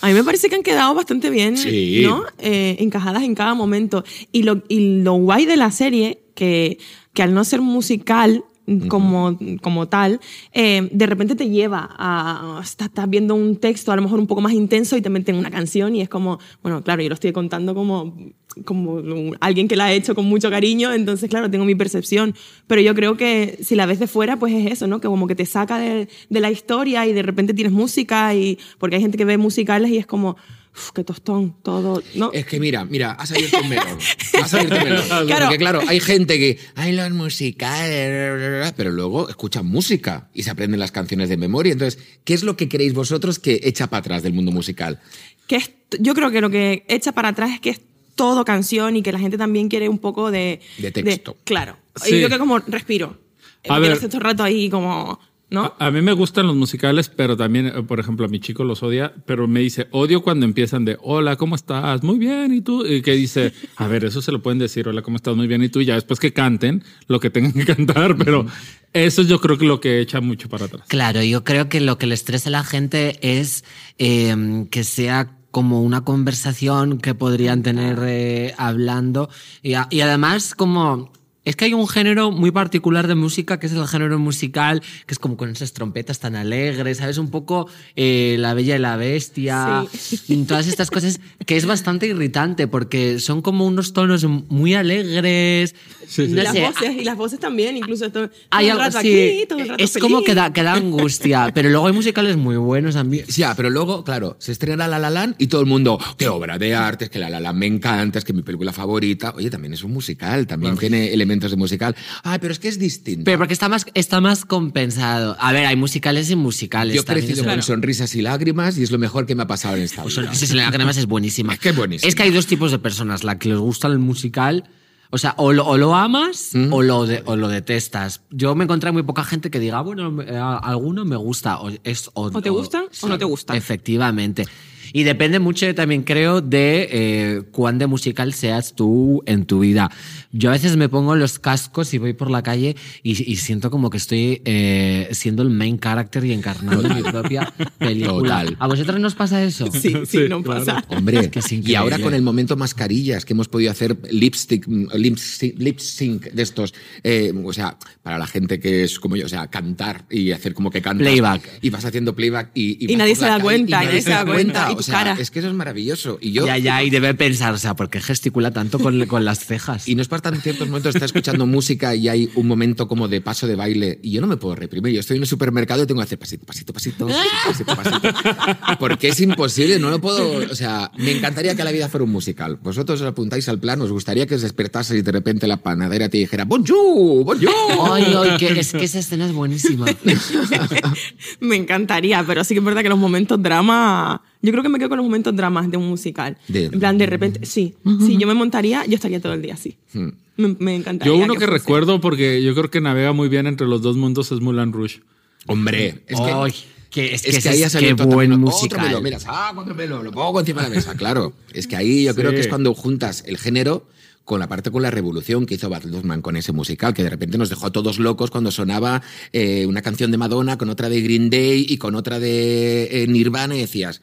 A 0.00 0.08
mí 0.08 0.14
me 0.14 0.22
parece 0.22 0.48
que 0.48 0.54
han 0.54 0.62
quedado 0.62 0.94
bastante 0.94 1.30
bien, 1.30 1.56
Sí. 1.56 2.02
¿no? 2.04 2.24
Eh, 2.38 2.76
encajadas 2.80 3.22
en 3.22 3.34
cada 3.34 3.54
momento. 3.54 4.04
Y 4.32 4.42
lo, 4.42 4.62
y 4.68 5.02
lo 5.02 5.14
guay 5.14 5.46
de 5.46 5.56
la 5.56 5.70
serie, 5.70 6.20
que, 6.34 6.78
que 7.14 7.22
al 7.22 7.32
no 7.34 7.42
ser 7.44 7.60
musical 7.62 8.44
como, 8.88 9.38
como 9.60 9.88
tal, 9.88 10.20
eh, 10.52 10.88
de 10.90 11.06
repente 11.06 11.34
te 11.34 11.48
lleva 11.48 11.88
a... 11.98 12.60
Estás, 12.62 12.90
viendo 13.08 13.34
un 13.34 13.56
texto 13.56 13.92
a 13.92 13.96
lo 13.96 14.02
mejor 14.02 14.18
un 14.18 14.26
poco 14.26 14.40
más 14.40 14.52
intenso 14.52 14.96
y 14.96 15.02
te 15.02 15.10
meten 15.10 15.36
una 15.36 15.50
canción 15.50 15.94
y 15.94 16.00
es 16.00 16.08
como... 16.08 16.38
Bueno, 16.62 16.82
claro, 16.82 17.02
yo 17.02 17.08
lo 17.08 17.14
estoy 17.14 17.32
contando 17.32 17.74
como, 17.74 18.16
como 18.64 19.02
alguien 19.40 19.68
que 19.68 19.76
la 19.76 19.86
ha 19.86 19.92
hecho 19.92 20.14
con 20.14 20.24
mucho 20.26 20.50
cariño, 20.50 20.92
entonces, 20.92 21.28
claro, 21.28 21.50
tengo 21.50 21.64
mi 21.64 21.74
percepción. 21.74 22.34
Pero 22.66 22.80
yo 22.80 22.94
creo 22.94 23.16
que 23.16 23.58
si 23.62 23.74
la 23.74 23.86
ves 23.86 23.98
de 23.98 24.06
fuera, 24.06 24.38
pues 24.38 24.54
es 24.54 24.72
eso, 24.72 24.86
¿no? 24.86 25.00
Que 25.00 25.08
como 25.08 25.26
que 25.26 25.34
te 25.34 25.46
saca 25.46 25.78
de, 25.78 26.08
de 26.30 26.40
la 26.40 26.50
historia 26.50 27.06
y 27.06 27.12
de 27.12 27.22
repente 27.22 27.54
tienes 27.54 27.72
música 27.72 28.34
y... 28.34 28.58
Porque 28.78 28.96
hay 28.96 29.02
gente 29.02 29.18
que 29.18 29.24
ve 29.24 29.36
musicales 29.38 29.90
y 29.90 29.98
es 29.98 30.06
como... 30.06 30.36
Uf, 30.76 30.90
qué 30.92 31.04
tostón, 31.04 31.56
todo, 31.62 32.02
¿no? 32.16 32.32
Es 32.32 32.46
que 32.46 32.58
mira, 32.58 32.84
mira, 32.84 33.12
has 33.12 33.30
abierto 33.30 33.58
un 33.62 33.68
melón. 33.68 33.98
Has 34.42 34.54
abierto 34.54 34.74
un 34.76 34.82
melón. 34.84 35.02
Claro. 35.26 35.44
Porque 35.46 35.58
claro, 35.58 35.80
hay 35.86 36.00
gente 36.00 36.36
que, 36.38 36.58
hay 36.74 36.92
los 36.92 37.10
musicales, 37.12 38.72
pero 38.76 38.90
luego 38.90 39.28
escuchan 39.28 39.66
música 39.66 40.28
y 40.34 40.42
se 40.42 40.50
aprenden 40.50 40.80
las 40.80 40.90
canciones 40.92 41.28
de 41.28 41.36
memoria. 41.36 41.72
Entonces, 41.72 42.02
¿qué 42.24 42.34
es 42.34 42.42
lo 42.42 42.56
que 42.56 42.68
creéis 42.68 42.92
vosotros 42.94 43.38
que 43.38 43.60
echa 43.62 43.86
para 43.88 44.00
atrás 44.00 44.22
del 44.22 44.32
mundo 44.32 44.50
musical? 44.52 45.00
que 45.46 45.56
es- 45.56 45.72
yo 46.00 46.14
creo 46.14 46.30
que 46.30 46.40
lo 46.40 46.48
que 46.50 46.84
echa 46.88 47.12
para 47.12 47.28
atrás 47.28 47.50
es 47.52 47.60
que 47.60 47.70
es 47.70 47.80
todo 48.14 48.44
canción 48.46 48.96
y 48.96 49.02
que 49.02 49.12
la 49.12 49.18
gente 49.18 49.36
también 49.36 49.68
quiere 49.68 49.88
un 49.88 49.98
poco 49.98 50.30
de... 50.30 50.60
De 50.78 50.90
texto. 50.90 51.36
claro. 51.44 51.76
Sí. 52.02 52.16
Y 52.16 52.20
yo 52.22 52.28
que 52.28 52.38
como 52.38 52.58
respiro. 52.60 53.20
A 53.68 53.78
ver. 53.78 53.92
Hace 53.92 54.08
todo 54.08 54.18
el 54.18 54.24
rato 54.24 54.42
ahí 54.42 54.68
como... 54.70 55.20
¿No? 55.54 55.74
A, 55.78 55.86
a 55.86 55.90
mí 55.90 56.02
me 56.02 56.12
gustan 56.12 56.46
los 56.46 56.56
musicales, 56.56 57.08
pero 57.08 57.36
también, 57.36 57.66
eh, 57.68 57.82
por 57.82 58.00
ejemplo, 58.00 58.26
a 58.26 58.28
mi 58.28 58.40
chico 58.40 58.64
los 58.64 58.82
odia, 58.82 59.14
pero 59.24 59.48
me 59.48 59.60
dice, 59.60 59.86
odio 59.92 60.20
cuando 60.22 60.44
empiezan 60.44 60.84
de, 60.84 60.98
hola, 61.00 61.36
¿cómo 61.36 61.54
estás? 61.54 62.02
Muy 62.02 62.18
bien, 62.18 62.52
¿y 62.52 62.60
tú? 62.60 62.84
Y 62.84 63.00
que 63.02 63.12
dice, 63.12 63.52
a 63.76 63.86
ver, 63.86 64.04
eso 64.04 64.20
se 64.20 64.32
lo 64.32 64.42
pueden 64.42 64.58
decir, 64.58 64.86
hola, 64.88 65.00
¿cómo 65.02 65.16
estás? 65.16 65.34
Muy 65.36 65.46
bien, 65.46 65.62
¿y 65.62 65.68
tú? 65.70 65.80
Y 65.80 65.86
ya 65.86 65.94
después 65.94 66.20
que 66.20 66.32
canten 66.32 66.84
lo 67.06 67.20
que 67.20 67.30
tengan 67.30 67.52
que 67.52 67.64
cantar, 67.74 68.16
pero 68.16 68.46
eso 68.92 69.22
yo 69.22 69.40
creo 69.40 69.56
que 69.58 69.64
lo 69.64 69.80
que 69.80 70.00
echa 70.00 70.20
mucho 70.20 70.48
para 70.48 70.66
atrás. 70.66 70.82
Claro, 70.88 71.22
yo 71.22 71.44
creo 71.44 71.68
que 71.68 71.80
lo 71.80 71.96
que 71.98 72.06
le 72.06 72.14
estresa 72.14 72.48
a 72.48 72.52
la 72.52 72.64
gente 72.64 73.18
es 73.38 73.64
eh, 73.98 74.66
que 74.70 74.84
sea 74.84 75.36
como 75.50 75.82
una 75.82 76.02
conversación 76.04 76.98
que 76.98 77.14
podrían 77.14 77.62
tener 77.62 77.98
eh, 78.02 78.54
hablando 78.58 79.28
y, 79.62 79.74
a- 79.74 79.86
y 79.88 80.00
además 80.00 80.54
como 80.56 81.12
es 81.44 81.56
que 81.56 81.66
hay 81.66 81.74
un 81.74 81.86
género 81.88 82.30
muy 82.30 82.50
particular 82.50 83.06
de 83.06 83.14
música 83.14 83.58
que 83.60 83.66
es 83.66 83.72
el 83.72 83.86
género 83.86 84.18
musical 84.18 84.80
que 85.06 85.14
es 85.14 85.18
como 85.18 85.36
con 85.36 85.50
esas 85.50 85.72
trompetas 85.72 86.18
tan 86.20 86.36
alegres, 86.36 86.98
sabes 86.98 87.18
un 87.18 87.30
poco 87.30 87.68
eh, 87.96 88.36
la 88.38 88.54
bella 88.54 88.76
y 88.76 88.78
la 88.78 88.96
bestia, 88.96 89.84
Sí. 89.92 90.18
y 90.28 90.36
todas 90.44 90.66
estas 90.66 90.90
cosas 90.90 91.20
que 91.46 91.56
es 91.56 91.66
bastante 91.66 92.06
irritante 92.06 92.66
porque 92.66 93.18
son 93.20 93.42
como 93.42 93.66
unos 93.66 93.92
tonos 93.92 94.24
muy 94.24 94.74
alegres, 94.74 95.74
Sí, 96.06 96.26
sí. 96.26 96.32
no 96.32 96.40
y, 96.40 96.44
las 96.44 96.52
sé, 96.52 96.60
voces, 96.62 96.96
y 97.00 97.04
las 97.04 97.16
voces 97.16 97.40
también, 97.40 97.76
incluso 97.76 98.06
esto, 98.06 98.28
todo 98.28 98.36
hay 98.50 98.66
el 98.66 98.72
algo 98.72 98.84
rato 98.84 98.98
así, 98.98 99.08
aquí, 99.12 99.46
todo 99.48 99.58
el 99.58 99.68
rato 99.68 99.84
es 99.84 99.98
como 99.98 100.16
feliz. 100.16 100.26
que 100.26 100.34
da, 100.34 100.52
que 100.52 100.62
da 100.62 100.74
angustia, 100.74 101.50
pero 101.54 101.68
luego 101.70 101.86
hay 101.86 101.92
musicales 101.92 102.36
muy 102.36 102.56
buenos 102.56 102.94
también. 102.94 103.26
Ya, 103.26 103.54
pero 103.54 103.70
luego, 103.70 104.04
claro, 104.04 104.36
se 104.38 104.52
estrena 104.52 104.86
La 104.88 104.98
La 104.98 105.10
Land 105.10 105.36
y 105.38 105.46
todo 105.48 105.60
el 105.60 105.66
mundo, 105.66 105.98
qué 106.18 106.28
obra 106.28 106.58
de 106.58 106.74
arte, 106.74 107.04
es 107.06 107.10
que 107.10 107.18
La 107.18 107.28
La 107.30 107.40
Land 107.40 107.58
me 107.58 107.66
encanta, 107.66 108.18
es 108.18 108.24
que 108.24 108.32
mi 108.32 108.42
película 108.42 108.72
favorita. 108.72 109.32
Oye, 109.36 109.50
también 109.50 109.72
es 109.74 109.82
un 109.82 109.92
musical, 109.92 110.46
también 110.46 110.76
tiene 110.78 111.12
elementos 111.12 111.33
de 111.40 111.56
musical. 111.56 111.94
Ah, 112.22 112.38
pero 112.40 112.52
es 112.52 112.58
que 112.58 112.68
es 112.68 112.78
distinto. 112.78 113.24
Pero 113.24 113.38
porque 113.38 113.52
está 113.54 113.68
más, 113.68 113.86
está 113.94 114.20
más 114.20 114.44
compensado. 114.44 115.36
A 115.40 115.52
ver, 115.52 115.66
hay 115.66 115.76
musicales 115.76 116.30
y 116.30 116.36
musicales. 116.36 116.94
Yo 116.94 117.02
he 117.02 117.04
crecido 117.04 117.44
con 117.44 117.62
sonrisas 117.62 118.14
y 118.14 118.22
lágrimas 118.22 118.78
y 118.78 118.82
es 118.82 118.90
lo 118.90 118.98
mejor 118.98 119.26
que 119.26 119.34
me 119.34 119.42
ha 119.42 119.46
pasado 119.46 119.76
en 119.76 119.82
esta 119.82 120.02
Pues 120.02 120.14
vida. 120.16 120.24
Sonrisas 120.26 120.50
en 120.50 120.56
lágrimas 120.58 120.96
es 120.96 121.06
buenísima. 121.06 121.54
Es 121.54 121.60
que 121.60 121.68
es 121.70 121.76
buenísima. 121.76 122.08
Es 122.08 122.14
que 122.14 122.22
hay 122.24 122.30
dos 122.30 122.46
tipos 122.46 122.70
de 122.70 122.78
personas, 122.78 123.24
la 123.24 123.38
que 123.38 123.48
les 123.48 123.58
gusta 123.58 123.88
el 123.88 123.98
musical. 123.98 124.64
O 125.10 125.18
sea, 125.18 125.34
o 125.36 125.52
lo, 125.52 125.64
o 125.66 125.76
lo 125.78 125.94
amas 125.94 126.50
o, 126.72 126.82
lo 126.82 127.06
de- 127.06 127.22
o 127.26 127.36
lo 127.36 127.46
detestas. 127.48 128.22
Yo 128.30 128.54
me 128.56 128.64
encontré 128.64 128.90
muy 128.90 129.04
poca 129.04 129.22
gente 129.22 129.48
que 129.48 129.60
diga, 129.60 129.78
"Ah, 129.78 129.82
bueno, 129.82 130.10
me- 130.10 130.28
a- 130.36 130.56
alguno 130.56 131.04
me 131.04 131.14
gusta. 131.14 131.60
O, 131.60 131.70
es, 131.84 132.10
O 132.14 132.30
te 132.42 132.50
gustan 132.50 132.84
o 133.00 133.08
no 133.08 133.16
te 133.16 133.24
gustan. 133.24 133.56
Efectivamente. 133.56 134.44
Y 134.92 135.04
depende 135.04 135.38
mucho 135.38 135.72
también, 135.74 136.02
creo, 136.02 136.40
de 136.40 136.88
eh, 136.90 137.42
cuán 137.50 137.78
de 137.78 137.86
musical 137.86 138.32
seas 138.34 138.74
tú 138.74 139.22
en 139.26 139.46
tu 139.46 139.60
vida. 139.60 139.90
Yo 140.32 140.50
a 140.50 140.52
veces 140.52 140.76
me 140.76 140.88
pongo 140.88 141.16
los 141.16 141.38
cascos 141.38 141.94
y 141.94 141.98
voy 141.98 142.12
por 142.12 142.30
la 142.30 142.42
calle 142.42 142.76
y, 143.02 143.10
y 143.30 143.36
siento 143.36 143.70
como 143.70 143.90
que 143.90 143.96
estoy 143.96 144.42
eh, 144.44 145.08
siendo 145.12 145.42
el 145.42 145.50
main 145.50 145.78
character 145.78 146.24
y 146.24 146.32
encarnando 146.32 146.94
mi 146.94 147.02
propia 147.02 147.52
película. 147.78 148.14
Total. 148.44 148.56
¿A 148.58 148.66
vosotros 148.66 149.00
nos 149.00 149.14
pasa 149.14 149.42
eso? 149.42 149.68
Sí, 149.72 149.80
sí, 149.80 149.94
Sí, 150.06 150.18
no 150.28 150.42
claro. 150.42 150.64
pasa. 150.64 150.84
Hombre, 150.88 151.30
que 151.30 151.38
es 151.40 151.52
y 151.52 151.74
ahora 151.74 151.98
con 151.98 152.14
el 152.14 152.22
momento 152.22 152.56
mascarillas 152.56 153.24
que 153.24 153.32
hemos 153.32 153.48
podido 153.48 153.70
hacer 153.70 153.96
lipstick, 154.10 154.66
lip 154.94 155.16
sync, 155.16 155.58
lip 155.58 155.78
sync 155.78 156.24
de 156.30 156.42
estos, 156.42 156.74
eh, 157.02 157.32
o 157.44 157.52
sea, 157.52 157.78
para 158.02 158.18
la 158.18 158.26
gente 158.26 158.58
que 158.58 158.84
es 158.84 158.98
como 158.98 159.16
yo, 159.16 159.26
o 159.26 159.28
sea, 159.28 159.46
cantar 159.48 160.04
y 160.10 160.32
hacer 160.32 160.54
como 160.54 160.70
que 160.70 160.82
cantas. 160.82 161.06
Playback. 161.06 161.48
Y 161.62 161.70
vas 161.70 161.84
haciendo 161.84 162.14
playback 162.14 162.50
y, 162.54 162.84
Y 162.84 162.86
vas 162.88 162.98
nadie 162.98 163.16
se 163.16 163.24
da 163.26 163.40
cuenta, 163.40 163.84
nadie 163.84 164.02
se 164.02 164.10
da 164.10 164.24
cuenta, 164.24 164.73
y 164.74 164.76
O 164.76 164.78
tu 164.78 164.82
sea, 164.84 164.94
cara. 164.98 165.16
es 165.18 165.30
que 165.30 165.38
eso 165.40 165.48
es 165.48 165.54
maravilloso. 165.54 166.18
Y 166.20 166.32
yo, 166.32 166.46
Ya, 166.46 166.58
ya, 166.58 166.82
y 166.82 166.90
debe 166.90 167.14
pensar, 167.14 167.54
o 167.54 167.58
sea, 167.58 167.74
¿por 167.74 167.88
qué 167.90 168.00
gesticula 168.00 168.50
tanto 168.50 168.78
con, 168.78 169.04
con 169.06 169.24
las 169.24 169.40
cejas? 169.44 169.88
Y 169.88 169.94
no 169.94 170.02
es 170.02 170.08
para 170.08 170.22
tan 170.22 170.40
ciertos 170.40 170.68
momentos 170.68 170.94
estar 170.94 171.06
escuchando 171.06 171.46
música 171.46 171.94
y 171.94 172.08
hay 172.08 172.30
un 172.34 172.46
momento 172.46 172.86
como 172.88 173.08
de 173.08 173.20
paso 173.20 173.46
de 173.46 173.56
baile 173.56 173.98
y 174.02 174.10
yo 174.12 174.20
no 174.20 174.26
me 174.26 174.36
puedo 174.36 174.54
reprimir. 174.54 174.92
Yo 174.94 175.00
estoy 175.00 175.16
en 175.16 175.22
el 175.22 175.28
supermercado 175.28 175.82
y 175.82 175.86
tengo 175.86 176.00
que 176.00 176.04
hacer 176.04 176.18
pasito, 176.18 176.44
pasito, 176.44 176.72
pasito, 176.72 177.06
pasito, 177.06 177.64
pasito, 177.76 178.00
pasito. 178.00 178.78
Porque 178.78 179.08
es 179.08 179.20
imposible, 179.20 179.78
no 179.78 179.90
lo 179.90 180.00
puedo. 180.00 180.50
O 180.50 180.54
sea, 180.54 180.90
me 180.98 181.12
encantaría 181.12 181.54
que 181.54 181.64
la 181.64 181.72
vida 181.72 181.88
fuera 181.88 182.04
un 182.04 182.10
musical. 182.10 182.58
Vosotros 182.62 183.00
os 183.00 183.06
apuntáis 183.06 183.48
al 183.48 183.58
plan, 183.58 183.80
os 183.82 183.90
gustaría 183.90 184.26
que 184.26 184.34
os 184.34 184.42
despertases 184.42 184.98
y 184.98 185.02
de 185.02 185.12
repente 185.12 185.46
la 185.46 185.58
panadera 185.58 186.08
te 186.08 186.18
dijera 186.18 186.44
¡Bonjour! 186.44 187.24
¡Bonjour! 187.24 187.50
Ay, 187.92 188.14
ay, 188.16 188.36
que, 188.38 188.58
es 188.58 188.72
que 188.72 188.84
esa 188.84 188.98
escena 188.98 189.26
es 189.26 189.32
buenísima. 189.32 189.86
Me 191.40 191.56
encantaría, 191.56 192.24
pero 192.26 192.44
sí 192.44 192.54
que 192.54 192.58
es 192.60 192.64
verdad 192.64 192.82
que 192.82 192.88
los 192.88 192.98
momentos 192.98 193.42
drama. 193.42 194.22
Yo 194.44 194.52
creo 194.52 194.62
que 194.62 194.68
me 194.68 194.78
quedo 194.78 194.88
con 194.90 194.98
los 194.98 195.06
momentos 195.06 195.34
dramas 195.34 195.70
de 195.70 195.76
un 195.76 195.88
musical. 195.88 196.36
De- 196.48 196.66
En 196.66 196.78
plan, 196.78 196.98
de 196.98 197.06
repente, 197.06 197.46
sí. 197.46 197.74
Si 198.04 198.16
yo 198.18 198.26
me 198.26 198.34
montaría, 198.34 198.84
yo 198.86 198.94
estaría 198.94 199.20
todo 199.20 199.32
el 199.32 199.42
día 199.42 199.54
así. 199.54 199.76
Hmm. 199.92 200.08
Me, 200.36 200.56
me 200.58 200.76
encantaría. 200.76 201.12
Yo 201.12 201.18
uno 201.18 201.34
que, 201.34 201.46
recuerdo, 201.46 202.00
porque 202.00 202.42
yo 202.42 202.54
creo 202.54 202.70
que 202.70 202.80
navega 202.80 203.12
muy 203.12 203.28
bien 203.28 203.46
entre 203.46 203.66
los 203.66 203.80
dos 203.82 203.96
mundos, 203.96 204.30
es 204.32 204.40
Mulan 204.40 204.72
Rouge. 204.72 205.00
Hombre, 205.46 206.02
es 206.06 206.20
que. 206.20 206.30
Ay, 206.32 206.52
que, 206.90 207.14
es 207.14 207.22
que, 207.22 207.28
Es 207.30 207.34
que 207.34 207.38
ese 207.38 207.48
ahí 207.48 207.62
ha 207.62 207.70
salido 207.70 207.96
qué 207.96 208.02
otro 208.02 208.14
buen 208.14 208.38
musical. 208.38 208.86
Otro 208.86 209.00
mira, 209.00 209.18
saco 209.18 209.62
otro 209.62 209.74
melón, 209.74 210.04
lo 210.04 210.12
pongo 210.12 210.40
encima 210.40 210.62
de 210.62 210.68
la 210.68 210.74
mesa, 210.76 210.94
claro. 210.94 211.32
Es 211.52 211.66
que 211.66 211.76
ahí 211.76 212.04
yo 212.04 212.14
creo 212.14 212.30
que 212.30 212.40
es 212.40 212.48
cuando 212.48 212.72
juntas 212.74 213.24
el 213.26 213.38
género 213.38 213.86
con 214.24 214.40
la 214.40 214.48
parte 214.48 214.70
con 214.70 214.80
la 214.82 214.90
revolución 214.90 215.44
que 215.44 215.54
hizo 215.56 215.68
Baz 215.68 215.84
Luhrmann 215.84 216.22
con 216.22 216.36
ese 216.36 216.52
musical, 216.52 216.94
que 216.94 217.02
de 217.02 217.10
repente 217.10 217.36
nos 217.36 217.50
dejó 217.50 217.66
a 217.66 217.72
todos 217.72 217.98
locos 217.98 218.30
cuando 218.30 218.50
sonaba 218.50 219.02
eh, 219.32 219.66
una 219.66 219.82
canción 219.82 220.10
de 220.10 220.16
Madonna 220.16 220.56
con 220.56 220.70
otra 220.70 220.88
de 220.88 221.00
Green 221.02 221.28
Day 221.30 221.66
y 221.68 221.76
con 221.76 221.94
otra 221.94 222.18
de 222.20 223.02
eh, 223.02 223.06
Nirvana 223.06 223.54
y 223.56 223.60
decías, 223.60 224.00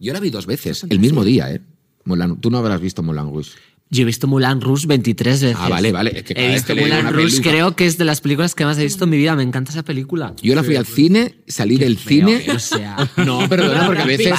yo 0.00 0.12
la 0.12 0.20
vi 0.20 0.30
dos 0.30 0.46
veces, 0.46 0.84
el 0.88 0.98
mismo 0.98 1.24
día, 1.24 1.52
¿eh? 1.52 1.60
Moulin- 2.04 2.40
tú 2.40 2.50
no 2.50 2.58
habrás 2.58 2.80
visto 2.80 3.02
Moulin 3.02 3.24
Rouge. 3.32 3.52
Yo 3.92 4.02
he 4.02 4.04
visto 4.04 4.28
Mulan 4.28 4.60
Rouge 4.60 4.86
23 4.86 5.42
veces. 5.42 5.56
Ah, 5.58 5.68
vale, 5.68 5.90
vale. 5.90 6.12
Es 6.18 6.22
que 6.22 6.34
cada 6.34 6.46
he 6.46 6.52
visto 6.54 6.74
que 6.76 6.80
Mulan 6.80 7.12
Rouge, 7.12 7.40
creo 7.42 7.74
que 7.74 7.86
es 7.86 7.98
de 7.98 8.04
las 8.04 8.20
películas 8.20 8.54
que 8.54 8.64
más 8.64 8.78
he 8.78 8.84
visto 8.84 9.02
en 9.02 9.10
mi 9.10 9.16
vida. 9.16 9.34
Me 9.34 9.42
encanta 9.42 9.72
esa 9.72 9.82
película. 9.82 10.32
Yo 10.42 10.54
la 10.54 10.62
fui 10.62 10.76
al 10.76 10.86
cine, 10.86 11.34
salí 11.48 11.76
del 11.76 11.98
cine... 11.98 12.44
O 12.54 12.58
sea. 12.60 12.96
No, 13.16 13.48
perdona, 13.48 13.86
porque 13.86 14.02
a 14.02 14.06
veces... 14.06 14.32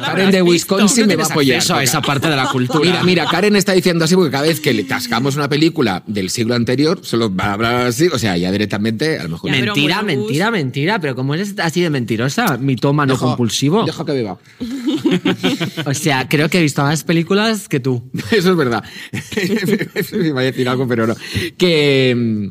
Karen 0.00 0.30
de 0.30 0.40
Wisconsin 0.42 1.02
No 1.02 1.08
me 1.08 1.16
va 1.16 1.24
a 1.24 1.26
apoyar. 1.26 1.62
porque- 1.66 1.84
esa 1.84 2.00
parte 2.00 2.28
de 2.28 2.36
la 2.36 2.48
cultura. 2.48 2.80
Mira, 2.80 3.02
mira, 3.04 3.26
Karen 3.26 3.56
está 3.56 3.72
diciendo 3.72 4.04
así 4.06 4.14
porque 4.14 4.30
cada 4.30 4.44
vez 4.44 4.58
que 4.60 4.72
le 4.72 4.86
cascamos 4.86 5.36
una 5.36 5.48
película 5.50 6.02
del 6.06 6.30
siglo 6.30 6.54
anterior, 6.54 7.00
solo 7.02 7.34
va 7.34 7.44
a 7.46 7.52
hablar 7.52 7.74
así, 7.88 8.06
o 8.08 8.18
sea, 8.18 8.36
ya 8.38 8.50
directamente, 8.50 9.18
a 9.18 9.24
lo 9.24 9.30
mejor. 9.30 9.50
Mentira, 9.50 10.02
mentira, 10.02 10.50
mentira. 10.50 10.98
Pero 10.98 11.14
como 11.14 11.34
eres 11.34 11.54
así 11.58 11.82
de 11.82 11.90
mentirosa, 11.90 12.56
mitómano 12.56 13.14
Dejo- 13.14 13.20
compulsivo. 13.26 13.84
Dejo 13.84 14.04
que 14.06 14.12
beba. 14.12 14.38
O 15.86 15.94
sea, 15.94 16.28
creo 16.28 16.48
que 16.48 16.58
he 16.58 16.62
visto 16.62 16.82
más 16.82 17.04
películas 17.04 17.68
que 17.68 17.80
tú. 17.80 18.02
Eso 18.30 18.50
es 18.50 18.56
verdad. 18.64 18.84
Iba 20.12 20.40
a 20.40 20.44
decir 20.44 20.68
algo, 20.68 20.86
pero 20.86 21.06
no. 21.06 21.14
Que, 21.56 22.14
mm, 22.16 22.48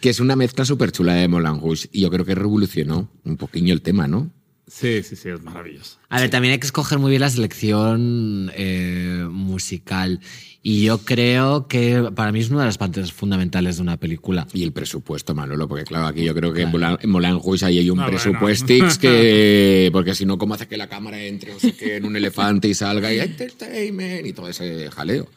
que 0.00 0.10
es 0.10 0.20
una 0.20 0.36
mezcla 0.36 0.64
súper 0.64 0.92
chula 0.92 1.14
de 1.14 1.28
Moulin 1.28 1.60
y 1.92 2.00
yo 2.00 2.10
creo 2.10 2.24
que 2.24 2.34
revolucionó 2.34 3.10
un 3.24 3.36
poquillo 3.36 3.72
el 3.72 3.82
tema, 3.82 4.06
¿no? 4.06 4.30
Sí, 4.68 5.02
sí, 5.04 5.14
sí, 5.14 5.28
es 5.28 5.42
maravilloso. 5.42 5.98
A 6.08 6.20
ver, 6.20 6.28
también 6.28 6.52
hay 6.52 6.58
que 6.58 6.66
escoger 6.66 6.98
muy 6.98 7.10
bien 7.10 7.20
la 7.20 7.30
selección 7.30 8.50
eh, 8.54 9.24
musical. 9.30 10.20
Y 10.60 10.82
yo 10.82 10.98
creo 10.98 11.68
que 11.68 12.10
para 12.16 12.32
mí 12.32 12.40
es 12.40 12.50
una 12.50 12.60
de 12.60 12.66
las 12.66 12.76
partes 12.76 13.12
fundamentales 13.12 13.76
de 13.76 13.82
una 13.82 13.96
película. 13.96 14.48
Y 14.52 14.64
el 14.64 14.72
presupuesto, 14.72 15.36
Manolo, 15.36 15.68
porque 15.68 15.84
claro, 15.84 16.08
aquí 16.08 16.24
yo 16.24 16.34
creo 16.34 16.52
que 16.52 16.62
en 16.62 16.70
Moulin, 16.70 16.98
en 17.00 17.10
Moulin 17.10 17.40
Rouge 17.40 17.64
ahí 17.64 17.78
hay 17.78 17.90
un 17.90 17.98
bueno. 17.98 18.10
presupuestix 18.10 18.98
que... 18.98 19.90
Porque 19.92 20.16
si 20.16 20.26
no, 20.26 20.36
¿cómo 20.36 20.54
hace 20.54 20.66
que 20.66 20.76
la 20.76 20.88
cámara 20.88 21.22
entre 21.22 21.54
o 21.54 21.58
qué, 21.58 21.96
en 21.96 22.04
un 22.04 22.16
elefante 22.16 22.66
y 22.66 22.74
salga 22.74 23.14
y 23.14 23.20
entertainment 23.20 24.26
y 24.26 24.32
todo 24.32 24.48
ese 24.48 24.90
jaleo? 24.90 25.28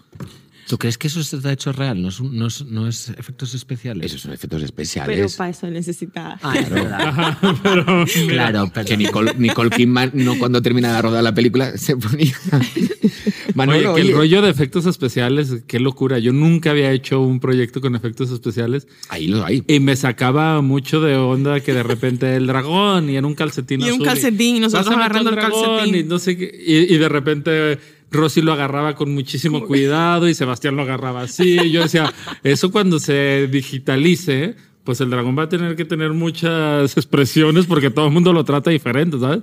¿Tú 0.70 0.78
crees 0.78 1.00
que 1.00 1.08
eso 1.08 1.20
está 1.20 1.52
hecho 1.52 1.72
real? 1.72 2.00
¿No 2.00 2.10
es, 2.10 2.20
un- 2.20 2.38
no 2.38 2.46
es, 2.46 2.64
no 2.64 2.88
es 2.88 3.10
efectos 3.18 3.56
especiales? 3.56 4.06
Esos 4.06 4.22
son 4.22 4.34
efectos 4.34 4.58
Pero 4.60 4.66
especiales. 4.68 5.36
para 5.36 5.50
eso 5.50 5.66
necesita. 5.68 6.40
Ah, 6.44 6.60
es 6.60 6.70
verdad. 6.70 7.38
claro, 8.28 8.70
pero 8.72 8.86
que 8.86 8.96
Nicole, 8.96 9.34
Nicole 9.36 9.72
Kidman 9.72 10.12
no 10.14 10.38
cuando 10.38 10.62
termina 10.62 10.94
de 10.96 11.02
rodar 11.02 11.24
la 11.24 11.34
película 11.34 11.76
se 11.76 11.98
ponía 11.98 12.36
Manolo, 13.56 13.78
oye, 13.78 13.84
que 13.84 14.02
oye, 14.02 14.12
el 14.12 14.16
rollo 14.18 14.42
de 14.44 14.50
efectos 14.52 14.86
especiales, 14.86 15.64
qué 15.66 15.80
locura. 15.80 16.20
Yo 16.20 16.34
nunca 16.34 16.70
había 16.70 16.92
hecho 16.92 17.20
un 17.20 17.40
proyecto 17.40 17.82
con 17.82 17.96
efectos 17.96 18.30
especiales 18.30 18.88
ahí 19.10 19.26
lo 19.28 19.44
hay 19.44 19.64
y 19.68 19.80
me 19.80 19.96
sacaba 19.96 20.62
mucho 20.62 21.02
de 21.02 21.16
onda 21.16 21.60
que 21.62 21.74
de 21.74 21.82
repente 21.82 22.36
el 22.36 22.46
dragón 22.46 23.10
y 23.10 23.18
en 23.18 23.26
un 23.26 23.34
calcetín 23.34 23.82
Y 23.82 23.86
un 23.86 23.90
azul 23.94 24.06
calcetín, 24.06 24.58
y 24.58 24.60
nosotros 24.60 24.86
"Pásame 24.86 25.04
agarrando 25.04 25.30
el 25.32 25.36
dragón", 25.36 25.78
calcetín. 25.78 25.96
Y, 25.96 26.04
no 26.08 26.20
sé 26.20 26.38
qué, 26.38 26.64
y, 26.66 26.94
y 26.94 26.98
de 27.00 27.10
repente 27.10 27.80
Rosy 28.12 28.42
lo 28.42 28.54
agarraba 28.54 28.96
con 28.96 29.14
muchísimo 29.14 29.66
cuidado 29.66 30.28
y 30.28 30.34
Sebastián 30.34 30.76
lo 30.76 30.82
agarraba 30.82 31.22
así. 31.22 31.72
Yo 31.72 31.84
decía, 31.84 32.14
eso 32.44 32.72
cuando 32.72 33.00
se 33.00 33.48
digitalice, 33.48 34.56
pues 34.84 35.02
el 35.02 35.10
dragón 35.10 35.38
va 35.38 35.44
a 35.44 35.50
tener 35.50 35.76
que 35.76 35.86
tener 35.86 36.14
muchas 36.14 36.98
expresiones 36.98 37.66
porque 37.68 37.90
todo 37.90 38.08
el 38.08 38.12
mundo 38.12 38.34
lo 38.34 38.44
trata 38.44 38.72
diferente, 38.72 39.20
¿sabes? 39.20 39.42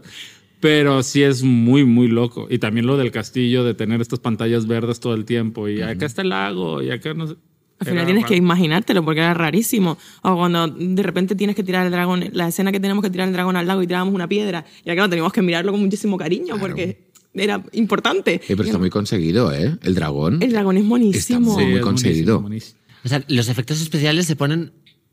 Pero 0.59 1.02
sí 1.02 1.22
es 1.22 1.42
muy, 1.42 1.85
muy 1.85 2.09
loco. 2.09 2.48
Y 2.50 2.59
también 2.59 2.87
lo 2.87 2.96
del 2.96 3.12
castillo, 3.12 3.62
de 3.62 3.74
tener 3.74 4.00
estas 4.00 4.18
pantallas 4.18 4.66
verdes 4.66 5.00
todo 5.00 5.14
el 5.14 5.24
tiempo. 5.24 5.68
Y 5.68 5.83
acá 5.83 6.07
está 6.07 6.22
el 6.22 6.31
lago, 6.31 6.83
y 6.83 6.90
acá 6.90 7.14
no 7.14 7.29
sé. 7.29 7.37
Al 7.79 7.87
final 7.87 8.07
tienes 8.07 8.22
raro. 8.22 8.31
que 8.31 8.37
imaginártelo 8.37 9.05
porque 9.05 9.20
era 9.20 9.35
rarísimo. 9.35 9.98
O 10.22 10.35
cuando 10.35 10.66
de 10.66 11.02
repente 11.02 11.35
tienes 11.35 11.55
que 11.55 11.62
tirar 11.62 11.85
el 11.85 11.92
dragón, 11.92 12.24
la 12.33 12.48
escena 12.48 12.72
que 12.72 12.81
tenemos 12.81 13.05
que 13.05 13.11
tirar 13.11 13.29
el 13.29 13.35
dragón 13.35 13.55
al 13.57 13.66
lago 13.66 13.83
y 13.83 13.87
tirábamos 13.87 14.14
una 14.14 14.29
piedra. 14.29 14.64
Y 14.83 14.90
acá 14.90 15.09
teníamos 15.09 15.33
que 15.33 15.42
mirarlo 15.42 15.72
con 15.72 15.83
muchísimo 15.83 16.16
cariño 16.16 16.57
porque 16.59 17.06
era 17.37 17.62
importante. 17.72 18.40
Pero 18.46 18.62
está 18.62 18.79
muy 18.79 18.90
conseguido 18.90 19.53
¿eh? 19.53 19.77
el 19.83 19.94
dragón 19.94 20.42
El 20.42 20.53
dragón 20.53 20.77
es 20.79 20.87
buenísimo. 20.87 21.18
Está 21.18 21.40
muy 21.40 21.75
es 21.75 21.81
conseguido. 21.81 22.40
buenísimo, 22.40 22.77
buenísimo. 22.81 22.81
O 23.05 23.09
sea, 23.09 23.22
los 23.29 23.49
efectos 23.49 23.81
especiales 23.81 24.27
se 24.27 24.37
ponen. 24.37 24.72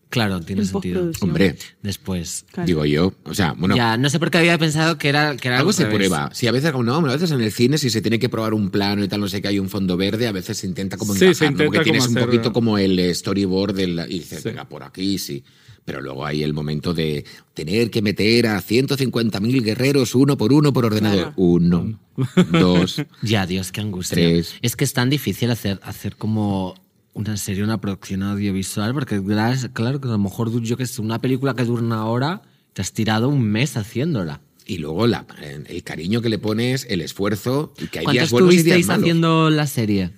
Claro, 0.10 0.42
tiene 0.42 0.62
En 0.62 0.68
sentido. 0.68 1.12
hombre 1.22 1.56
Después. 1.82 2.46
Claro. 2.52 2.68
digo 2.68 2.86
yo 2.86 3.14
o 3.24 3.34
sea 3.34 3.54
bueno 3.54 3.76
ya, 3.76 3.98
no 3.98 4.12
sé 4.12 4.20
por 4.20 4.30
qué 4.30 4.38
había 4.38 4.60
pensado 4.60 5.00
que 5.00 5.10
era, 5.10 5.36
que 5.38 5.48
era 5.48 5.58
algo 5.58 5.72
al 5.72 5.74
se 5.74 5.86
revés. 5.86 5.98
prueba 5.98 6.30
si 6.36 6.46
a 6.46 6.52
veces 6.52 6.72
no 6.72 6.96
a 6.98 7.02
veces 7.02 7.32
en 7.32 7.42
el 7.42 7.52
cine 7.52 7.80
si 7.80 7.90
se 7.90 8.00
tiene 8.00 8.20
que 8.20 8.30
probar 8.30 8.54
un 8.54 8.70
plano 8.70 9.04
y 9.04 9.08
tal 9.08 9.22
no 9.22 9.28
sé 9.28 9.42
que 9.42 9.48
hay 9.48 9.58
un 9.58 9.70
fondo 9.70 9.98
verde 9.98 10.28
a 10.28 10.32
veces 10.32 10.60
se 10.60 10.68
intenta 10.68 10.98
como 10.98 11.16
Sí, 11.16 11.26
encajar 11.26 11.36
se 11.36 11.46
¿no? 11.46 11.52
intenta 11.52 11.66
porque 11.66 11.78
como 11.80 11.84
tienes 11.84 12.08
un 12.08 12.14
poquito 12.28 12.54
como 12.54 12.78
el 12.78 13.16
storyboard 13.16 13.74
del, 13.74 14.06
y 14.08 14.20
dices 14.20 14.44
Sí. 14.44 14.50
venga 14.50 14.66
por 14.70 14.84
aquí 14.84 15.18
sí 15.18 15.44
pero 15.86 16.02
luego 16.02 16.26
hay 16.26 16.44
el 16.44 16.54
momento 16.54 16.94
de 16.94 17.26
tener 17.54 17.92
que 17.92 18.02
meter 18.02 18.48
a 18.48 18.62
150.000 18.62 19.64
guerreros 19.64 20.16
uno 20.16 20.38
por 20.38 20.54
uno 20.54 20.72
por 20.74 20.86
ordenador. 20.86 21.20
Claro. 21.20 21.34
Uno, 21.38 22.00
dos. 22.52 23.02
Ya, 23.22 23.46
Dios, 23.46 23.72
qué 23.72 23.82
angustia. 23.82 24.16
Tres. 24.16 24.56
Es 24.62 24.76
que 24.76 24.84
es 24.84 24.94
tan 24.94 25.10
difícil 25.10 25.52
hacer, 25.52 25.80
hacer 25.84 26.16
como 26.16 26.76
una 27.14 27.38
serie, 27.38 27.64
una 27.64 27.80
producción 27.80 28.24
audiovisual, 28.24 28.94
porque 28.94 29.22
claro, 29.24 29.60
claro 29.74 30.02
que 30.02 30.08
a 30.08 30.12
lo 30.12 30.18
mejor 30.18 30.52
yo 30.62 30.78
que 30.78 30.86
sé, 30.86 31.02
una 31.02 31.20
película 31.20 31.54
que 31.54 31.64
dura 31.66 31.82
una 31.84 32.06
hora, 32.06 32.42
te 32.74 32.82
has 32.82 32.92
tirado 32.94 33.30
un 33.30 33.44
mes 33.44 33.78
haciéndola. 33.78 34.42
Y 34.66 34.78
luego 34.78 35.06
la- 35.08 35.26
el 35.68 35.84
cariño 35.84 36.22
que 36.22 36.30
le 36.30 36.40
pones, 36.40 36.88
el 36.90 37.02
esfuerzo, 37.02 37.74
y 37.80 37.88
que 37.88 38.00
hay 38.00 38.06
¿Cuánto 38.06 38.20
días 38.22 38.32
buenos 38.32 38.54
y 38.56 38.64
días 38.64 38.86
malos. 38.88 39.04
haciendo 39.04 39.50
la 39.50 39.68
serie? 39.68 40.12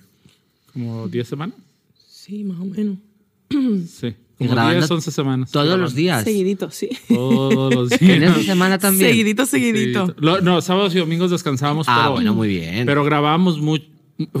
Como 0.72 1.08
10 1.08 1.26
semanas. 1.28 1.56
Sí, 2.08 2.44
más 2.44 2.60
o 2.60 2.64
menos. 2.64 2.98
Sí. 3.90 4.14
Como 4.38 4.50
grabando 4.50 4.80
10, 4.80 4.90
11 4.90 5.10
semanas. 5.10 5.50
Todos 5.50 5.64
Grabando. 5.66 5.84
los 5.84 5.94
días. 5.94 6.24
Seguidito, 6.24 6.70
sí. 6.70 6.90
Todos 7.08 7.74
los 7.74 7.88
días. 7.98 8.00
¿Fines 8.00 8.36
de 8.36 8.42
semana 8.44 8.78
también? 8.78 9.10
Seguidito, 9.10 9.46
seguidito. 9.46 10.06
Sí. 10.08 10.12
Lo- 10.18 10.40
no, 10.42 10.60
sábados 10.60 10.94
y 10.94 10.98
domingos 10.98 11.30
descansábamos. 11.30 11.86
Ah, 11.88 12.00
pero, 12.02 12.12
bueno, 12.12 12.34
muy 12.34 12.48
bien. 12.48 12.84
Pero 12.86 13.02
grabábamos 13.04 13.58
mucho. 13.60 13.84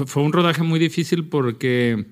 Fue 0.06 0.22
un 0.22 0.32
rodaje 0.32 0.62
muy 0.62 0.78
difícil 0.78 1.24
porque 1.24 2.04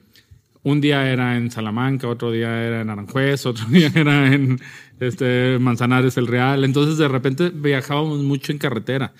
un 0.62 0.80
día 0.80 1.10
era 1.10 1.36
en 1.36 1.50
Salamanca, 1.50 2.08
otro 2.08 2.30
día 2.32 2.62
era 2.62 2.80
en 2.80 2.88
Aranjuez, 2.90 3.44
otro 3.46 3.66
día 3.70 3.90
era 3.94 4.32
en 4.32 4.58
este, 5.00 5.58
Manzanares 5.60 6.16
el 6.16 6.26
Real. 6.26 6.64
Entonces, 6.64 6.96
de 6.96 7.08
repente 7.08 7.50
viajábamos 7.50 8.20
mucho 8.20 8.50
en 8.52 8.56
carretera 8.58 9.12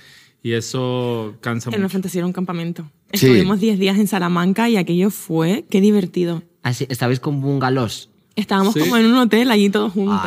y 0.43 0.53
eso 0.53 1.37
cansa 1.43 1.69
En 1.71 1.83
mucho. 1.83 1.93
fantasía 1.93 2.21
era 2.21 2.27
un 2.27 2.33
campamento. 2.33 2.91
Sí. 3.13 3.27
Estuvimos 3.27 3.61
10 3.61 3.79
días 3.79 3.99
en 3.99 4.07
Salamanca 4.07 4.69
y 4.71 4.77
aquello 4.79 5.11
fue, 5.11 5.65
qué 5.71 5.81
divertido. 5.83 6.43
Así, 6.63 6.87
¿Estabais 6.89 7.21
con 7.21 7.41
bungalows? 7.43 8.09
Estábamos 8.37 8.75
Sí. 8.75 8.81
como 8.81 8.97
en 8.97 9.07
un 9.07 9.15
hotel 9.17 9.51
allí 9.53 9.71
todos 9.71 9.93
juntos. 9.93 10.19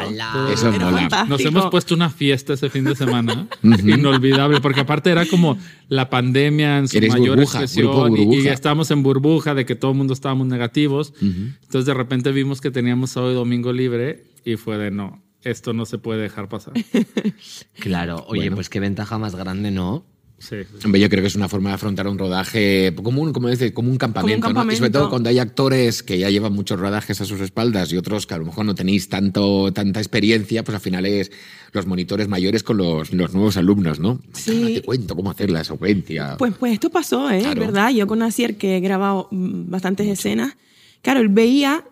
Nos 1.27 1.41
hemos 1.41 1.65
puesto 1.69 1.93
una 1.93 2.09
fiesta 2.09 2.53
ese 2.53 2.69
fin 2.69 2.85
de 2.85 2.95
semana. 2.95 3.47
Inolvidable, 3.63 4.61
porque 4.61 4.79
aparte 4.81 5.09
era 5.11 5.25
como 5.25 5.57
la 5.89 6.09
pandemia 6.09 6.77
en 6.77 6.87
su 6.87 6.97
Eres 6.97 7.11
mayor 7.13 7.35
burbuja, 7.37 7.61
expresión 7.63 8.13
grupo 8.13 8.33
y- 8.33 8.47
estábamos 8.47 8.91
en 8.91 9.03
burbuja 9.03 9.53
de 9.55 9.65
que 9.65 9.75
todo 9.75 9.91
el 9.91 9.97
mundo 9.97 10.13
estábamos 10.13 10.47
negativos. 10.47 11.13
Entonces 11.21 11.85
de 11.85 11.93
repente 11.93 12.31
vimos 12.31 12.61
que 12.61 12.71
teníamos 12.71 13.11
sábado 13.11 13.33
y 13.33 13.35
domingo 13.35 13.73
libre 13.73 14.23
y 14.45 14.55
fue 14.55 14.77
de 14.77 14.89
no, 14.91 15.21
esto 15.43 15.73
no 15.73 15.85
se 15.85 15.97
puede 15.97 16.21
dejar 16.21 16.47
pasar. 16.47 16.73
Claro, 17.79 18.25
oye, 18.27 18.41
Bueno. 18.41 18.55
pues 18.55 18.69
qué 18.69 18.79
ventaja 18.79 19.17
más 19.17 19.35
grande, 19.35 19.71
¿no? 19.71 20.05
Sí, 20.39 20.57
sí. 20.63 20.85
Hombre, 20.85 21.01
yo 21.01 21.09
creo 21.09 21.21
que 21.21 21.27
es 21.27 21.35
una 21.35 21.49
forma 21.49 21.69
de 21.69 21.75
afrontar 21.75 22.07
un 22.07 22.17
rodaje 22.17 22.93
como 23.01 23.21
un, 23.23 23.33
como 23.33 23.49
dices, 23.49 23.71
como 23.71 23.89
un 23.89 23.97
campamento, 23.97 24.47
¿no? 24.47 24.49
Y 24.49 24.53
sobre 24.53 24.63
campamento. 24.67 24.99
todo 24.99 25.09
cuando 25.09 25.29
hay 25.29 25.39
actores 25.39 26.03
que 26.03 26.19
ya 26.19 26.29
llevan 26.29 26.53
muchos 26.53 26.79
rodajes 26.79 27.19
a 27.21 27.25
sus 27.25 27.41
espaldas 27.41 27.91
y 27.91 27.97
otros 27.97 28.27
que 28.27 28.35
a 28.35 28.37
lo 28.37 28.45
mejor 28.45 28.65
no 28.65 28.75
tenéis 28.75 29.09
tanto, 29.09 29.73
tanta 29.73 29.99
experiencia, 29.99 30.63
pues 30.63 30.75
al 30.75 30.81
final 30.81 31.07
es 31.07 31.31
los 31.71 31.87
monitores 31.87 32.27
mayores 32.27 32.61
con 32.61 32.77
los, 32.77 33.11
los 33.13 33.33
nuevos 33.33 33.57
alumnos, 33.57 33.99
¿no? 33.99 34.19
Sí. 34.33 34.51
Ahora 34.51 34.73
Te 34.75 34.81
cuento 34.83 35.15
cómo 35.15 35.31
hacer 35.31 35.49
la 35.49 35.63
secuencia. 35.63 36.35
Pues, 36.37 36.53
pues 36.59 36.73
esto 36.73 36.91
pasó, 36.91 37.31
¿eh? 37.31 37.39
Claro. 37.39 37.59
¿Verdad? 37.59 37.89
Yo 37.89 38.05
con 38.05 38.21
Asier, 38.21 38.57
que 38.57 38.77
he 38.77 38.79
grabado 38.79 39.29
mm, 39.31 39.71
bastantes 39.71 40.07
escenas, 40.07 40.55
claro, 41.01 41.19
él 41.19 41.29
veía 41.29 41.83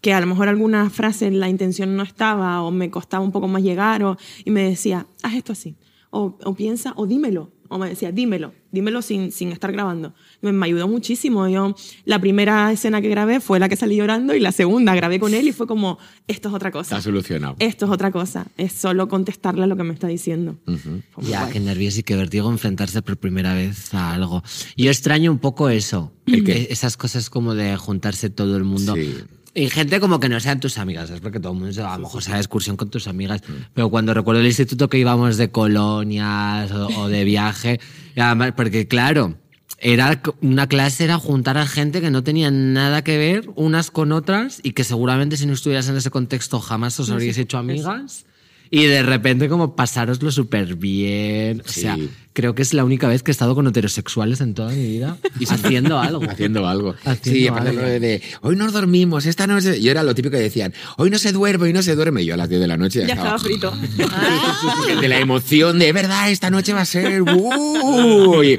que 0.00 0.12
a 0.12 0.20
lo 0.20 0.26
mejor 0.26 0.48
alguna 0.48 0.90
frase 0.90 1.26
en 1.26 1.38
la 1.38 1.48
intención 1.48 1.96
no 1.96 2.02
estaba 2.02 2.60
o 2.62 2.72
me 2.72 2.90
costaba 2.90 3.24
un 3.24 3.32
poco 3.32 3.46
más 3.46 3.62
llegar 3.62 4.02
o, 4.02 4.18
y 4.44 4.50
me 4.50 4.68
decía, 4.68 5.06
haz 5.22 5.34
esto 5.34 5.52
así. 5.52 5.76
O, 6.10 6.36
o 6.44 6.54
piensa, 6.54 6.92
o 6.96 7.06
dímelo. 7.06 7.53
O 7.68 7.78
me 7.78 7.88
decía, 7.88 8.12
dímelo, 8.12 8.52
dímelo 8.72 9.00
sin, 9.02 9.32
sin 9.32 9.50
estar 9.50 9.72
grabando. 9.72 10.14
Me, 10.42 10.52
me 10.52 10.66
ayudó 10.66 10.86
muchísimo. 10.86 11.48
Yo, 11.48 11.74
la 12.04 12.18
primera 12.20 12.70
escena 12.70 13.00
que 13.00 13.08
grabé 13.08 13.40
fue 13.40 13.58
la 13.58 13.68
que 13.68 13.76
salí 13.76 13.96
llorando 13.96 14.34
y 14.34 14.40
la 14.40 14.52
segunda 14.52 14.94
grabé 14.94 15.18
con 15.18 15.32
él 15.34 15.48
y 15.48 15.52
fue 15.52 15.66
como, 15.66 15.98
esto 16.28 16.48
es 16.50 16.54
otra 16.54 16.70
cosa. 16.70 16.96
Está 16.96 17.02
solucionado. 17.02 17.56
Esto 17.58 17.86
es 17.86 17.90
otra 17.90 18.10
cosa. 18.12 18.46
Es 18.58 18.72
solo 18.72 19.08
contestarle 19.08 19.64
a 19.64 19.66
lo 19.66 19.76
que 19.76 19.82
me 19.84 19.94
está 19.94 20.06
diciendo. 20.08 20.56
Fue 20.64 20.74
muy 21.22 21.30
Ya, 21.30 21.48
qué 21.50 21.58
nervios 21.58 21.96
y 21.98 22.02
qué 22.02 22.16
vértigo 22.16 22.50
enfrentarse 22.50 23.00
por 23.02 23.16
primera 23.16 23.54
vez 23.54 23.92
a 23.94 24.12
algo. 24.12 24.42
Yo 24.76 24.90
extraño 24.90 25.32
un 25.32 25.38
poco 25.38 25.68
eso. 25.70 26.12
E- 26.26 26.68
Esas 26.70 26.96
cosas 26.96 27.30
como 27.30 27.54
de 27.54 27.76
juntarse 27.76 28.28
todo 28.30 28.56
el 28.56 28.64
mundo. 28.64 28.94
Sí. 28.94 29.14
Y 29.54 29.70
gente 29.70 30.00
como 30.00 30.18
que 30.18 30.28
no 30.28 30.40
sean 30.40 30.58
tus 30.58 30.78
amigas, 30.78 31.10
es 31.10 31.20
porque 31.20 31.38
todo 31.38 31.52
el 31.52 31.60
mundo 31.60 31.88
a 31.88 31.96
lo 31.96 32.04
mejor 32.04 32.22
va 32.28 32.34
de 32.34 32.40
excursión 32.40 32.76
con 32.76 32.90
tus 32.90 33.06
amigas. 33.06 33.40
Pero 33.72 33.88
cuando 33.88 34.12
recuerdo 34.12 34.40
el 34.40 34.46
instituto 34.46 34.88
que 34.88 34.98
íbamos 34.98 35.36
de 35.36 35.50
colonias 35.50 36.72
o, 36.72 36.88
o 36.88 37.08
de 37.08 37.22
viaje, 37.24 37.78
y 38.16 38.20
además, 38.20 38.52
porque 38.56 38.88
claro, 38.88 39.36
era 39.78 40.22
una 40.40 40.66
clase 40.66 41.04
era 41.04 41.18
juntar 41.18 41.58
a 41.58 41.66
gente 41.66 42.00
que 42.00 42.10
no 42.10 42.24
tenía 42.24 42.50
nada 42.50 43.04
que 43.04 43.18
ver 43.18 43.50
unas 43.54 43.90
con 43.90 44.12
otras 44.12 44.60
y 44.62 44.72
que 44.72 44.82
seguramente 44.82 45.36
si 45.36 45.46
no 45.46 45.52
estuvieras 45.52 45.88
en 45.88 45.96
ese 45.96 46.10
contexto 46.10 46.58
jamás 46.58 46.98
os 46.98 47.10
habríais 47.10 47.38
hecho 47.38 47.58
amigas. 47.58 48.24
Y 48.74 48.86
de 48.86 49.02
repente 49.04 49.48
como 49.48 49.76
pasároslo 49.76 50.30
súper 50.32 50.74
bien. 50.74 51.60
O 51.64 51.68
Sí. 51.68 51.82
sea, 51.82 51.96
creo 52.32 52.54
que 52.56 52.62
es 52.62 52.74
la 52.74 52.84
única 52.84 53.06
vez 53.06 53.22
que 53.22 53.30
he 53.30 53.32
estado 53.32 53.54
con 53.54 53.66
heterosexuales 53.68 54.40
en 54.40 54.54
toda 54.54 54.70
mi 54.72 54.84
vida 54.84 55.16
haciendo 55.48 56.00
algo. 56.00 56.24
Haciendo 56.28 56.66
algo. 56.66 56.94
Haciendo 57.04 57.38
sí, 57.40 57.46
aparte 57.46 57.70
algo. 57.70 57.82
de, 57.82 58.00
de, 58.00 58.22
hoy 58.40 58.56
nos 58.56 58.72
dormimos, 58.72 59.26
esta 59.26 59.46
noche. 59.46 59.80
Yo 59.80 59.92
era 59.92 60.02
lo 60.02 60.14
típico 60.14 60.32
que 60.32 60.42
decían, 60.42 60.74
hoy 60.96 61.08
no 61.10 61.18
se 61.18 61.30
duerme, 61.30 61.66
hoy 61.66 61.72
no 61.72 61.82
se 61.82 61.94
duerme. 61.94 62.22
Y 62.22 62.26
yo 62.26 62.34
a 62.34 62.36
las 62.36 62.48
10 62.48 62.60
de 62.62 62.66
la 62.66 62.76
noche 62.76 63.00
ya, 63.02 63.06
Ya 63.06 63.14
estaba 63.14 63.38
frito. 63.38 63.72
de 65.00 65.08
la 65.08 65.20
emoción 65.20 65.78
de 65.78 65.92
verdad, 65.92 66.30
esta 66.30 66.50
noche 66.50 66.72
va 66.72 66.80
a 66.80 66.84
ser. 66.86 67.22
uy". 67.32 68.58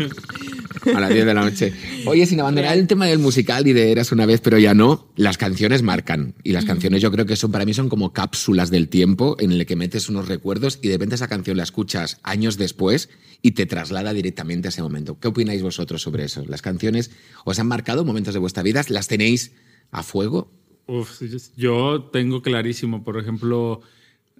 A 0.93 0.99
las 0.99 1.09
10 1.09 1.25
de 1.25 1.33
la 1.33 1.41
noche. 1.41 1.73
Oye, 2.05 2.25
sin 2.25 2.39
abandonar 2.39 2.77
el 2.77 2.87
tema 2.87 3.05
del 3.05 3.19
musical 3.19 3.67
y 3.67 3.73
de 3.73 3.91
Eras 3.91 4.11
una 4.11 4.25
vez, 4.25 4.41
pero 4.41 4.57
ya 4.57 4.73
no, 4.73 5.07
las 5.15 5.37
canciones 5.37 5.81
marcan. 5.81 6.35
Y 6.43 6.51
las 6.51 6.65
canciones 6.65 7.01
yo 7.01 7.11
creo 7.11 7.25
que 7.25 7.35
son, 7.35 7.51
para 7.51 7.65
mí 7.65 7.73
son 7.73 7.89
como 7.89 8.13
cápsulas 8.13 8.69
del 8.69 8.89
tiempo 8.89 9.35
en 9.39 9.51
el 9.51 9.65
que 9.65 9.75
metes 9.75 10.09
unos 10.09 10.27
recuerdos 10.27 10.79
y 10.81 10.87
de 10.87 10.95
repente 10.95 11.15
esa 11.15 11.27
canción 11.27 11.57
la 11.57 11.63
escuchas 11.63 12.19
años 12.23 12.57
después 12.57 13.09
y 13.41 13.51
te 13.51 13.65
traslada 13.65 14.13
directamente 14.13 14.67
a 14.67 14.69
ese 14.69 14.81
momento. 14.81 15.19
¿Qué 15.19 15.27
opináis 15.27 15.61
vosotros 15.61 16.01
sobre 16.01 16.25
eso? 16.25 16.43
¿Las 16.47 16.61
canciones 16.61 17.11
os 17.45 17.59
han 17.59 17.67
marcado 17.67 18.05
momentos 18.05 18.33
de 18.33 18.39
vuestra 18.39 18.63
vida? 18.63 18.83
¿Las 18.89 19.07
tenéis 19.07 19.53
a 19.91 20.03
fuego? 20.03 20.51
Uf, 20.87 21.21
yo 21.57 22.09
tengo 22.11 22.41
clarísimo, 22.41 23.03
por 23.03 23.17
ejemplo, 23.19 23.81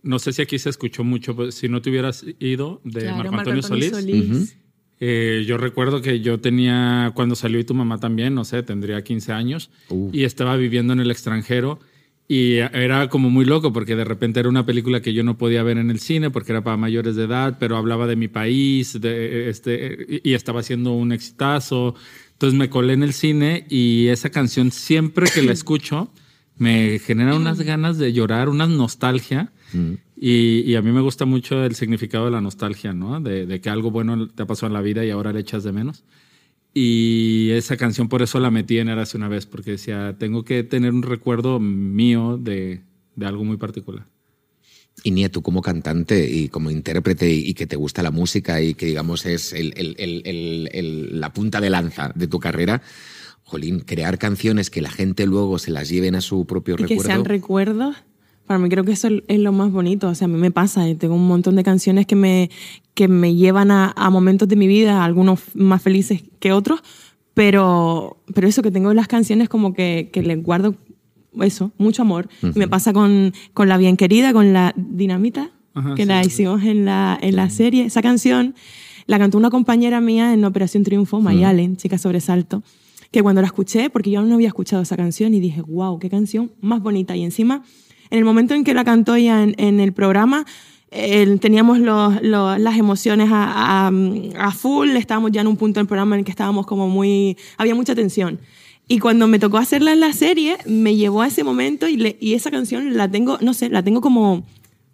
no 0.04 0.20
sé 0.20 0.34
si 0.34 0.42
aquí 0.42 0.60
se 0.60 0.70
escuchó 0.70 1.04
mucho, 1.04 1.36
pero 1.36 1.52
si 1.52 1.68
no 1.68 1.82
te 1.82 1.90
hubieras 1.90 2.24
ido 2.40 2.82
de 2.84 3.02
Claro, 3.02 3.32
Marco 3.32 3.52
Antonio 3.52 3.64
Solís. 3.64 4.56
Eh, 5.00 5.44
yo 5.46 5.58
recuerdo 5.58 6.02
que 6.02 6.22
yo 6.22 6.40
tenía, 6.40 7.12
cuando 7.16 7.36
salió 7.36 7.60
y 7.60 7.64
tu 7.66 7.74
mamá 7.74 8.00
también, 8.00 8.34
no 8.34 8.46
sé, 8.46 8.64
tendría 8.64 9.04
15 9.04 9.32
años 9.34 9.70
Uh. 9.90 10.10
y 10.14 10.24
estaba 10.24 10.56
viviendo 10.56 10.94
en 10.94 11.00
el 11.02 11.12
extranjero 11.12 11.80
y 12.28 12.54
era 12.56 13.08
como 13.10 13.30
muy 13.30 13.46
loco 13.46 13.72
porque 13.72 13.96
de 13.96 14.04
repente 14.04 14.40
era 14.40 14.50
una 14.50 14.66
película 14.66 15.02
que 15.02 15.14
yo 15.14 15.24
no 15.24 15.38
podía 15.38 15.62
ver 15.64 15.78
en 15.78 15.92
el 15.92 16.00
cine 16.00 16.32
porque 16.32 16.54
era 16.54 16.64
para 16.64 16.76
mayores 16.78 17.16
de 17.16 17.26
edad, 17.26 17.58
pero 17.60 17.78
hablaba 17.78 18.08
de 18.08 18.16
mi 18.16 18.28
país 18.28 19.00
de, 19.00 19.50
este, 19.50 20.22
y 20.24 20.34
estaba 20.34 20.62
haciendo 20.62 20.94
un 20.94 21.12
exitazo. 21.12 21.94
Entonces 22.32 22.58
me 22.58 22.70
colé 22.70 22.94
en 22.94 23.04
el 23.04 23.14
cine 23.14 23.68
y 23.70 24.08
esa 24.08 24.30
canción 24.32 24.72
siempre 24.72 25.28
que 25.32 25.44
la 25.44 25.52
escucho 25.54 26.10
me 26.58 26.98
genera 27.00 27.36
unas 27.36 27.62
ganas 27.62 27.98
de 28.00 28.12
llorar, 28.14 28.50
una 28.50 28.66
nostalgia. 28.66 29.52
Y, 30.18 30.62
y 30.62 30.76
a 30.76 30.82
mí 30.82 30.92
me 30.92 31.02
gusta 31.02 31.26
mucho 31.26 31.64
el 31.66 31.76
significado 31.76 32.26
de 32.26 32.32
la 32.32 32.42
nostalgia, 32.42 32.94
¿no? 32.94 33.20
De, 33.20 33.46
de 33.46 33.60
que 33.62 33.70
algo 33.70 33.92
bueno 33.92 34.30
te 34.30 34.44
ha 34.44 34.46
pasado 34.46 34.68
en 34.68 34.74
la 34.74 34.82
vida 34.82 35.04
y 35.04 35.10
ahora 35.10 35.34
le 35.34 35.42
echas 35.42 35.64
de 35.64 35.72
menos. 35.74 36.04
Y 36.74 37.52
esa 37.52 37.78
canción 37.78 38.10
por 38.10 38.22
eso 38.22 38.40
la 38.40 38.52
metí 38.52 38.78
en 38.80 38.90
Érase 38.90 39.18
una 39.18 39.28
vez, 39.30 39.46
porque 39.46 39.72
decía, 39.72 40.16
tengo 40.18 40.44
que 40.44 40.64
tener 40.64 40.92
un 40.94 41.04
recuerdo 41.04 41.60
mío 41.60 42.38
de, 42.38 42.82
de 43.16 43.26
algo 43.26 43.44
muy 43.46 43.58
particular. 43.58 44.06
Y 45.04 45.12
Nia, 45.12 45.30
tú 45.30 45.42
como 45.42 45.62
cantante 45.62 46.30
y 46.30 46.48
como 46.50 46.72
intérprete 46.72 47.32
y, 47.32 47.50
y 47.50 47.54
que 47.54 47.68
te 47.68 47.76
gusta 47.76 48.02
la 48.04 48.12
música 48.12 48.62
y 48.62 48.74
que 48.74 48.86
digamos 48.86 49.26
es 49.26 49.52
el- 49.54 49.74
el- 49.76 49.96
el- 50.00 50.22
el- 50.26 50.70
el- 50.74 51.20
la 51.20 51.32
punta 51.34 51.60
de 51.62 51.70
lanza 51.70 52.12
de 52.16 52.28
tu 52.28 52.40
carrera, 52.40 52.82
Jolín, 53.44 53.82
crear 53.82 54.18
canciones 54.18 54.70
que 54.70 54.82
la 54.82 54.90
gente 54.90 55.26
luego 55.28 55.60
se 55.60 55.72
las 55.72 55.90
lleven 55.90 56.16
a 56.16 56.22
su 56.22 56.46
propio 56.46 56.76
Y 56.76 56.78
que 56.78 56.84
recuerdo. 56.84 57.04
sean 57.04 57.26
recuerdos. 57.26 57.96
Para 58.46 58.60
mí 58.60 58.70
creo 58.70 58.84
que 58.84 58.92
eso 58.92 59.08
es 59.28 59.40
lo 59.40 59.52
más 59.52 59.72
bonito. 59.72 60.08
O 60.08 60.16
sea, 60.16 60.26
a 60.26 60.28
mí 60.28 60.38
me 60.38 60.52
pasa. 60.52 60.88
eh, 60.88 60.96
Tengo 60.96 61.16
un 61.16 61.28
montón 61.28 61.56
de 61.56 61.64
canciones 61.64 62.06
que 62.06 62.16
me, 62.16 62.50
que 62.94 63.08
me 63.08 63.34
llevan 63.36 63.72
a, 63.72 63.92
a 63.96 64.10
momentos 64.10 64.48
de 64.48 64.56
mi 64.56 64.68
vida, 64.68 65.04
algunos 65.04 65.40
más 65.56 65.82
felices 65.82 66.24
que 66.40 66.52
otros. 66.52 66.82
Pero, 67.34 68.18
pero 68.34 68.48
eso 68.48 68.62
que 68.62 68.72
tengo 68.72 68.94
las 68.94 69.08
canciones 69.08 69.50
como 69.50 69.74
que, 69.74 70.10
que 70.14 70.22
les 70.24 70.42
guardo 70.42 70.76
eso, 71.42 71.72
mucho 71.78 72.02
amor. 72.04 72.30
Y 72.42 72.58
me 72.58 72.68
pasa 72.68 72.94
con, 72.94 73.34
con 73.54 73.68
La 73.68 73.78
Bien 73.78 73.98
Querida, 73.98 74.32
con 74.32 74.54
la 74.54 74.74
Dinamita, 74.78 75.52
Ajá, 75.74 75.96
que 75.96 76.04
sí. 76.04 76.08
la 76.08 76.24
hicimos 76.24 76.64
en 76.64 76.86
la, 76.86 77.18
en 77.22 77.36
la 77.36 77.50
serie. 77.50 77.84
Esa 77.86 78.02
canción 78.02 78.56
la 79.08 79.20
cantó 79.20 79.38
una 79.38 79.50
compañera 79.50 80.00
mía 80.00 80.34
en 80.34 80.46
Operación 80.46 80.84
Triunfo, 80.84 81.20
Mayalen, 81.20 81.76
chica 81.76 81.98
sobresalto, 81.98 82.64
que 83.12 83.22
cuando 83.22 83.42
la 83.42 83.48
escuché, 83.48 83.90
porque 83.90 84.12
yo 84.12 84.22
no 84.22 84.36
había 84.36 84.48
escuchado 84.48 84.82
esa 84.84 84.96
canción 84.96 85.34
y 85.34 85.42
dije, 85.42 85.62
wow, 85.62 86.00
qué 86.00 86.10
canción 86.10 86.52
más 86.62 86.82
bonita. 86.82 87.18
Y 87.18 87.24
encima, 87.24 87.64
en 88.16 88.20
el 88.20 88.26
momento 88.26 88.54
en 88.54 88.64
que 88.64 88.74
la 88.74 88.84
cantó 88.84 89.16
ella 89.16 89.44
en, 89.44 89.56
en 89.58 89.80
el 89.80 89.92
programa, 89.94 90.46
eh, 90.92 91.38
teníamos 91.42 91.80
los- 91.80 92.22
los- 92.22 92.58
las 92.60 92.78
emociones 92.78 93.30
a, 93.32 93.88
a- 93.88 93.92
a 94.40 94.52
full, 94.52 94.90
estábamos 94.96 95.32
ya 95.32 95.42
en 95.42 95.48
un 95.48 95.58
punto 95.58 95.80
del 95.80 95.88
programa 95.88 96.16
en 96.16 96.20
el 96.20 96.26
que 96.26 96.32
estábamos 96.32 96.66
como 96.66 96.88
muy, 96.88 97.38
había 97.58 97.76
mucha 97.76 97.94
tensión. 97.96 98.40
Y 98.88 99.00
cuando 99.00 99.28
me 99.28 99.40
tocó 99.40 99.58
hacerla 99.58 99.94
en 99.94 100.00
la 100.00 100.14
serie, 100.14 100.58
me 100.68 100.96
llevó 100.96 101.24
a 101.24 101.28
ese 101.28 101.44
momento 101.44 101.88
y, 101.88 101.98
le- 101.98 102.18
y 102.22 102.34
esa 102.34 102.52
canción 102.52 102.96
la 102.96 103.10
tengo, 103.10 103.38
no 103.42 103.54
sé, 103.54 103.70
la 103.70 103.84
tengo 103.84 104.00
como, 104.00 104.46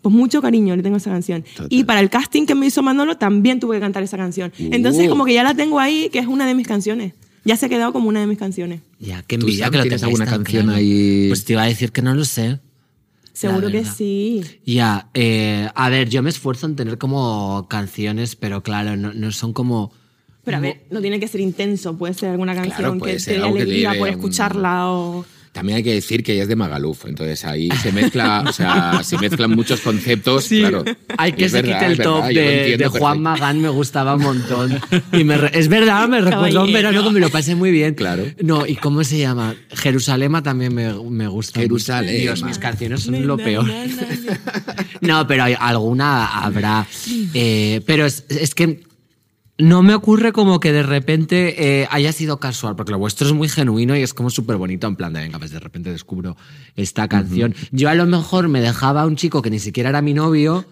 pues 0.02 0.16
mucho 0.16 0.42
cariño 0.42 0.76
le 0.76 0.82
tengo 0.82 0.96
a 0.96 0.98
esa 0.98 1.12
canción. 1.12 1.44
Total. 1.44 1.68
Y 1.70 1.84
para 1.84 2.00
el 2.00 2.10
casting 2.10 2.46
que 2.48 2.56
me 2.56 2.66
hizo 2.66 2.82
Manolo 2.82 3.18
también 3.18 3.60
tuve 3.60 3.76
que 3.76 3.82
cantar 3.82 4.02
esa 4.02 4.18
canción. 4.18 4.52
Entonces 4.58 5.06
Uh. 5.06 5.10
como 5.10 5.26
que 5.26 5.34
ya 5.34 5.44
la 5.44 5.54
tengo 5.54 5.80
ahí, 5.80 6.10
que 6.12 6.20
es 6.20 6.26
una 6.28 6.48
de 6.48 6.56
mis 6.56 6.66
canciones. 6.68 7.14
Ya 7.44 7.58
se 7.58 7.66
ha 7.66 7.70
quedado 7.70 7.92
como 7.92 8.08
una 8.08 8.20
de 8.22 8.28
mis 8.28 8.38
canciones. 8.38 8.82
Ya, 9.00 9.24
qué 9.24 9.38
¿Tú, 9.38 9.46
envidia 9.48 9.70
que 9.70 9.78
lo 9.78 9.84
tienes 9.84 10.02
tengáis 10.02 10.04
alguna 10.04 10.26
tan 10.32 10.44
canción 10.44 10.64
claro. 10.66 10.78
ahí? 10.80 11.26
Pues 11.28 11.44
te 11.44 11.54
iba 11.54 11.64
a 11.64 11.66
decir 11.68 11.92
que 11.92 12.02
no 12.02 12.14
lo 12.16 12.24
sé. 12.24 12.60
Seguro 13.34 13.70
que 13.72 13.86
sí. 13.86 14.44
Ya, 14.66 15.10
eh, 15.14 15.70
a 15.74 15.90
ver, 15.90 16.10
yo 16.10 16.22
me 16.22 16.30
esfuerzo 16.30 16.66
en 16.66 16.76
tener 16.76 16.98
como 16.98 17.68
canciones, 17.70 18.36
pero 18.36 18.62
claro, 18.64 18.96
no, 18.98 19.14
no 19.14 19.32
son 19.32 19.54
como... 19.54 19.92
Pero 20.44 20.58
a 20.58 20.60
ver, 20.60 20.86
no 20.90 21.02
tiene 21.02 21.20
que 21.20 21.28
ser 21.28 21.40
intenso, 21.42 21.98
puede 21.98 22.14
ser 22.16 22.30
alguna 22.30 22.56
canción 22.56 23.00
que 23.00 23.20
ser 23.20 23.44
alegría 23.44 23.92
lleve 23.94 24.00
por 24.00 24.08
un- 24.10 24.14
escucharla 24.16 24.92
o... 24.92 25.26
También 25.52 25.76
hay 25.78 25.84
que 25.84 25.94
decir 25.94 26.24
que 26.24 26.32
ella 26.34 26.44
es 26.44 26.48
de 26.48 26.56
Magaluf, 26.56 27.04
entonces 27.06 27.44
ahí 27.44 27.70
se 27.84 27.92
mezcla, 27.92 28.46
o 28.48 28.54
sea, 28.54 29.00
se 29.04 29.18
mezclan 29.18 29.52
muchos 29.52 29.82
conceptos, 29.82 30.48
claro. 30.48 30.86
Hay 31.18 31.34
que 31.34 31.50
se 31.50 31.62
verdad, 31.62 31.80
quite 31.80 31.92
el 31.92 31.98
top 32.00 32.26
de, 32.26 32.88
Juan. 32.88 33.22
Magán, 33.22 33.62
me 33.62 33.68
gustaba 33.68 34.16
un 34.16 34.22
montón. 34.24 34.80
Y 35.12 35.26
me 35.26 35.36
re- 35.38 35.52
es 35.60 35.68
verdad, 35.68 36.08
me 36.08 36.22
recuerdo 36.22 36.64
un 36.64 36.72
verano 36.72 37.04
que 37.04 37.10
me 37.12 37.20
lo 37.20 37.30
pasé 37.30 37.56
muy 37.56 37.70
bien. 37.72 37.96
Claro. 37.96 38.24
No, 38.42 38.66
¿y 38.66 38.76
cómo 38.78 39.04
se 39.04 39.20
llama? 39.20 39.54
Jerusalema 39.74 40.42
también 40.42 40.74
me, 40.74 40.94
me 40.94 41.28
gusta. 41.28 41.60
mucho. 41.60 41.68
Jerusalema. 41.68 42.18
Dios, 42.18 42.44
mis 42.44 42.58
canciones 42.58 43.02
son 43.04 43.28
lo 43.28 43.36
peor. 43.38 43.66
No, 45.02 45.26
pero 45.28 45.44
hay- 45.44 45.56
alguna 45.60 46.28
habrá. 46.44 46.88
Eh, 47.34 47.82
pero 47.86 48.06
es, 48.06 48.24
es 48.30 48.54
que 48.54 48.82
No 49.58 49.84
me 49.84 49.94
ocurre 49.94 50.32
como 50.32 50.60
que 50.60 50.72
de 50.72 50.84
repente 50.84 51.82
eh, 51.82 51.88
haya 51.92 52.12
sido 52.14 52.40
casual, 52.40 52.76
porque 52.76 52.92
lo 52.92 52.98
vuestro 52.98 53.28
es 53.28 53.34
muy 53.34 53.48
genuino 53.48 53.96
y 53.96 54.02
es 54.02 54.14
como 54.14 54.30
súper 54.30 54.58
bonito, 54.58 54.88
en 54.88 54.96
plan 54.96 55.14
de, 55.14 55.20
venga, 55.20 55.38
pues 55.38 55.52
de 55.52 55.60
repente 55.60 55.92
descubro 55.92 56.36
esta 56.76 57.08
canción. 57.08 57.54
Yo 57.72 57.90
a 57.90 57.96
lo 57.96 58.06
mejor 58.06 58.48
me 58.48 58.62
dejaba 58.62 59.02
a 59.02 59.06
un 59.06 59.16
chico 59.16 59.42
que 59.42 59.50
ni 59.50 59.60
siquiera 59.60 59.90
era 59.90 60.02
mi 60.02 60.14
novio 60.14 60.66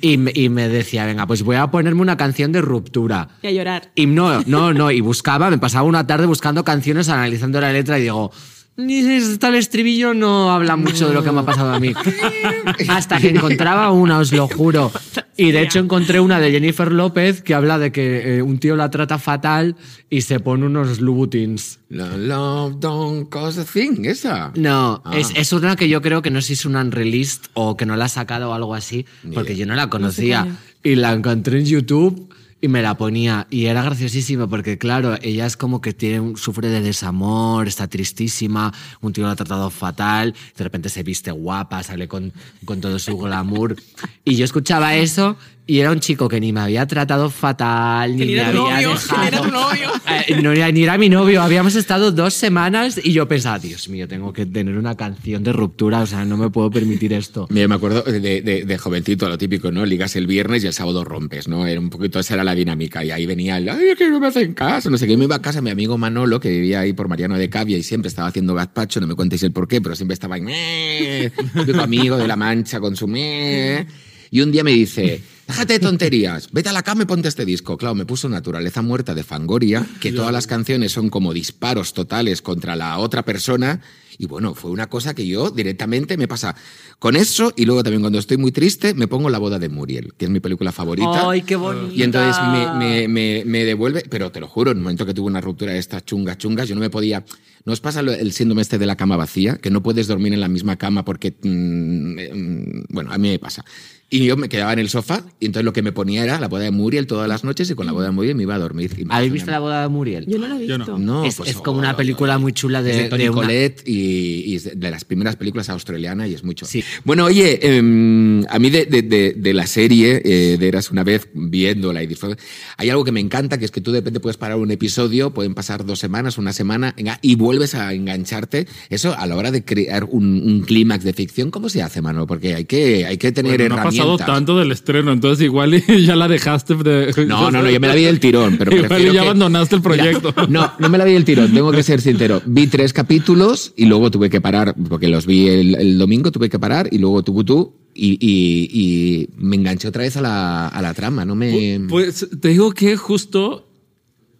y 0.00 0.18
me, 0.18 0.32
y 0.34 0.48
me 0.48 0.68
decía, 0.68 1.04
venga, 1.06 1.26
pues 1.26 1.42
voy 1.42 1.56
a 1.56 1.68
ponerme 1.68 2.02
una 2.02 2.16
canción 2.16 2.52
de 2.52 2.60
ruptura. 2.60 3.28
Y 3.42 3.48
a 3.48 3.50
llorar. 3.50 3.90
Y 3.94 4.06
no, 4.06 4.42
no, 4.46 4.72
no, 4.72 4.90
y 4.90 5.00
buscaba, 5.00 5.50
me 5.50 5.58
pasaba 5.58 5.84
una 5.84 6.06
tarde 6.06 6.26
buscando 6.26 6.64
canciones, 6.64 7.08
analizando 7.08 7.60
la 7.60 7.72
letra 7.72 7.98
y 7.98 8.02
digo, 8.02 8.30
ni 8.78 9.00
está 9.00 9.48
el 9.48 9.56
estribillo, 9.56 10.14
no 10.14 10.50
habla 10.52 10.76
mucho 10.76 11.08
de 11.08 11.14
lo 11.14 11.22
que 11.22 11.30
me 11.32 11.40
ha 11.40 11.44
pasado 11.44 11.74
a 11.74 11.80
mí. 11.80 11.92
Hasta 12.88 13.18
que 13.20 13.30
encontraba 13.30 13.90
una, 13.92 14.18
os 14.18 14.32
lo 14.32 14.48
juro. 14.48 14.90
Y 15.36 15.50
de 15.52 15.62
hecho 15.62 15.78
encontré 15.80 16.20
una 16.20 16.40
de 16.40 16.50
Jennifer 16.50 16.90
López 16.92 17.42
que 17.42 17.54
habla 17.54 17.78
de 17.78 17.92
que 17.92 18.38
eh, 18.38 18.42
un 18.42 18.58
tío 18.58 18.76
la 18.76 18.90
trata 18.90 19.18
fatal 19.18 19.76
y 20.10 20.22
se 20.22 20.40
pone 20.40 20.66
unos 20.66 21.00
Louboutins. 21.00 21.80
Love, 21.90 22.16
love 22.18 22.74
don't 22.80 23.28
cause 23.28 23.60
a 23.60 23.64
thing, 23.64 24.04
esa. 24.04 24.52
No, 24.56 25.02
Ah. 25.04 25.18
es, 25.18 25.30
es 25.34 25.52
una 25.52 25.76
que 25.76 25.88
yo 25.88 26.00
creo 26.02 26.22
que 26.22 26.30
no 26.30 26.40
sé 26.40 26.48
si 26.48 26.52
es 26.54 26.64
una 26.64 26.80
unreleased 26.80 27.42
o 27.54 27.76
que 27.76 27.84
no 27.86 27.96
la 27.96 28.06
ha 28.06 28.08
sacado 28.08 28.50
o 28.50 28.52
algo 28.54 28.74
así, 28.74 29.06
porque 29.34 29.56
yo 29.56 29.66
no 29.66 29.74
la 29.74 29.88
conocía. 29.90 30.46
y 30.84 30.94
la 30.94 31.12
encontré 31.12 31.58
en 31.58 31.66
YouTube 31.66 32.27
y 32.60 32.68
me 32.68 32.82
la 32.82 32.96
ponía. 32.96 33.46
Y 33.50 33.66
era 33.66 33.82
graciosísima 33.82 34.48
porque, 34.48 34.78
claro, 34.78 35.16
ella 35.22 35.46
es 35.46 35.56
como 35.56 35.80
que 35.80 35.92
tiene 35.92 36.36
sufre 36.36 36.68
de 36.68 36.80
desamor, 36.80 37.68
está 37.68 37.88
tristísima, 37.88 38.72
un 39.00 39.12
tío 39.12 39.24
la 39.24 39.32
ha 39.32 39.36
tratado 39.36 39.70
fatal, 39.70 40.34
de 40.56 40.64
repente 40.64 40.88
se 40.88 41.02
viste 41.02 41.30
guapa, 41.30 41.82
sale 41.82 42.08
con, 42.08 42.32
con 42.64 42.80
todo 42.80 42.98
su 42.98 43.16
glamour. 43.16 43.76
Y 44.24 44.36
yo 44.36 44.44
escuchaba 44.44 44.94
eso 44.94 45.36
y 45.68 45.78
era 45.80 45.92
un 45.92 46.00
chico 46.00 46.28
que 46.28 46.40
ni 46.40 46.52
me 46.52 46.60
había 46.60 46.84
tratado 46.86 47.30
fatal, 47.30 48.16
ni 48.16 48.24
me 48.26 48.40
había 48.40 48.52
novio, 48.52 48.72
ni 48.72 48.82
era 48.82 48.90
dejado. 48.90 49.42
tu 49.44 49.50
novio. 49.52 49.88
Eh, 50.26 50.42
no 50.42 50.52
ni 50.52 50.82
era 50.82 50.98
mi 50.98 51.08
novio, 51.08 51.42
habíamos 51.42 51.74
estado 51.76 52.10
dos 52.10 52.34
semanas 52.34 52.98
y 53.02 53.12
yo 53.12 53.28
pensaba, 53.28 53.58
Dios 53.58 53.88
mío, 53.88 54.08
tengo 54.08 54.32
que 54.32 54.46
tener 54.46 54.76
una 54.76 54.96
canción 54.96 55.44
de 55.44 55.52
ruptura, 55.52 56.00
o 56.00 56.06
sea, 56.06 56.24
no 56.24 56.36
me 56.36 56.50
puedo 56.50 56.70
permitir 56.70 57.12
esto. 57.12 57.46
Mira, 57.50 57.68
Me 57.68 57.74
acuerdo 57.76 58.02
de, 58.02 58.18
de- 58.20 58.64
de 58.64 58.78
jovencito, 58.78 59.28
lo 59.28 59.38
típico, 59.38 59.70
¿no? 59.70 59.84
Ligas 59.86 60.16
el 60.16 60.26
viernes 60.26 60.64
y 60.64 60.66
el 60.66 60.72
sábado 60.72 61.04
rompes, 61.04 61.46
¿no? 61.46 61.66
Era 61.66 61.78
un 61.80 61.88
poquito, 61.90 62.18
esa 62.18 62.34
era 62.34 62.44
la 62.44 62.54
dinámica. 62.54 63.04
Y 63.04 63.10
ahí 63.10 63.26
venía 63.26 63.58
el, 63.58 63.68
ay, 63.68 63.90
es 63.90 63.98
que 63.98 64.08
no 64.10 64.18
me 64.18 64.26
hacen 64.28 64.54
caso, 64.54 64.90
no 64.90 64.98
sé 64.98 65.06
qué. 65.06 65.16
Me 65.16 65.24
iba 65.24 65.36
a 65.36 65.42
casa 65.42 65.60
mi 65.60 65.70
amigo 65.70 65.96
Manolo, 65.98 66.40
que 66.40 66.48
vivía 66.50 66.80
ahí 66.80 66.92
por 66.94 67.06
Mariano 67.08 67.36
de 67.38 67.48
Cavia 67.50 67.76
y 67.78 67.82
siempre 67.82 68.08
estaba 68.08 68.28
haciendo 68.28 68.54
gazpacho, 68.54 69.00
no 69.00 69.06
me 69.06 69.14
contéis 69.14 69.42
el 69.44 69.52
por 69.52 69.68
qué, 69.68 69.80
pero 69.80 69.94
siempre 69.94 70.14
estaba 70.14 70.34
ahí, 70.36 70.42
típico 71.54 71.80
amigo 71.80 72.16
de 72.16 72.26
la 72.26 72.36
mancha 72.36 72.80
con 72.80 72.96
su 72.96 73.06
meh. 73.06 73.86
Y 74.30 74.40
un 74.40 74.50
día 74.50 74.64
me 74.64 74.72
dice, 74.72 75.20
déjate 75.48 75.72
de 75.74 75.78
tonterías, 75.80 76.48
vete 76.52 76.68
a 76.68 76.72
la 76.72 76.82
cama 76.82 77.02
y 77.02 77.06
ponte 77.06 77.26
este 77.28 77.44
disco. 77.44 77.76
Claro, 77.76 77.94
me 77.94 78.06
puso 78.06 78.28
Naturaleza 78.28 78.82
Muerta 78.82 79.14
de 79.14 79.24
Fangoria, 79.24 79.84
que 80.00 80.12
todas 80.12 80.32
las 80.32 80.46
canciones 80.46 80.92
son 80.92 81.08
como 81.10 81.32
disparos 81.32 81.92
totales 81.94 82.42
contra 82.42 82.76
la 82.76 82.98
otra 82.98 83.24
persona. 83.24 83.80
Y 84.20 84.26
bueno, 84.26 84.54
fue 84.54 84.72
una 84.72 84.88
cosa 84.88 85.14
que 85.14 85.24
yo 85.26 85.50
directamente 85.50 86.16
me 86.16 86.26
pasa 86.26 86.56
con 86.98 87.14
eso 87.14 87.52
y 87.56 87.66
luego 87.66 87.84
también 87.84 88.00
cuando 88.00 88.18
estoy 88.18 88.36
muy 88.36 88.50
triste 88.50 88.92
me 88.92 89.06
pongo 89.06 89.30
La 89.30 89.38
boda 89.38 89.60
de 89.60 89.68
Muriel, 89.68 90.12
que 90.18 90.24
es 90.24 90.30
mi 90.30 90.40
película 90.40 90.72
favorita. 90.72 91.28
¡Ay, 91.30 91.42
qué 91.42 91.54
bonita! 91.54 91.94
Y 91.94 92.02
entonces 92.02 92.36
me, 92.42 92.72
me- 92.72 93.08
me- 93.08 93.44
me 93.46 93.64
devuelve, 93.64 94.02
pero 94.10 94.32
te 94.32 94.40
lo 94.40 94.48
juro, 94.48 94.72
en 94.72 94.78
el 94.78 94.82
momento 94.82 95.06
que 95.06 95.14
tuve 95.14 95.28
una 95.28 95.40
ruptura 95.40 95.72
de 95.72 95.78
estas 95.78 96.04
chungas, 96.04 96.36
chungas, 96.38 96.68
yo 96.68 96.74
no 96.74 96.80
me 96.80 96.90
podía. 96.90 97.24
¿No 97.64 97.72
os 97.72 97.80
pasa 97.80 98.00
el 98.00 98.32
síndrome 98.32 98.62
este 98.62 98.78
de 98.78 98.86
la 98.86 98.96
cama 98.96 99.16
vacía? 99.16 99.56
Que 99.58 99.70
no 99.70 99.82
puedes 99.82 100.06
dormir 100.08 100.32
en 100.32 100.40
la 100.40 100.48
misma 100.48 100.76
cama 100.76 101.04
porque. 101.04 101.30
mm, 101.40 102.18
eh, 102.18 102.34
mm, 102.34 102.84
bueno, 102.88 103.12
a 103.12 103.18
mí 103.18 103.28
me 103.28 103.38
pasa. 103.38 103.64
Y 104.10 104.24
yo 104.24 104.38
me 104.38 104.48
quedaba 104.48 104.72
en 104.72 104.78
el 104.78 104.88
sofá 104.88 105.22
y 105.38 105.44
entonces 105.46 105.66
lo 105.66 105.74
que 105.74 105.82
me 105.82 105.92
ponía 105.92 106.24
era 106.24 106.40
la 106.40 106.48
boda 106.48 106.62
de 106.64 106.70
Muriel 106.70 107.06
todas 107.06 107.28
las 107.28 107.44
noches 107.44 107.70
y 107.70 107.74
con 107.74 107.84
la 107.84 107.92
boda 107.92 108.06
de 108.06 108.12
Muriel 108.12 108.34
me 108.36 108.44
iba 108.44 108.54
a 108.54 108.58
dormir. 108.58 108.90
Y 108.96 109.04
¿Habéis 109.10 109.32
visto 109.32 109.50
la 109.50 109.58
boda 109.58 109.82
de 109.82 109.88
Muriel? 109.88 110.24
Yo 110.26 110.38
no 110.38 110.48
lo 110.48 110.54
he 110.54 110.66
visto. 110.66 110.98
No, 110.98 111.24
es, 111.26 111.34
pues, 111.36 111.50
es 111.50 111.56
como 111.56 111.76
oh, 111.76 111.80
una 111.80 111.94
película 111.94 112.38
muy 112.38 112.54
chula 112.54 112.78
es 112.80 113.10
de, 113.10 113.28
una- 113.28 113.32
Collette 113.34 113.82
y, 113.86 114.44
y 114.46 114.54
es 114.56 114.80
de- 114.80 114.90
las 114.90 115.04
primeras 115.04 115.36
películas 115.36 115.68
australianas 115.68 116.28
y 116.30 116.34
es 116.34 116.42
mucho. 116.42 116.64
Sí. 116.64 116.82
Bueno, 117.04 117.26
oye, 117.26 117.58
em, 117.76 118.46
a 118.48 118.58
mí 118.58 118.70
de, 118.70 118.86
de- 118.86 119.02
de- 119.02 119.34
de 119.36 119.52
la 119.52 119.66
serie, 119.66 120.22
eh, 120.24 120.56
de 120.58 120.68
Eras 120.68 120.90
una 120.90 121.04
vez 121.04 121.28
viéndola 121.34 122.02
y 122.02 122.06
disfrutando, 122.06 122.42
hay 122.78 122.88
algo 122.88 123.04
que 123.04 123.12
me 123.12 123.20
encanta, 123.20 123.58
que 123.58 123.66
es 123.66 123.70
que 123.70 123.82
tú 123.82 123.92
de 123.92 123.98
repente 124.00 124.20
puedes 124.20 124.38
parar 124.38 124.56
un 124.56 124.70
episodio, 124.70 125.34
pueden 125.34 125.54
pasar 125.54 125.84
dos 125.84 125.98
semanas, 125.98 126.38
una 126.38 126.54
semana, 126.54 126.94
y 127.20 127.34
vuelves 127.34 127.74
a 127.74 127.92
engancharte. 127.92 128.66
Eso 128.88 129.14
a 129.18 129.26
la 129.26 129.36
hora 129.36 129.50
de 129.50 129.66
crear 129.66 130.04
un, 130.04 130.42
un 130.46 130.60
clímax 130.62 131.04
de 131.04 131.12
ficción, 131.12 131.50
¿cómo 131.50 131.68
se 131.68 131.82
hace, 131.82 132.00
mano? 132.00 132.26
Porque 132.26 132.54
hay 132.54 132.64
que, 132.64 133.04
hay 133.04 133.18
que 133.18 133.32
tener 133.32 133.58
Bueno, 133.58 133.68
no 133.68 133.74
ha 133.74 133.78
herramientas. 133.80 133.97
Pasado 133.98 134.16
tanto 134.18 134.58
del 134.58 134.72
estreno, 134.72 135.12
entonces 135.12 135.44
igual 135.44 135.74
y 135.74 135.82
ya 136.06 136.16
la 136.16 136.28
dejaste 136.28 136.74
de... 136.76 137.12
No, 137.26 137.50
no, 137.50 137.62
no, 137.62 137.70
yo 137.70 137.80
me 137.80 137.88
la 137.88 137.94
vi 137.94 138.04
del 138.04 138.20
tirón, 138.20 138.56
pero 138.58 138.74
Igual 138.74 139.02
ya 139.04 139.12
que- 139.12 139.18
abandonaste 139.18 139.76
el 139.76 139.82
Mira, 139.88 139.94
proyecto. 139.94 140.34
no, 140.48 140.72
no 140.78 140.88
me 140.88 140.98
la 140.98 141.04
vi 141.04 141.12
del 141.12 141.24
tirón, 141.24 141.52
tengo 141.52 141.70
que 141.72 141.82
ser 141.82 142.00
sincero. 142.00 142.40
Vi 142.46 142.66
tres 142.66 142.92
capítulos 142.92 143.72
y 143.76 143.86
luego 143.86 144.10
tuve 144.10 144.30
que 144.30 144.40
parar, 144.40 144.74
porque 144.88 145.08
los 145.08 145.26
vi 145.26 145.48
el, 145.48 145.74
el 145.74 145.98
domingo, 145.98 146.30
tuve 146.32 146.48
que 146.48 146.58
parar 146.58 146.88
y 146.90 146.98
luego 146.98 147.22
tú, 147.22 147.44
tú, 147.44 147.74
y, 147.94 148.12
y- 148.20 148.68
y 148.72 149.28
me 149.38 149.56
enganché 149.56 149.88
otra 149.88 150.02
vez 150.02 150.16
a 150.16 150.20
la, 150.20 150.68
a 150.68 150.82
la 150.82 150.94
trama, 150.94 151.24
no 151.24 151.34
me... 151.34 151.80
Pues 151.88 152.28
te 152.40 152.48
digo 152.48 152.72
que 152.72 152.96
justo 152.96 153.64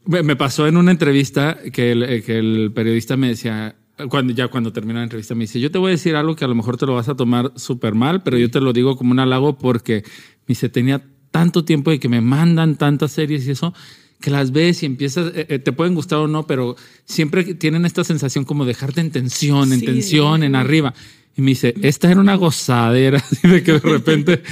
me 0.05 0.23
me 0.23 0.37
pasó 0.37 0.67
en 0.67 0.77
una 0.77 0.91
entrevista 0.91 1.59
que 1.73 1.93
el, 1.93 2.23
que 2.25 2.39
el 2.39 2.73
periodista 2.75 3.17
me 3.17 3.29
decía, 3.29 3.77
cuando, 4.09 4.33
ya 4.33 4.49
cuando 4.49 4.73
terminó 4.73 4.99
la 4.99 5.05
entrevista, 5.05 5.35
me 5.35 5.45
dice, 5.45 5.61
yo 5.61 5.71
te 5.71 5.79
voy 5.79 5.89
a 5.89 5.91
decir 5.93 6.15
algo 6.17 6.37
que 6.37 6.45
a 6.45 6.49
lo 6.49 6.55
mejor 6.55 6.77
te 6.77 6.87
lo 6.87 6.95
vas 6.95 7.09
a 7.09 7.17
tomar 7.17 7.53
súper 7.57 7.95
mal, 7.95 8.23
pero 8.23 8.39
yo 8.39 8.51
te 8.51 8.61
lo 8.61 8.73
digo 8.73 8.97
como 8.97 9.13
un 9.13 9.19
halago 9.19 9.59
porque 9.59 10.03
me 10.05 10.49
dice, 10.49 10.69
tenía 10.69 11.05
tanto 11.31 11.65
tiempo 11.65 11.91
de 11.91 11.99
que 11.99 12.09
me 12.09 12.21
mandan 12.21 12.77
tantas 12.77 13.13
series 13.13 13.47
y 13.47 13.51
eso, 13.51 13.75
que 14.21 14.31
las 14.31 14.53
ves 14.53 14.83
y 14.83 14.87
empiezas, 14.87 15.33
eh, 15.35 15.47
eh, 15.49 15.59
te 15.59 15.73
pueden 15.73 15.95
gustar 15.95 16.19
o 16.19 16.29
no, 16.29 16.47
pero 16.47 16.77
siempre 17.05 17.55
tienen 17.55 17.85
esta 17.85 18.05
sensación 18.05 18.45
como 18.45 18.65
dejarte 18.65 19.01
en 19.01 19.11
tensión, 19.11 19.73
en 19.73 19.81
Sí, 19.81 19.87
tensión, 19.87 20.43
en 20.43 20.55
arriba. 20.55 20.95
Y 21.39 21.41
me 21.41 21.51
dice, 21.53 21.73
esta 21.83 22.11
era 22.11 22.21
una 22.21 22.35
gozadera, 22.35 23.19
así 23.31 23.47
de 23.47 23.63
que 23.63 23.75
de 23.75 23.79
repente 23.79 24.43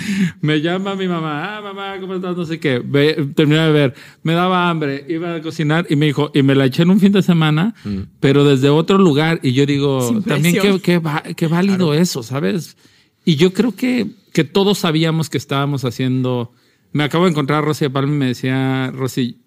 me 0.40 0.60
llama 0.60 0.94
mi 0.94 1.08
mamá, 1.08 1.56
ah, 1.56 1.60
mamá, 1.60 1.96
¿cómo 2.00 2.14
estás? 2.14 2.36
No 2.36 2.44
sé 2.46 2.60
qué. 2.60 2.78
Ve, 2.78 3.28
terminé 3.34 3.60
de 3.60 3.72
ver, 3.72 3.94
me 4.22 4.34
daba 4.34 4.70
hambre, 4.70 5.04
iba 5.08 5.34
a 5.34 5.42
cocinar 5.42 5.84
y 5.90 5.96
me 5.96 6.06
dijo, 6.06 6.30
y 6.32 6.44
me 6.44 6.54
la 6.54 6.64
eché 6.66 6.84
en 6.84 6.90
un 6.90 7.00
fin 7.00 7.10
de 7.10 7.22
semana, 7.22 7.74
pero 8.20 8.44
desde 8.44 8.68
otro 8.68 8.98
lugar. 8.98 9.40
Y 9.42 9.52
yo 9.52 9.66
digo, 9.66 10.22
también 10.24 10.54
qué, 10.80 11.02
qué, 11.34 11.46
válido 11.48 11.92
eso, 11.92 12.22
¿sabes? 12.22 12.76
Y 13.24 13.34
yo 13.34 13.52
creo 13.52 13.74
que, 13.74 14.06
que 14.32 14.44
todos 14.44 14.78
sabíamos 14.78 15.28
que 15.28 15.38
estábamos 15.38 15.84
haciendo. 15.84 16.52
Me 16.92 17.02
acabo 17.02 17.24
de 17.24 17.32
encontrar 17.32 17.58
a 17.58 17.66
Rosy 17.66 17.86
de 17.86 17.90
Palma 17.90 18.12
y 18.14 18.16
me 18.16 18.26
decía, 18.26 18.92
Rosy, 18.94 19.40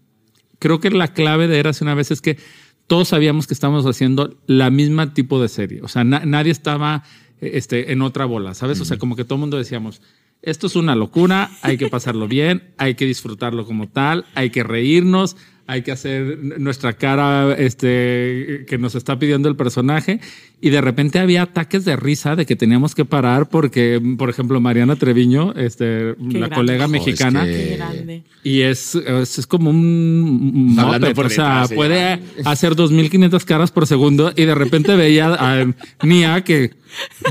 creo 0.59 0.81
que 0.81 0.91
la 0.91 1.13
clave 1.13 1.47
de 1.47 1.57
Eras 1.57 1.81
una 1.81 1.95
vez 1.95 2.11
es 2.11 2.19
que 2.19 2.37
todos 2.87 3.07
sabíamos 3.07 3.47
que 3.47 3.53
estábamos 3.53 3.85
haciendo 3.85 4.35
la 4.45 4.69
misma 4.71 5.13
tipo 5.13 5.41
de 5.41 5.47
serie. 5.47 5.79
O 5.83 5.87
sea, 5.87 6.03
na- 6.03 6.25
nadie 6.25 6.51
estaba 6.51 7.03
este, 7.41 7.91
en 7.91 8.01
otra 8.01 8.25
bola, 8.25 8.53
¿sabes? 8.53 8.79
O 8.81 8.85
sea, 8.85 8.97
como 8.97 9.15
que 9.15 9.23
todo 9.23 9.35
el 9.35 9.41
mundo 9.41 9.57
decíamos, 9.57 10.01
esto 10.41 10.67
es 10.67 10.75
una 10.75 10.95
locura, 10.95 11.49
hay 11.61 11.77
que 11.77 11.89
pasarlo 11.89 12.27
bien, 12.27 12.69
hay 12.77 12.95
que 12.95 13.05
disfrutarlo 13.05 13.65
como 13.65 13.87
tal, 13.87 14.25
hay 14.35 14.49
que 14.49 14.63
reírnos, 14.63 15.35
hay 15.69 15.83
que 15.83 15.91
hacer 15.91 16.39
nuestra 16.59 16.93
cara 16.93 17.53
este, 17.55 18.65
que 18.67 18.77
nos 18.79 18.95
está 18.95 19.19
pidiendo 19.19 19.47
el 19.49 19.55
personaje. 19.55 20.19
Y 20.61 20.71
de 20.71 20.81
repente 20.81 21.19
había 21.19 21.43
ataques 21.43 21.85
de 21.85 21.95
risa 21.95 22.35
de 22.35 22.45
que 22.45 22.55
teníamos 22.55 22.93
que 22.95 23.05
parar 23.05 23.47
porque, 23.49 24.01
por 24.17 24.29
ejemplo, 24.29 24.59
Mariana 24.59 24.95
Treviño, 24.97 25.53
este, 25.55 26.15
la 26.19 26.47
grande. 26.47 26.49
colega 26.55 26.85
Ojo, 26.85 26.95
es 26.95 26.99
mexicana, 27.05 27.45
que- 27.45 27.51
Qué 27.69 27.75
grande. 27.77 28.23
y 28.43 28.61
es, 28.61 28.95
es, 28.95 29.37
es 29.39 29.47
como 29.47 29.69
un 29.69 30.73
moped, 30.75 31.13
por 31.13 31.27
o 31.27 31.29
sea, 31.29 31.61
detrás, 31.61 31.73
puede 31.73 32.19
hacer 32.45 32.75
2500 32.75 33.45
caras 33.45 33.71
por 33.71 33.85
segundo 33.87 34.33
y 34.35 34.43
de 34.45 34.55
repente 34.55 34.95
veía 34.95 35.33
a 35.39 35.65
Nia 36.03 36.43
que 36.43 36.71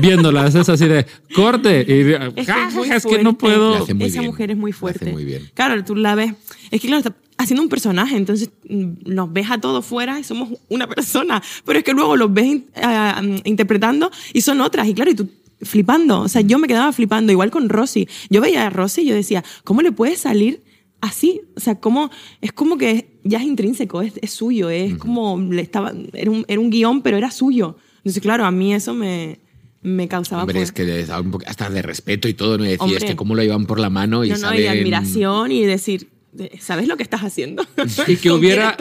viéndolas 0.01 0.55
es 0.55 0.69
así 0.69 0.87
de 0.87 1.05
corte 1.35 1.85
y 1.87 2.11
Es 2.39 2.45
que, 2.47 2.51
"Ja, 2.51 2.69
es 2.69 2.91
es 2.91 3.05
que 3.05 3.21
no 3.21 3.37
puedo. 3.37 3.75
Esa 3.83 3.93
bien. 3.93 4.25
mujer 4.25 4.51
es 4.51 4.57
muy 4.57 4.71
fuerte. 4.71 5.11
muy 5.11 5.25
bien. 5.25 5.43
Claro, 5.53 5.83
tú 5.83 5.95
la 5.95 6.15
ves. 6.15 6.33
Es 6.71 6.81
que 6.81 6.87
claro, 6.87 6.99
está 7.07 7.15
haciendo 7.39 7.63
un 7.63 7.69
personaje, 7.69 8.15
entonces 8.17 8.49
mm, 8.69 8.91
nos 9.05 9.31
ves 9.33 9.49
a 9.49 9.59
todos 9.59 9.83
fuera 9.85 10.19
y 10.19 10.23
somos 10.23 10.49
una 10.67 10.87
persona. 10.87 11.41
Pero 11.65 11.79
es 11.79 11.83
que 11.85 11.93
luego 11.93 12.15
los 12.15 12.31
ves 12.31 12.57
mm, 12.57 13.35
interpretando 13.45 14.11
y 14.33 14.41
son 14.41 14.61
otras. 14.61 14.87
Y 14.87 14.93
claro, 14.93 15.09
y 15.11 15.15
tú 15.15 15.29
flipando. 15.61 16.21
O 16.21 16.27
sea, 16.27 16.41
yo 16.41 16.59
me 16.59 16.67
quedaba 16.67 16.91
flipando, 16.93 17.31
igual 17.31 17.49
con 17.51 17.69
Rosy. 17.69 18.07
Yo 18.29 18.41
veía 18.41 18.67
a 18.67 18.69
Rosy 18.69 19.01
y 19.01 19.05
yo 19.07 19.15
decía, 19.15 19.43
¿cómo 19.63 19.81
le 19.81 19.91
puede 19.91 20.15
salir 20.15 20.61
así? 21.01 21.41
O 21.55 21.59
sea, 21.59 21.75
¿cómo? 21.79 22.09
Es 22.41 22.51
como 22.51 22.77
que 22.77 23.19
ya 23.23 23.39
es 23.39 23.45
intrínseco, 23.45 24.01
es, 24.01 24.13
es 24.21 24.31
suyo, 24.31 24.69
es 24.69 24.95
como 24.97 25.39
le 25.39 25.61
estaba, 25.61 25.93
era 26.13 26.31
un, 26.31 26.45
era 26.47 26.59
un 26.59 26.69
guion, 26.69 27.01
pero 27.01 27.17
era 27.17 27.31
suyo. 27.31 27.77
Entonces, 27.97 28.21
claro, 28.21 28.45
a 28.45 28.51
mí 28.51 28.73
eso 28.73 28.93
me, 28.93 29.39
me 29.81 30.07
causaba 30.07 30.43
Hombre, 30.43 30.61
es 30.61 30.71
que 30.71 31.05
hasta 31.45 31.69
de 31.69 31.81
respeto 31.81 32.27
y 32.27 32.33
todo, 32.33 32.57
¿no? 32.57 32.65
Y 32.65 32.69
decía, 32.69 32.85
Hombre. 32.85 33.05
que 33.05 33.15
cómo 33.15 33.35
lo 33.35 33.43
llevan 33.43 33.65
por 33.65 33.79
la 33.79 33.89
mano 33.89 34.23
y 34.23 34.29
no, 34.29 34.37
no, 34.37 34.53
y 34.53 34.63
saben- 34.63 34.79
admiración 34.79 35.51
y 35.51 35.65
decir, 35.65 36.01
de- 36.01 36.18
¿sabes 36.59 36.87
lo 36.87 36.97
que 36.97 37.03
estás 37.03 37.21
haciendo? 37.21 37.65
Y 38.07 38.15
que 38.17 38.29
¿Con 38.29 38.39
quién 38.39 38.55
hubiera, 38.55 38.77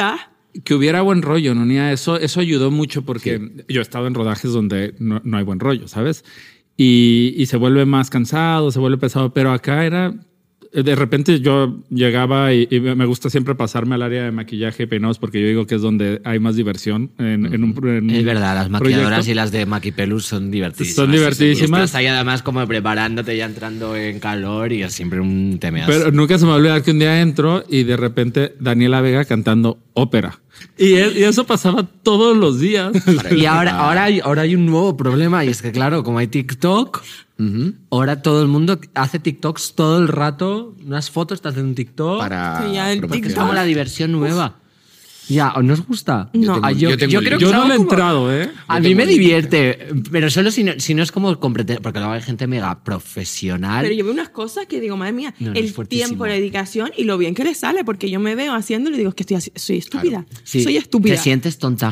que 0.64 0.74
hubiera 0.74 1.02
buen 1.02 1.22
rollo, 1.22 1.54
¿no? 1.54 1.64
Nia? 1.64 1.92
Eso, 1.92 2.16
eso 2.16 2.40
ayudó 2.40 2.70
mucho 2.70 3.02
porque 3.02 3.64
yo 3.68 3.80
he 3.80 3.82
estado 3.82 4.06
en 4.06 4.14
rodajes 4.14 4.52
donde 4.52 4.94
no, 4.98 5.20
no 5.24 5.36
hay 5.36 5.44
buen 5.44 5.60
rollo, 5.60 5.88
¿sabes? 5.88 6.24
Y, 6.76 7.34
y 7.36 7.46
se 7.46 7.56
vuelve 7.56 7.84
más 7.86 8.10
cansado, 8.10 8.70
se 8.70 8.78
vuelve 8.78 8.98
pesado, 8.98 9.32
pero 9.32 9.52
acá 9.52 9.84
era 9.84 10.14
de 10.72 10.94
repente 10.94 11.40
yo 11.40 11.78
llegaba 11.90 12.52
y, 12.52 12.68
y 12.70 12.80
me 12.80 13.06
gusta 13.06 13.30
siempre 13.30 13.54
pasarme 13.54 13.94
al 13.94 14.02
área 14.02 14.24
de 14.24 14.30
maquillaje 14.32 14.82
y 14.82 14.86
peinados 14.86 15.18
porque 15.18 15.40
yo 15.40 15.46
digo 15.48 15.66
que 15.66 15.76
es 15.76 15.82
donde 15.82 16.20
hay 16.24 16.38
más 16.40 16.56
diversión 16.56 17.10
en, 17.18 17.46
en 17.52 17.64
un 17.64 17.74
en 17.88 18.10
Es 18.10 18.24
verdad, 18.24 18.54
las 18.54 18.68
maquilladoras 18.70 19.08
proyecto. 19.20 19.30
y 19.30 19.34
las 19.34 19.50
de 19.52 19.66
Maquipelus 19.66 20.26
son 20.26 20.50
divertísimas. 20.50 20.94
Son 20.96 21.10
divertidísimas. 21.12 21.80
Y 21.80 21.84
estás 21.84 21.94
ahí 21.96 22.06
además 22.06 22.42
como 22.42 22.66
preparándote 22.66 23.36
ya 23.36 23.46
entrando 23.46 23.96
en 23.96 24.20
calor 24.20 24.72
y 24.72 24.82
es 24.82 24.92
siempre 24.92 25.20
un 25.20 25.58
temeas. 25.60 25.88
Pero 25.88 26.10
nunca 26.12 26.38
se 26.38 26.44
me 26.44 26.50
va 26.50 26.56
a 26.56 26.58
olvidar 26.58 26.82
que 26.82 26.90
un 26.90 26.98
día 26.98 27.20
entro 27.20 27.64
y 27.68 27.84
de 27.84 27.96
repente 27.96 28.54
Daniela 28.60 29.00
Vega 29.00 29.24
cantando 29.24 29.78
ópera. 29.94 30.38
Y, 30.76 30.94
es- 30.94 31.16
y 31.16 31.22
eso 31.22 31.46
pasaba 31.46 31.86
todos 32.02 32.36
los 32.36 32.60
días. 32.60 32.92
Y 33.30 33.46
ahora, 33.46 33.78
ahora, 33.78 34.04
hay, 34.04 34.20
ahora 34.20 34.42
hay 34.42 34.54
un 34.54 34.66
nuevo 34.66 34.96
problema 34.96 35.44
y 35.44 35.48
es 35.48 35.62
que 35.62 35.70
claro, 35.72 36.02
como 36.02 36.18
hay 36.18 36.26
TikTok, 36.26 37.02
ahora 37.90 38.22
todo 38.22 38.42
el 38.42 38.48
mundo 38.48 38.80
hace 38.94 39.18
TikToks 39.18 39.74
todo 39.74 39.98
el 39.98 40.08
rato, 40.08 40.74
unas 40.84 41.10
fotos, 41.10 41.40
te 41.40 41.48
hacen 41.48 41.66
un 41.66 41.74
TikTok. 41.74 42.18
Para 42.18 42.66
Sí, 42.66 42.74
ya 42.74 42.92
el 42.92 42.98
promocionar. 42.98 43.30
Es 43.30 43.36
como 43.36 43.52
la 43.52 43.64
diversión 43.64 44.12
nueva. 44.12 44.56
Ya, 45.30 45.52
¿o 45.56 45.62
no 45.62 45.74
os 45.74 45.86
gusta? 45.86 46.30
No. 46.32 46.54
tengo- 46.54 46.60
Ah, 46.66 46.72
yo, 46.72 46.88
yo 46.88 46.96
tengo 46.96 47.12
yo 47.12 47.20
creo 47.20 47.38
que 47.38 47.44
Yo 47.44 47.52
no 47.52 47.68
le 47.68 47.74
he 47.74 47.76
como- 47.76 47.90
entrado, 47.90 48.34
¿eh? 48.34 48.50
A 48.66 48.78
Yo 48.80 48.88
mí 48.88 48.94
me 48.94 49.04
divierte, 49.04 49.88
pero 50.10 50.30
solo 50.30 50.50
si 50.50 50.64
no, 50.64 50.72
si 50.78 50.94
no 50.94 51.02
es 51.02 51.12
como 51.12 51.38
porque 51.38 51.98
luego 51.98 52.14
hay 52.14 52.22
gente 52.22 52.46
mega 52.46 52.82
profesional. 52.82 53.82
Pero 53.82 53.94
yo 53.94 54.04
veo 54.04 54.14
unas 54.14 54.30
cosas 54.30 54.64
que 54.66 54.80
digo, 54.80 54.96
madre 54.96 55.12
mía, 55.12 55.34
No, 55.38 55.52
el 55.52 55.74
tiempo, 55.86 56.26
la 56.26 56.32
dedicación 56.32 56.92
y 56.96 57.04
lo 57.04 57.18
bien 57.18 57.34
que 57.34 57.44
le 57.44 57.54
sale, 57.54 57.84
porque 57.84 58.08
yo 58.08 58.20
me 58.20 58.34
veo 58.36 58.54
haciéndolo 58.54 58.96
y 58.96 59.00
digo, 59.00 59.10
es 59.10 59.14
que 59.16 59.22
estoy 59.24 59.36
así- 59.36 59.52
soy 59.54 59.76
estúpida. 59.76 60.24
Sí, 60.44 60.62
soy 60.64 60.78
estúpida. 60.78 61.16
Te 61.16 61.20
sientes 61.20 61.58
tonta. 61.58 61.88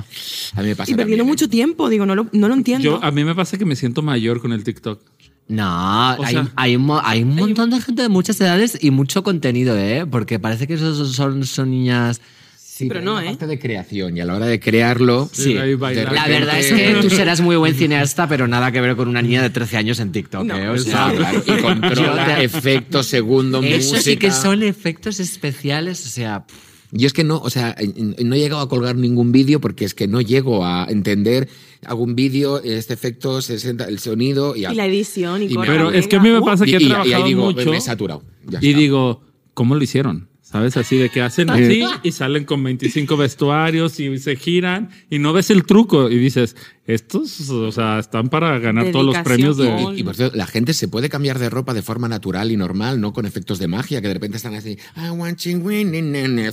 A 0.55 0.63
mí 0.63 0.69
me 0.69 0.75
pasa 0.77 0.91
Y 0.91 0.95
perdiendo 0.95 1.03
también, 1.03 1.21
¿eh? 1.21 1.25
mucho 1.25 1.47
tiempo, 1.51 1.91
digo, 1.91 2.07
no 2.07 2.15
lo, 2.15 2.29
no 2.33 2.49
lo 2.49 2.55
entiendo. 2.55 2.83
Yo, 2.85 3.05
a 3.05 3.11
mí 3.11 3.23
me 3.23 3.35
pasa 3.35 3.59
que 3.59 3.67
me 3.67 3.77
siento 3.77 4.01
mayor 4.01 4.41
con 4.41 4.53
el 4.53 4.65
TikTok. 4.65 5.03
No, 5.49 6.15
O 6.17 6.25
hay, 6.25 6.33
sea- 6.35 6.49
hay 6.57 6.77
un, 6.77 6.91
hay 7.05 7.23
un 7.23 7.37
montón 7.37 7.71
de 7.71 7.81
gente 7.81 8.03
de 8.03 8.09
muchas 8.09 8.41
edades 8.41 8.77
y 8.81 8.91
mucho 8.91 9.23
contenido, 9.23 9.77
¿eh? 9.79 10.05
Porque 10.11 10.39
parece 10.39 10.67
que 10.67 10.75
esos 10.75 11.13
son, 11.15 11.45
son 11.47 11.71
niñas. 11.71 12.21
Sí, 12.57 12.89
Pero 12.89 13.01
no, 13.01 13.19
¿eh? 13.21 13.27
parte 13.29 13.47
de 13.47 13.59
creación 13.59 14.17
y 14.19 14.21
a 14.21 14.27
la 14.27 14.35
hora 14.35 14.45
de 14.47 14.61
crearlo. 14.61 15.31
Sí. 15.33 15.55
bailar. 15.77 16.11
de 16.11 16.15
La 16.15 16.27
verdad 16.29 16.59
es 16.59 16.67
que 16.73 16.99
tú 17.01 17.09
serás 17.09 17.41
muy 17.41 17.57
buen 17.57 17.75
cineasta, 17.75 18.29
pero 18.29 18.47
nada 18.49 18.71
que 18.71 18.83
ver 18.83 18.97
con 18.97 19.09
una 19.09 19.23
niña 19.23 19.41
de 19.41 19.49
13 19.49 19.79
años 19.79 19.99
en 20.01 20.13
TikTok, 20.13 20.45
No. 20.45 20.57
¿eh? 20.59 20.69
O 20.69 20.77
sea, 20.77 21.11
Claro, 21.17 21.43
y 21.47 21.51
controla 21.63 22.37
te- 22.37 22.45
efectos, 22.45 23.07
segundos, 23.07 23.65
Eso 23.65 23.93
música. 23.95 24.01
sí 24.03 24.17
que 24.19 24.31
son 24.31 24.63
efectos 24.63 25.21
especiales, 25.21 26.05
o 26.05 26.09
sea, 26.11 26.45
pff, 26.45 26.55
Y 26.99 27.05
es 27.07 27.13
que 27.13 27.25
no, 27.25 27.39
o 27.39 27.51
sea, 27.51 27.77
no 28.25 28.35
he 28.35 28.39
llegado 28.39 28.63
a 28.63 28.69
colgar 28.69 28.97
ningún 28.97 29.33
vídeo 29.33 29.61
porque 29.61 29.85
es 29.85 29.95
que 29.95 30.09
no 30.09 30.21
llego 30.21 30.65
a 30.65 30.87
entender 30.89 31.49
algún 31.85 32.15
vídeo, 32.15 32.63
este 32.63 32.95
efecto, 32.95 33.43
60, 33.43 33.85
el 33.85 33.99
sonido 33.99 34.57
y, 34.57 34.65
a- 34.65 34.73
y 34.73 34.77
la 34.77 34.87
edición 34.87 35.43
y, 35.43 35.47
Y 35.47 35.55
Pero 35.57 35.91
es 35.93 36.07
que 36.09 36.17
a 36.17 36.21
mí 36.21 36.31
me 36.31 36.41
pasa 36.41 36.65
que 36.65 36.77
he 36.77 36.83
y- 36.83 36.85
y 36.85 36.85
ahí 36.87 36.89
trabajado 36.91 37.25
digo, 37.27 37.45
mucho. 37.45 37.71
me 37.71 37.77
he 37.77 37.81
saturado. 37.81 38.23
Ya 38.49 38.59
y 38.63 38.69
está. 38.69 38.79
digo, 38.81 39.23
¿cómo 39.55 39.75
lo 39.75 39.83
hicieron? 39.85 40.29
¿Sabes? 40.57 40.77
Así 40.79 40.97
de 40.97 41.11
que 41.11 41.21
hacen 41.21 41.51
así 41.51 41.85
y 42.03 42.13
salen 42.13 42.47
con 42.47 42.63
25 42.65 43.15
vestuarios 43.19 44.01
y 44.01 44.17
se 44.19 44.37
giran 44.37 44.89
y 45.11 45.19
no 45.19 45.35
ves 45.35 45.51
el 45.51 45.65
truco 45.67 46.09
y 46.09 46.17
dices, 46.17 46.57
estos, 46.87 47.51
o 47.51 47.71
sea, 47.73 47.99
están 47.99 48.31
para 48.31 48.59
ganar 48.59 48.91
todos 48.91 49.05
los 49.05 49.19
premios 49.19 49.59
de... 49.59 49.93
Y 49.97 50.03
por 50.03 50.17
cierto, 50.17 50.35
la 50.35 50.47
gente 50.47 50.73
se 50.73 50.89
puede 50.89 51.11
cambiar 51.11 51.39
de 51.39 51.51
ropa 51.51 51.75
de 51.75 51.83
forma 51.83 52.09
natural 52.09 52.51
y 52.53 52.57
normal, 52.57 53.03
no 53.03 53.13
con 53.13 53.27
efectos 53.27 53.59
de 53.59 53.67
magia, 53.69 54.01
que 54.01 54.09
de 54.09 54.15
repente 54.15 54.39
están 54.39 54.55
así. 54.55 54.79
I 54.97 55.11
want 55.11 55.41
you 55.41 55.59
winning. 55.59 56.51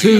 Sí, 0.00 0.18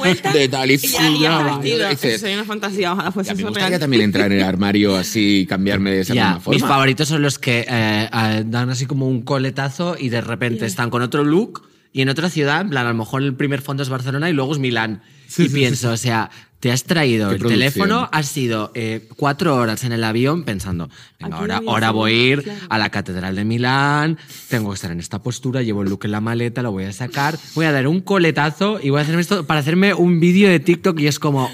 vuelta 0.00 0.32
de 0.32 0.48
tal 0.48 0.70
y 0.70 0.74
y 0.74 0.78
ya, 0.78 1.10
y 1.10 1.20
ya 1.20 1.38
está 1.38 1.44
¡fua! 1.44 1.58
vestido. 1.58 1.86
Y 1.86 1.90
dices, 1.90 2.20
Sería 2.20 2.36
una 2.36 2.44
fantasía, 2.44 2.92
ojalá 2.92 3.12
fuese 3.12 3.34
me 3.36 3.42
gustaría 3.44 3.68
real. 3.68 3.80
también 3.80 4.02
entrar 4.02 4.32
en 4.32 4.38
el 4.38 4.44
armario 4.44 4.96
así 4.96 5.40
y 5.40 5.46
cambiarme 5.46 5.92
de 5.92 6.00
esa 6.00 6.14
ya, 6.14 6.24
misma 6.24 6.40
forma. 6.40 6.56
mis 6.56 6.66
favoritos 6.66 7.08
son 7.08 7.22
los 7.22 7.38
que 7.38 7.64
eh, 7.68 8.08
dan 8.46 8.70
así 8.70 8.86
como 8.86 9.06
un 9.06 9.22
coletazo 9.22 9.96
y 9.96 10.08
de 10.08 10.22
repente 10.22 10.66
están 10.66 10.90
con 10.90 11.02
otro 11.02 11.22
look 11.22 11.70
y 11.92 12.00
en 12.02 12.08
otra 12.08 12.30
ciudad, 12.30 12.60
en 12.62 12.70
plan, 12.70 12.86
a 12.86 12.90
lo 12.90 12.96
mejor 12.96 13.22
el 13.22 13.34
primer 13.34 13.60
fondo 13.60 13.82
es 13.82 13.88
Barcelona 13.88 14.30
y 14.30 14.32
luego 14.32 14.52
es 14.52 14.58
Milán. 14.58 15.02
y 15.38 15.48
pienso, 15.48 15.90
o 15.92 15.96
sea, 15.96 16.30
te 16.60 16.70
has 16.70 16.84
traído 16.84 17.30
el 17.32 17.38
producción. 17.38 17.58
teléfono, 17.58 18.08
has 18.12 18.28
sido 18.28 18.70
eh, 18.74 19.08
cuatro 19.16 19.56
horas 19.56 19.82
en 19.84 19.92
el 19.92 20.04
avión 20.04 20.44
pensando, 20.44 20.88
venga, 21.18 21.36
ahora, 21.38 21.58
voy 21.58 21.66
a 21.68 21.70
ahora 21.72 21.90
voy 21.90 22.12
a 22.12 22.14
ir 22.32 22.42
claro. 22.44 22.60
a 22.68 22.78
la 22.78 22.90
Catedral 22.90 23.34
de 23.34 23.44
Milán, 23.44 24.18
tengo 24.48 24.70
que 24.70 24.74
estar 24.76 24.90
en 24.92 25.00
esta 25.00 25.20
postura, 25.22 25.62
llevo 25.62 25.82
el 25.82 25.88
look 25.88 26.04
en 26.04 26.12
la 26.12 26.20
maleta, 26.20 26.62
lo 26.62 26.70
voy 26.70 26.84
a 26.84 26.92
sacar, 26.92 27.36
voy 27.54 27.64
a 27.66 27.72
dar 27.72 27.86
un 27.88 28.00
coletazo 28.00 28.78
y 28.82 28.90
voy 28.90 29.00
a 29.00 29.02
hacerme 29.02 29.22
esto 29.22 29.44
para 29.46 29.60
hacerme 29.60 29.92
un 29.92 30.20
vídeo 30.20 30.48
de 30.48 30.60
TikTok 30.60 31.00
y 31.00 31.08
es 31.08 31.18
como, 31.18 31.50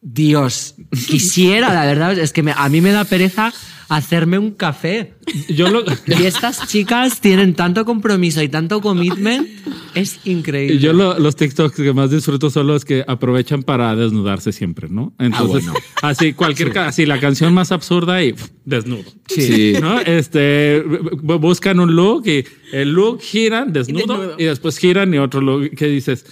Dios, 0.00 0.74
quisiera, 1.08 1.72
la 1.74 1.84
verdad, 1.84 2.18
es 2.18 2.32
que 2.32 2.42
me- 2.42 2.54
a 2.56 2.68
mí 2.68 2.80
me 2.80 2.92
da 2.92 3.04
pereza 3.04 3.52
hacerme 3.88 4.38
un 4.38 4.50
café. 4.52 5.14
Yo 5.48 5.68
lo, 5.68 5.84
Y 6.06 6.24
estas 6.24 6.66
chicas 6.68 7.20
tienen 7.20 7.54
tanto 7.54 7.84
compromiso 7.84 8.42
y 8.42 8.48
tanto 8.48 8.80
commitment, 8.80 9.48
es 9.94 10.18
increíble. 10.24 10.78
yo 10.78 10.92
lo- 10.92 11.18
los 11.18 11.36
TikToks 11.36 11.76
que 11.76 11.92
más 11.92 12.10
disfruto 12.10 12.50
son 12.50 12.66
los 12.66 12.84
que 12.84 13.04
aprovechan 13.06 13.62
para 13.62 13.94
desnudarse 13.96 14.52
siempre, 14.52 14.88
¿no? 14.88 15.14
Entonces, 15.18 15.64
bueno. 15.64 15.74
así 16.02 16.32
cualquier, 16.32 16.72
ca- 16.72 16.88
así 16.88 17.06
la 17.06 17.20
canción 17.20 17.54
más 17.54 17.72
absurda 17.72 18.22
y 18.22 18.32
pf, 18.32 18.50
desnudo. 18.64 19.04
Sí. 19.28 19.74
¿no? 19.80 20.00
Este, 20.00 20.84
bu- 20.84 21.38
buscan 21.40 21.80
un 21.80 21.94
look 21.96 22.26
y 22.26 22.44
el 22.72 22.92
look 22.92 23.20
giran 23.20 23.72
desnudo 23.72 24.04
y, 24.04 24.18
desnudo. 24.18 24.36
después 24.36 24.78
giran 24.78 25.12
y 25.14 25.18
otro 25.18 25.40
look 25.40 25.70
que 25.70 25.86
dices, 25.86 26.24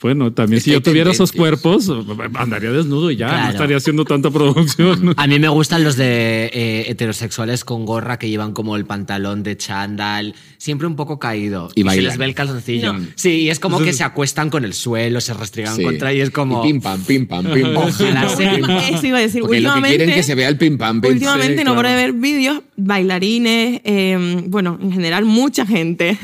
bueno, 0.00 0.32
también 0.32 0.58
Es 0.58 0.64
si 0.64 0.70
yo 0.72 0.82
tuviera 0.82 1.10
esos 1.10 1.32
cuerpos, 1.32 1.90
andaría 2.34 2.70
desnudo 2.70 3.10
y 3.10 3.16
ya, 3.16 3.28
Claro. 3.28 3.44
no 3.44 3.50
estaría 3.52 3.76
haciendo 3.78 4.04
tanta 4.04 4.30
producción. 4.30 5.14
A 5.16 5.26
mí 5.26 5.38
me 5.38 5.48
gustan 5.48 5.82
los 5.84 5.96
de 5.96 6.50
eh, 6.52 6.84
heterosexuales 6.88 7.64
con 7.64 7.86
gorra 7.86 8.18
que 8.18 8.28
llevan 8.28 8.52
como 8.52 8.76
el 8.76 8.84
pantalón 8.84 9.42
de 9.42 9.56
chándal, 9.56 10.34
siempre 10.58 10.86
un 10.86 10.96
poco 10.96 11.18
caído. 11.18 11.70
Y 11.74 11.80
se 11.80 11.86
bailan. 11.86 12.04
les 12.04 12.18
ve 12.18 12.24
el 12.26 12.34
calzoncillo. 12.34 12.92
No. 12.92 13.06
Sí, 13.14 13.30
y 13.40 13.50
es 13.50 13.58
como 13.58 13.78
que 13.80 13.92
se 13.94 14.04
acuestan 14.04 14.50
con 14.50 14.64
el 14.66 14.74
suelo, 14.74 15.20
se 15.20 15.32
restriegan 15.34 15.76
Sí. 15.76 15.82
contra 15.82 16.12
y 16.12 16.20
es 16.20 16.30
como... 16.30 16.62
Y 16.64 16.72
pim 16.72 16.80
pam, 16.82 17.02
pim 17.02 17.26
pam, 17.26 17.44
pim 17.46 17.62
pam. 17.74 17.76
Ojalá 17.88 18.22
No, 18.24 18.28
sea. 18.28 18.88
Eso 18.90 19.06
iba 19.06 19.18
a 19.18 19.22
decir, 19.22 19.40
Porque 19.40 19.60
lo 19.60 19.70
que 19.70 19.78
últimamente- 19.78 19.88
quieren 19.96 20.10
es 20.10 20.16
que 20.16 20.22
se 20.22 20.34
vea 20.34 20.48
el 20.48 20.58
pim 20.58 20.76
pam, 20.76 21.00
pim 21.00 21.12
Últimamente 21.12 21.58
Sí, 21.58 21.64
no 21.64 21.72
claro. 21.74 21.88
ver 21.96 22.12
vídeos, 22.12 22.60
bailarines, 22.76 23.80
eh, 23.84 24.42
bueno, 24.46 24.78
en 24.80 24.92
general 24.92 25.24
mucha 25.24 25.64
gente 25.66 26.18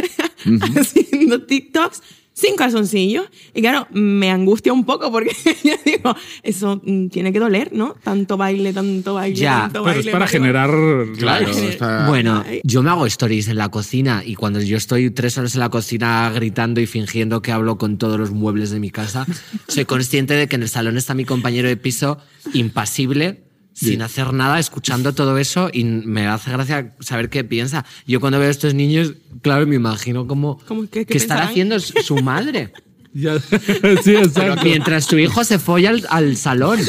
haciendo 0.77 1.43
TikToks 1.43 2.03
sin 2.43 2.57
calzoncillos. 2.57 3.27
Y 3.55 3.61
claro, 3.61 3.87
me 3.93 4.31
angustia 4.31 4.73
un 4.73 4.85
poco 4.85 5.11
porque 5.13 5.31
yo 5.65 5.75
digo, 5.85 6.15
eso 6.43 6.81
mm, 6.85 7.09
tiene 7.09 7.33
que 7.33 7.39
doler, 7.39 7.73
¿no? 7.73 7.95
Tanto 8.03 8.37
baile, 8.37 8.73
tanto 8.73 9.15
baile, 9.15 9.37
Ya, 9.37 9.61
tanto 9.63 9.85
Pero 9.85 9.85
baile. 9.85 10.01
es 10.01 10.07
para 10.07 10.25
baile, 10.27 10.33
generar... 10.39 10.71
Claro, 11.19 11.47
Ay, 11.55 11.67
es 11.69 11.77
para- 11.77 12.09
Bueno, 12.09 12.45
yo 12.65 12.83
me 12.83 12.91
hago 12.91 13.07
stories 13.07 13.49
en 13.49 13.57
la 13.57 13.71
cocina 13.71 14.23
y 14.25 14.35
cuando 14.35 14.61
yo 14.61 14.77
estoy 14.77 15.11
tres 15.11 15.39
horas 15.39 15.55
en 15.55 15.61
la 15.61 15.69
cocina 15.71 16.31
gritando 16.35 16.81
y 16.81 16.87
fingiendo 16.87 17.41
que 17.43 17.53
hablo 17.53 17.79
con 17.79 17.97
todos 17.99 18.19
los 18.19 18.31
muebles 18.33 18.71
de 18.71 18.81
mi 18.81 18.91
casa, 18.91 19.27
soy 19.69 19.85
consciente 19.85 20.35
de 20.35 20.49
que 20.49 20.57
en 20.57 20.63
el 20.63 20.69
salón 20.69 20.97
está 20.97 21.15
mi 21.15 21.25
compañero 21.25 21.69
de 21.69 21.77
piso 21.77 22.19
impasible, 22.55 23.42
sin 23.75 24.03
hacer 24.03 24.33
nada, 24.33 24.59
escuchando 24.59 25.13
todo 25.15 25.39
eso 25.39 25.71
y 25.73 25.85
me 25.85 26.27
hace 26.27 26.51
gracia 26.51 26.95
saber 27.01 27.31
qué 27.31 27.45
piensa. 27.45 27.85
Yo 28.07 28.21
cuando 28.21 28.39
veo 28.39 28.49
a 28.49 28.51
estos 28.51 28.75
niños, 28.75 29.15
claro, 29.41 29.67
me 29.67 29.77
imagino 29.77 30.27
como 30.27 30.59
¿Cómo 30.69 30.83
que- 30.83 30.89
qué 31.01 31.07
que 31.07 31.19
estará 31.19 31.45
haciendo 31.49 31.79
su 31.81 32.17
madre. 32.17 32.73
Ya- 33.15 33.39
sí, 34.03 34.15
exacto. 34.17 34.63
Mientras 34.65 35.07
tu 35.07 35.17
hijo 35.19 35.45
se 35.45 35.59
folla 35.59 35.91
al, 35.91 36.07
al 36.09 36.37
salón. 36.37 36.81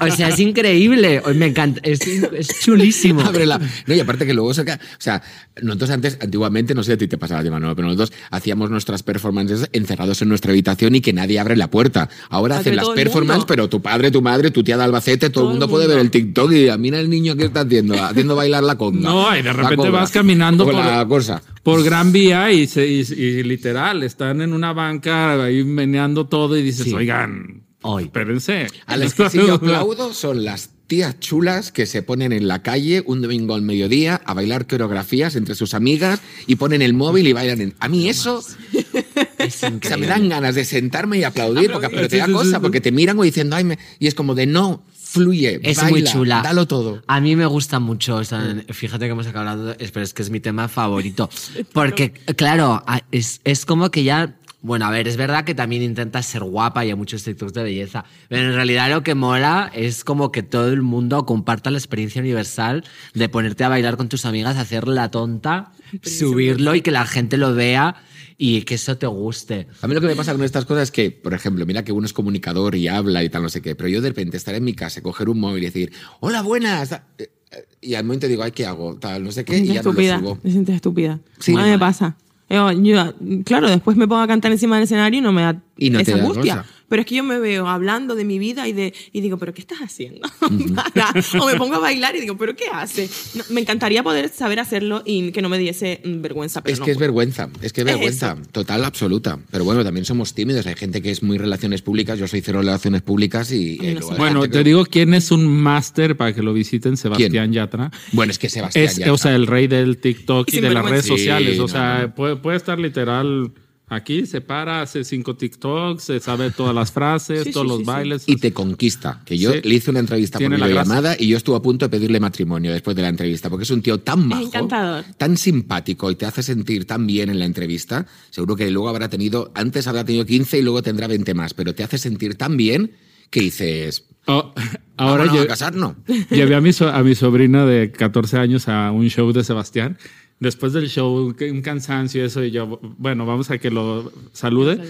O 0.00 0.10
sea, 0.10 0.28
es 0.28 0.38
increíble. 0.38 1.22
Me 1.34 1.46
encanta. 1.46 1.80
Es, 1.84 2.00
es 2.06 2.48
chulísimo. 2.60 3.20
Ábrela. 3.20 3.60
No, 3.86 3.94
y 3.94 4.00
aparte 4.00 4.26
que 4.26 4.34
luego 4.34 4.54
saca. 4.54 4.80
O 4.82 5.00
sea, 5.00 5.22
nosotros 5.62 5.90
antes, 5.90 6.18
antiguamente, 6.20 6.74
no 6.74 6.82
sé 6.82 6.94
a 6.94 6.98
ti 6.98 7.08
te 7.08 7.18
pasaba, 7.18 7.42
no, 7.42 7.74
pero 7.76 7.88
nosotros 7.88 8.12
hacíamos 8.30 8.70
nuestras 8.70 9.02
performances 9.02 9.68
encerrados 9.72 10.22
en 10.22 10.28
nuestra 10.28 10.52
habitación 10.52 10.94
y 10.94 11.00
que 11.00 11.12
nadie 11.12 11.38
abre 11.38 11.56
la 11.56 11.70
puerta. 11.70 12.08
Ahora 12.28 12.56
Ah, 12.56 12.60
hacen 12.60 12.76
las 12.76 12.88
performances, 12.90 13.44
pero 13.46 13.68
tu 13.68 13.80
padre, 13.82 14.10
tu 14.10 14.22
madre, 14.22 14.50
tu 14.50 14.62
tía 14.64 14.76
de 14.76 14.84
Albacete, 14.84 15.30
todo, 15.30 15.44
Todo 15.44 15.44
el 15.44 15.50
mundo 15.58 15.68
puede 15.68 15.86
ver 15.86 15.96
mundo. 15.98 16.04
el 16.06 16.10
TikTok 16.10 16.52
y 16.52 16.78
mira 16.78 17.00
el 17.00 17.08
niño 17.10 17.36
que 17.36 17.44
está 17.44 17.60
haciendo, 17.60 18.02
haciendo 18.02 18.34
bailar 18.36 18.62
la 18.64 18.76
conga. 18.76 19.00
No, 19.08 19.36
y 19.36 19.42
de 19.42 19.52
repente 19.52 19.76
cobra. 19.76 19.90
vas 19.90 20.10
caminando 20.10 20.64
por, 20.64 20.74
la 20.74 21.06
cosa. 21.06 21.42
por 21.62 21.82
Gran 21.84 22.12
Vía 22.12 22.50
y, 22.52 22.66
se- 22.66 22.86
y- 22.86 23.00
y 23.00 23.42
literal, 23.42 24.02
están 24.02 24.40
en 24.40 24.52
una 24.52 24.69
banca 24.72 25.42
ahí 25.44 25.64
meneando 25.64 26.26
todo 26.26 26.56
y 26.56 26.62
dices, 26.62 26.84
Sí. 26.86 26.94
oigan, 26.94 27.64
Hoy. 27.82 28.02
A 28.02 28.06
espérense. 28.06 28.66
Ah, 28.86 28.96
las 28.98 29.14
que 29.14 29.30
sí 29.30 29.38
yo 29.38 29.54
aplaudo 29.54 30.12
son 30.12 30.44
las 30.44 30.68
tías 30.86 31.18
chulas 31.18 31.72
que 31.72 31.86
se 31.86 32.02
ponen 32.02 32.30
en 32.32 32.46
la 32.46 32.62
calle 32.62 33.02
un 33.06 33.22
domingo 33.22 33.54
al 33.54 33.62
mediodía 33.62 34.20
a 34.26 34.34
bailar 34.34 34.66
coreografías 34.66 35.34
entre 35.34 35.54
sus 35.54 35.72
amigas 35.72 36.20
y 36.46 36.56
ponen 36.56 36.82
el 36.82 36.92
móvil 36.92 37.26
y 37.26 37.32
bailan. 37.32 37.60
en- 37.62 37.74
A 37.80 37.88
mí 37.88 38.08
eso, 38.10 38.44
Es 39.38 39.62
o 39.64 39.70
sea, 39.80 39.96
me 39.96 40.06
dan 40.06 40.28
ganas 40.28 40.54
de 40.54 40.64
sentarme 40.66 41.18
y 41.18 41.24
aplaudir, 41.24 41.72
porque, 41.72 41.88
pero 41.88 42.08
te 42.08 42.18
da 42.18 42.26
Sí, 42.26 42.32
sí, 42.32 42.38
sí, 42.38 42.44
cosa, 42.44 42.56
sí. 42.56 42.62
porque 42.62 42.80
te 42.82 42.92
miran 42.92 43.16
como 43.16 43.24
diciendo, 43.24 43.56
ay, 43.56 43.64
me-", 43.64 43.78
y 43.98 44.06
es 44.08 44.14
como 44.14 44.34
de 44.34 44.44
no, 44.46 44.84
fluye, 44.94 45.60
Es 45.62 45.78
baila, 45.78 45.90
muy 45.90 46.04
chula. 46.04 46.40
dalo 46.42 46.66
todo. 46.68 47.02
A 47.06 47.20
mí 47.20 47.34
me 47.34 47.46
gusta 47.46 47.80
mucho. 47.80 48.16
o 48.16 48.24
sea, 48.24 48.62
fíjate 48.68 49.06
que 49.06 49.12
hemos 49.12 49.26
acabado, 49.26 49.74
pero 49.78 50.02
es 50.04 50.12
que 50.12 50.22
es 50.22 50.28
mi 50.30 50.40
tema 50.40 50.68
favorito. 50.68 51.30
Porque, 51.72 52.12
claro, 52.36 52.82
a- 52.86 53.00
es, 53.10 53.40
es 53.44 53.64
como 53.64 53.90
que 53.90 54.04
ya 54.04 54.36
Bueno, 54.62 54.84
a 54.84 54.90
ver, 54.90 55.08
es 55.08 55.16
verdad 55.16 55.44
que 55.44 55.54
también 55.54 55.82
intentas 55.82 56.26
ser 56.26 56.42
guapa 56.44 56.84
y 56.84 56.90
hay 56.90 56.94
muchos 56.94 57.24
TikToks 57.24 57.54
de 57.54 57.62
belleza, 57.62 58.04
pero 58.28 58.42
en 58.48 58.54
realidad 58.54 58.90
lo 58.90 59.02
que 59.02 59.14
mola 59.14 59.70
es 59.74 60.04
como 60.04 60.30
que 60.30 60.42
todo 60.42 60.68
el 60.68 60.82
mundo 60.82 61.24
comparta 61.24 61.70
la 61.70 61.78
experiencia 61.78 62.20
universal 62.20 62.84
de 63.14 63.28
ponerte 63.30 63.64
a 63.64 63.68
bailar 63.70 63.96
con 63.96 64.08
tus 64.10 64.26
amigas, 64.26 64.58
hacer 64.58 64.86
la 64.86 65.10
tonta, 65.10 65.72
subirlo 66.02 66.74
y 66.74 66.82
que 66.82 66.90
la 66.90 67.06
gente 67.06 67.36
lo 67.36 67.54
vea 67.54 67.96
y 68.36 68.62
que 68.62 68.74
eso 68.74 68.96
te 68.96 69.06
guste. 69.06 69.66
A 69.82 69.86
mí 69.88 69.94
lo 69.94 70.00
que 70.00 70.06
me 70.08 70.16
pasa 70.16 70.32
con 70.32 70.42
estas 70.44 70.64
cosas 70.64 70.84
es 70.84 70.90
que, 70.90 71.10
por 71.10 71.34
ejemplo, 71.34 71.64
mira 71.66 71.84
que 71.84 71.92
uno 71.92 72.06
es 72.06 72.12
comunicador 72.12 72.74
y 72.74 72.88
habla 72.88 73.22
y 73.24 73.28
tal, 73.28 73.42
no 73.42 73.48
sé 73.48 73.60
qué, 73.62 73.74
pero 73.74 73.88
yo 73.88 74.00
de 74.00 74.08
repente 74.08 74.36
estar 74.36 74.54
en 74.54 74.64
mi 74.64 74.74
casa, 74.74 75.02
coger 75.02 75.28
un 75.28 75.40
móvil 75.40 75.62
y 75.62 75.66
decir, 75.66 75.92
hola, 76.20 76.42
buenas. 76.42 76.92
eh, 76.92 77.00
eh, 77.18 77.66
Y 77.80 77.94
al 77.94 78.04
momento 78.04 78.28
digo, 78.28 78.42
ay, 78.42 78.52
¿qué 78.52 78.66
hago? 78.66 78.96
Tal, 78.96 79.24
no 79.24 79.32
sé 79.32 79.44
qué, 79.44 79.52
Me 79.52 79.58
y 79.58 79.66
ya 79.68 79.82
no 79.82 79.92
lo 79.92 80.18
subo. 80.18 80.38
Me 80.42 80.50
sientes 80.50 80.74
estúpida. 80.76 81.18
Sí. 81.38 81.54
a 81.54 81.62
mí 81.64 81.70
me 81.70 81.78
pasa. 81.78 82.16
Yo, 82.50 82.72
yo, 82.72 83.14
claro, 83.44 83.68
después 83.70 83.96
me 83.96 84.08
pongo 84.08 84.22
a 84.22 84.26
cantar 84.26 84.50
encima 84.50 84.74
del 84.76 84.84
escenario 84.84 85.18
y 85.18 85.22
no 85.22 85.30
me 85.32 85.42
da 85.42 85.56
Y 85.78 85.90
no 85.90 86.00
esa 86.00 86.14
angustia. 86.16 86.56
cosa. 86.58 86.68
Pero 86.90 87.00
es 87.02 87.06
que 87.06 87.14
yo 87.14 87.24
me 87.24 87.38
veo 87.38 87.68
hablando 87.68 88.14
de 88.16 88.24
mi 88.24 88.38
vida 88.38 88.66
y, 88.68 88.72
de, 88.72 88.92
y 89.12 89.20
digo, 89.22 89.38
¿pero 89.38 89.54
qué 89.54 89.60
estás 89.62 89.78
haciendo? 89.78 90.28
Para. 90.74 91.14
o 91.40 91.46
me 91.46 91.54
pongo 91.54 91.76
a 91.76 91.78
bailar 91.78 92.16
y 92.16 92.20
digo, 92.20 92.36
¿pero 92.36 92.54
qué 92.54 92.64
hace? 92.70 93.08
No, 93.36 93.44
me 93.50 93.60
encantaría 93.60 94.02
poder 94.02 94.28
saber 94.28 94.58
hacerlo 94.60 95.02
y 95.06 95.30
que 95.30 95.40
no 95.40 95.48
me 95.48 95.56
diese 95.58 96.00
mm, 96.04 96.20
vergüenza. 96.20 96.62
Pero 96.62 96.72
Es 96.74 96.80
no 96.80 96.84
que 96.86 96.90
es 96.90 96.98
vergüenza, 96.98 97.48
es 97.62 97.72
que 97.72 97.82
es 97.82 97.84
vergüenza, 97.86 98.36
total, 98.52 98.84
absoluta. 98.84 99.38
Pero 99.50 99.64
bueno, 99.64 99.84
también 99.84 100.04
somos 100.04 100.34
tímidos. 100.34 100.66
Hay 100.66 100.74
gente 100.74 101.00
que 101.00 101.10
es 101.12 101.22
muy 101.22 101.38
relaciones 101.38 101.80
públicas. 101.80 102.18
Yo 102.18 102.26
soy 102.26 102.40
cero 102.40 102.58
relaciones 102.60 103.02
públicas 103.02 103.52
y. 103.52 103.74
Y 103.80 103.94
no 103.94 104.10
hay 104.10 104.16
Bueno, 104.18 104.40
te 104.42 104.50
que- 104.50 104.64
digo 104.64 104.84
quién 104.84 105.14
es 105.14 105.30
un 105.30 105.46
máster 105.46 106.16
para 106.16 106.34
que 106.34 106.42
lo 106.42 106.52
visiten, 106.52 106.96
Sebastián 106.96 107.52
Yatra. 107.52 107.92
Bueno, 108.12 108.32
es 108.32 108.38
que 108.40 108.48
Sebastián. 108.48 108.84
Es, 108.84 108.96
ya 108.96 109.12
o 109.12 109.16
sea, 109.16 109.34
el 109.36 109.46
rey 109.46 109.68
del 109.68 109.98
TikTok 109.98 110.52
y 110.52 110.60
de 110.60 110.70
las 110.70 110.84
redes 110.84 111.04
Sí, 111.04 111.10
sociales. 111.10 111.56
O 111.60 111.62
no, 111.62 111.68
sea, 111.68 112.02
no. 112.08 112.14
Puede, 112.16 112.34
puede 112.36 112.56
estar 112.56 112.78
literal 112.80 113.52
aquí, 113.90 114.24
se 114.24 114.40
para, 114.40 114.80
hace 114.82 115.04
cinco 115.04 115.36
TikToks, 115.36 116.02
se 116.04 116.20
sabe 116.20 116.50
todas 116.50 116.74
las 116.74 116.90
frases, 116.92 117.42
Sí, 117.44 117.52
todos 117.52 117.66
sí, 117.66 117.68
los 117.68 117.78
sí, 117.78 117.84
sí. 117.84 117.86
bailes. 117.86 118.22
Y 118.26 118.36
te 118.36 118.52
conquista. 118.52 119.20
Que 119.26 119.36
yo 119.36 119.52
Sí. 119.52 119.60
le 119.62 119.74
hice 119.74 119.90
una 119.90 120.00
entrevista 120.00 120.38
por 120.38 120.50
la 120.50 120.66
videollamada 120.66 121.16
y 121.18 121.28
yo 121.28 121.36
estuve 121.36 121.56
a 121.56 121.60
punto 121.60 121.84
de 121.86 121.90
pedirle 121.90 122.18
matrimonio 122.20 122.72
después 122.72 122.96
de 122.96 123.02
la 123.02 123.08
entrevista, 123.08 123.50
porque 123.50 123.64
es 123.64 123.70
un 123.70 123.82
tío 123.82 123.98
tan 124.00 124.26
majo, 124.26 124.42
encantador. 124.46 125.04
tan 125.18 125.36
simpático 125.36 126.10
y 126.10 126.14
te 126.14 126.24
hace 126.26 126.42
sentir 126.42 126.86
tan 126.86 127.06
bien 127.06 127.28
en 127.28 127.38
la 127.38 127.44
entrevista. 127.44 128.06
Seguro 128.30 128.56
que 128.56 128.70
luego 128.70 128.88
habrá 128.88 129.08
tenido, 129.10 129.50
antes 129.54 129.86
habrá 129.86 130.04
tenido 130.04 130.24
15 130.24 130.58
y 130.58 130.62
luego 130.62 130.82
tendrá 130.82 131.06
20 131.06 131.34
más, 131.34 131.52
pero 131.54 131.74
te 131.74 131.82
hace 131.84 131.98
sentir 131.98 132.36
tan 132.36 132.56
bien 132.56 132.92
que 133.30 133.40
dices, 133.40 134.06
Oh, 134.26 134.52
ahora 134.98 135.22
ahora 135.24 135.34
yo, 135.34 135.42
a 135.42 135.46
casarnos. 135.46 135.94
llevé 136.30 136.54
a 136.54 136.60
mi, 136.60 136.72
so- 136.72 136.88
a 136.90 137.02
mi 137.02 137.14
sobrina 137.14 137.64
de 137.64 137.90
14 137.90 138.36
años 138.36 138.68
a 138.68 138.90
un 138.92 139.08
show 139.08 139.32
de 139.32 139.42
Sebastián. 139.42 139.96
Después 140.40 140.72
del 140.72 140.88
show, 140.88 141.34
un 141.38 141.62
cansancio 141.62 142.24
eso, 142.24 142.42
y 142.42 142.50
yo, 142.50 142.80
bueno, 142.98 143.26
vamos 143.26 143.50
a 143.50 143.58
que 143.58 143.70
lo 143.70 144.10
salude. 144.32 144.80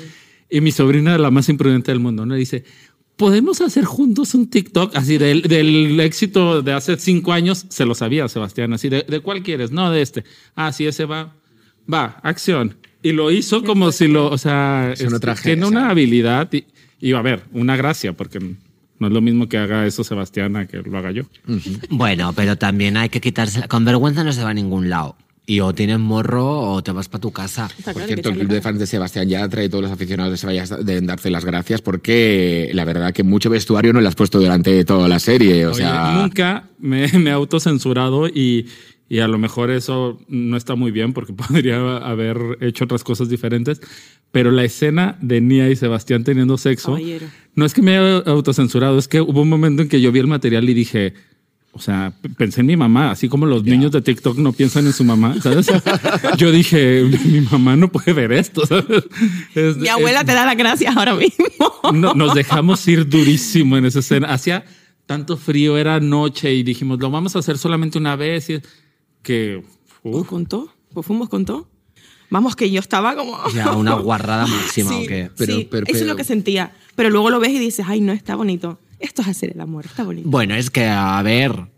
Y 0.49 0.61
mi 0.61 0.71
sobrina, 0.73 1.19
la 1.19 1.31
más 1.31 1.49
imprudente 1.49 1.91
del 1.91 2.01
mundo, 2.01 2.25
¿no? 2.25 2.35
Dice, 2.37 2.65
¿podemos 3.17 3.61
hacer 3.61 3.85
juntos 3.85 4.35
un 4.35 4.49
TikTok? 4.49 4.95
Así 4.97 5.19
del, 5.19 5.43
del 5.43 5.99
éxito 6.01 6.63
de 6.63 6.73
hace 6.73 6.97
cinco 6.99 7.33
años, 7.33 7.67
se 7.69 7.85
lo 7.85 7.95
sabía 7.95 8.29
Sebastián, 8.29 8.73
así, 8.73 8.89
¿de, 8.89 9.03
de 9.09 9.21
cuál 9.21 9.43
quieres? 9.43 9.71
No, 9.73 9.91
de 9.91 10.03
este. 10.03 10.25
Ah, 10.55 10.73
sí, 10.73 10.87
ese 10.87 11.05
va. 11.05 11.35
Va, 11.93 12.21
acción. 12.23 12.77
Y 13.03 13.13
lo 13.13 13.31
hizo 13.31 13.65
como 13.65 13.91
si 13.93 14.07
lo, 14.09 14.31
o 14.31 14.39
sea, 14.39 14.93
es- 14.93 14.99
tiene 15.01 15.37
gente, 15.37 15.67
una 15.67 15.81
¿sabes? 15.81 15.91
habilidad 15.93 16.49
y, 16.53 16.65
y, 17.01 17.13
a 17.15 17.23
ver, 17.23 17.43
una 17.53 17.75
gracia, 17.77 18.13
porque 18.13 18.39
no 18.99 19.07
es 19.07 19.13
lo 19.13 19.21
mismo 19.21 19.49
que 19.49 19.59
haga 19.59 19.87
eso 19.87 20.05
Sebastián 20.05 20.55
a 20.57 20.67
que 20.67 20.79
lo 20.79 20.97
haga 20.99 21.11
yo. 21.11 21.25
Bueno, 21.89 22.33
pero 22.37 22.57
también 22.57 22.97
hay 22.97 23.09
que 23.09 23.21
quitarse. 23.21 23.67
Con 23.69 23.85
vergüenza 23.85 24.23
no 24.25 24.33
se 24.33 24.45
va 24.45 24.51
a 24.51 24.55
ningún 24.55 24.91
lado. 24.91 25.17
Y 25.51 25.59
o 25.59 25.73
tienes 25.75 25.99
morro 25.99 26.61
o 26.61 26.81
te 26.81 26.93
vas 26.93 27.09
para 27.09 27.23
tu 27.23 27.33
casa. 27.33 27.69
Está 27.77 27.93
Por 27.93 28.03
claro 28.03 28.07
cierto, 28.07 28.29
el 28.29 28.39
club 28.39 28.51
de 28.51 28.63
fans 28.63 28.79
de 28.79 28.87
Sebastián 28.87 29.29
Yatra 29.29 29.65
y 29.65 29.69
todos 29.69 29.83
los 29.83 29.91
aficionados 29.91 30.31
de 30.31 30.37
Sebastián 30.37 30.87
deben 30.87 31.07
darte 31.07 31.29
las 31.29 31.45
gracias 31.45 31.83
porque 31.83 32.71
la 32.73 32.85
verdad 32.85 33.13
que 33.13 33.25
mucho 33.25 33.51
vestuario 33.51 33.93
no 33.93 34.01
le 34.01 34.07
has 34.07 34.15
puesto 34.15 34.39
durante 34.39 34.71
de 34.71 34.85
toda 34.85 35.09
la 35.09 35.19
serie. 35.19 35.67
O 35.67 35.71
Oye, 35.71 35.79
sea, 35.79 36.13
nunca 36.23 36.69
me, 36.79 37.09
me 37.19 37.31
he 37.31 37.33
autocensurado 37.33 38.29
y, 38.29 38.69
y 39.09 39.19
a 39.19 39.27
lo 39.27 39.39
mejor 39.39 39.73
eso 39.73 40.21
no 40.29 40.57
está 40.57 40.77
muy 40.77 40.93
bien 40.93 41.13
porque 41.15 41.33
podría 41.49 41.97
haber 41.97 42.39
hecho 42.61 42.85
otras 42.85 43.03
cosas 43.03 43.29
diferentes. 43.29 43.81
Pero 44.31 44.53
la 44.53 44.63
escena 44.63 45.19
de 45.21 45.41
Nia 45.41 45.69
y 45.69 45.75
Sebastián 45.75 46.23
teniendo 46.23 46.59
sexo, 46.59 46.93
Caballero. 46.93 47.27
no 47.57 47.67
es 47.67 47.75
que 47.75 47.83
me 47.83 47.99
haya 47.99 48.19
autocensurado, 48.19 49.01
es 49.01 49.09
que 49.09 49.21
hubo 49.21 49.43
un 49.43 49.49
momento 49.49 49.83
en 49.83 49.89
que 49.89 50.01
yo 50.01 50.13
vi 50.13 50.21
el 50.21 50.29
material 50.29 50.71
y 50.71 50.75
dije, 50.75 51.15
o 51.73 51.81
sea, 51.81 52.13
pensé 52.37 52.61
en 52.61 52.67
mi 52.67 52.77
mamá, 52.77 53.11
así 53.13 53.29
como 53.29 53.47
los 53.47 53.63
niños 53.65 53.93
de 53.93 54.03
TikTok 54.03 54.37
no 54.39 54.53
piensan 54.53 54.87
en 54.87 54.93
su 54.93 55.05
mamá, 55.05 55.37
¿sabes? 55.41 55.67
yo 56.37 56.51
dije, 56.51 57.05
mi 57.25 57.41
mamá 57.43 57.77
no 57.77 57.91
puede 57.93 58.13
ver 58.13 58.33
esto, 58.33 58.67
¿sabes? 58.67 59.05
Es- 59.55 59.77
Mi 59.77 59.89
abuela 59.89 60.21
es- 60.21 60.27
te 60.27 60.33
da 60.35 60.45
las 60.45 60.57
gracias 60.57 60.97
ahora 60.97 61.15
mismo. 61.15 61.47
no- 61.93 62.15
nos 62.15 62.35
dejamos 62.35 62.87
ir 62.89 63.09
durísimo 63.09 63.77
en 63.77 63.85
esa 63.85 64.01
escena. 64.01 64.33
Hacía 64.33 64.65
tanto 65.07 65.37
frío, 65.37 65.79
era 65.79 66.01
noche 66.01 66.53
y 66.55 66.63
dijimos, 66.63 66.99
lo 66.99 67.11
vamos 67.11 67.37
a 67.37 67.39
hacer 67.39 67.57
solamente 67.59 67.99
una 67.99 68.17
vez. 68.17 68.51
Y 68.51 68.61
que. 69.23 69.63
¿Pues 70.03 70.15
uf, 70.17 70.27
contó? 70.29 70.73
¿Pues 70.93 71.07
fuimos 71.07 71.29
contó? 71.29 71.69
Vamos, 72.31 72.55
que 72.55 72.71
yo 72.71 72.79
estaba 72.79 73.17
como... 73.17 73.37
Ya, 73.53 73.73
una 73.73 73.95
guarrada 73.95 74.47
máxima 74.47 74.91
Sí, 74.99 75.05
o 75.05 75.09
qué. 75.09 75.31
Pero- 75.37 75.53
sí, 75.53 75.69
pero- 75.71 75.85
eso 75.87 75.93
es 75.95 76.01
pero- 76.03 76.13
lo 76.13 76.17
que 76.17 76.25
sentía. 76.25 76.73
Pero 76.95 77.11
luego 77.11 77.31
lo 77.31 77.41
ves 77.41 77.51
y 77.51 77.59
dices, 77.59 77.87
ay, 77.89 78.01
no, 78.01 78.13
está 78.13 78.35
bonito. 78.37 78.79
Esto 79.01 79.23
es 79.23 79.29
hacer 79.29 79.53
el 79.55 79.61
amor, 79.61 79.87
está 79.87 80.05
bonito. 80.05 80.29
Bueno, 80.29 80.55
es 80.55 80.71
que, 80.71 80.87
a 80.87 81.21
ver, 81.23 81.69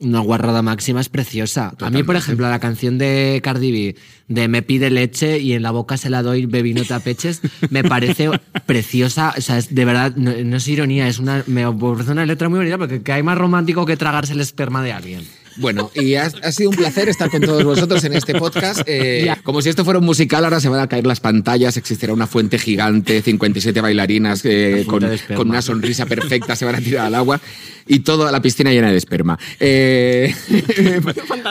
una 0.00 0.20
guarrada 0.20 0.62
máxima 0.62 1.00
es 1.00 1.08
preciosa. 1.08 1.74
A 1.80 1.90
mí, 1.90 2.04
por 2.04 2.16
ejemplo, 2.16 2.48
la 2.48 2.60
canción 2.60 2.98
de 2.98 3.40
Cardi 3.42 3.72
B, 3.72 3.96
de 4.28 4.48
Me 4.48 4.62
pide 4.62 4.90
leche 4.90 5.40
y 5.40 5.54
en 5.54 5.62
la 5.62 5.72
boca 5.72 5.96
se 5.96 6.08
la 6.08 6.22
doy, 6.22 6.46
bebí 6.46 6.72
no 6.72 6.84
te 6.84 6.94
apeches, 6.94 7.42
me 7.70 7.82
parece 7.82 8.30
preciosa. 8.66 9.34
O 9.36 9.40
sea, 9.40 9.58
es, 9.58 9.74
de 9.74 9.84
verdad, 9.84 10.14
no, 10.16 10.32
no 10.44 10.56
es 10.56 10.68
ironía, 10.68 11.08
es 11.08 11.18
una, 11.18 11.42
me 11.46 11.70
parece 11.72 12.12
una 12.12 12.24
letra 12.26 12.48
muy 12.48 12.58
bonita 12.58 12.78
porque 12.78 13.02
que 13.02 13.12
hay 13.12 13.22
más 13.22 13.36
romántico 13.36 13.84
que 13.84 13.96
tragarse 13.96 14.34
el 14.34 14.40
esperma 14.40 14.82
de 14.82 14.92
alguien. 14.92 15.22
Bueno, 15.58 15.90
y 15.94 16.14
ha, 16.14 16.30
ha 16.42 16.52
sido 16.52 16.70
un 16.70 16.76
placer 16.76 17.08
estar 17.08 17.30
con 17.30 17.40
todos 17.40 17.64
vosotros 17.64 18.02
en 18.04 18.14
este 18.14 18.34
podcast. 18.34 18.82
Eh, 18.86 19.34
como 19.42 19.60
si 19.60 19.68
esto 19.68 19.84
fuera 19.84 19.98
un 19.98 20.04
musical, 20.06 20.44
ahora 20.44 20.60
se 20.60 20.68
van 20.68 20.80
a 20.80 20.88
caer 20.88 21.06
las 21.06 21.20
pantallas, 21.20 21.76
existirá 21.76 22.12
una 22.12 22.26
fuente 22.26 22.58
gigante, 22.58 23.22
57 23.22 23.80
bailarinas 23.80 24.44
eh, 24.44 24.84
con, 24.86 25.04
con 25.34 25.50
una 25.50 25.62
sonrisa 25.62 26.06
perfecta, 26.06 26.56
se 26.56 26.64
van 26.64 26.76
a 26.76 26.78
tirar 26.78 27.06
al 27.06 27.14
agua 27.14 27.40
y 27.88 28.00
toda 28.00 28.30
la 28.30 28.40
piscina 28.40 28.70
llena 28.70 28.90
de 28.90 28.98
esperma. 28.98 29.38
Eh, 29.58 30.32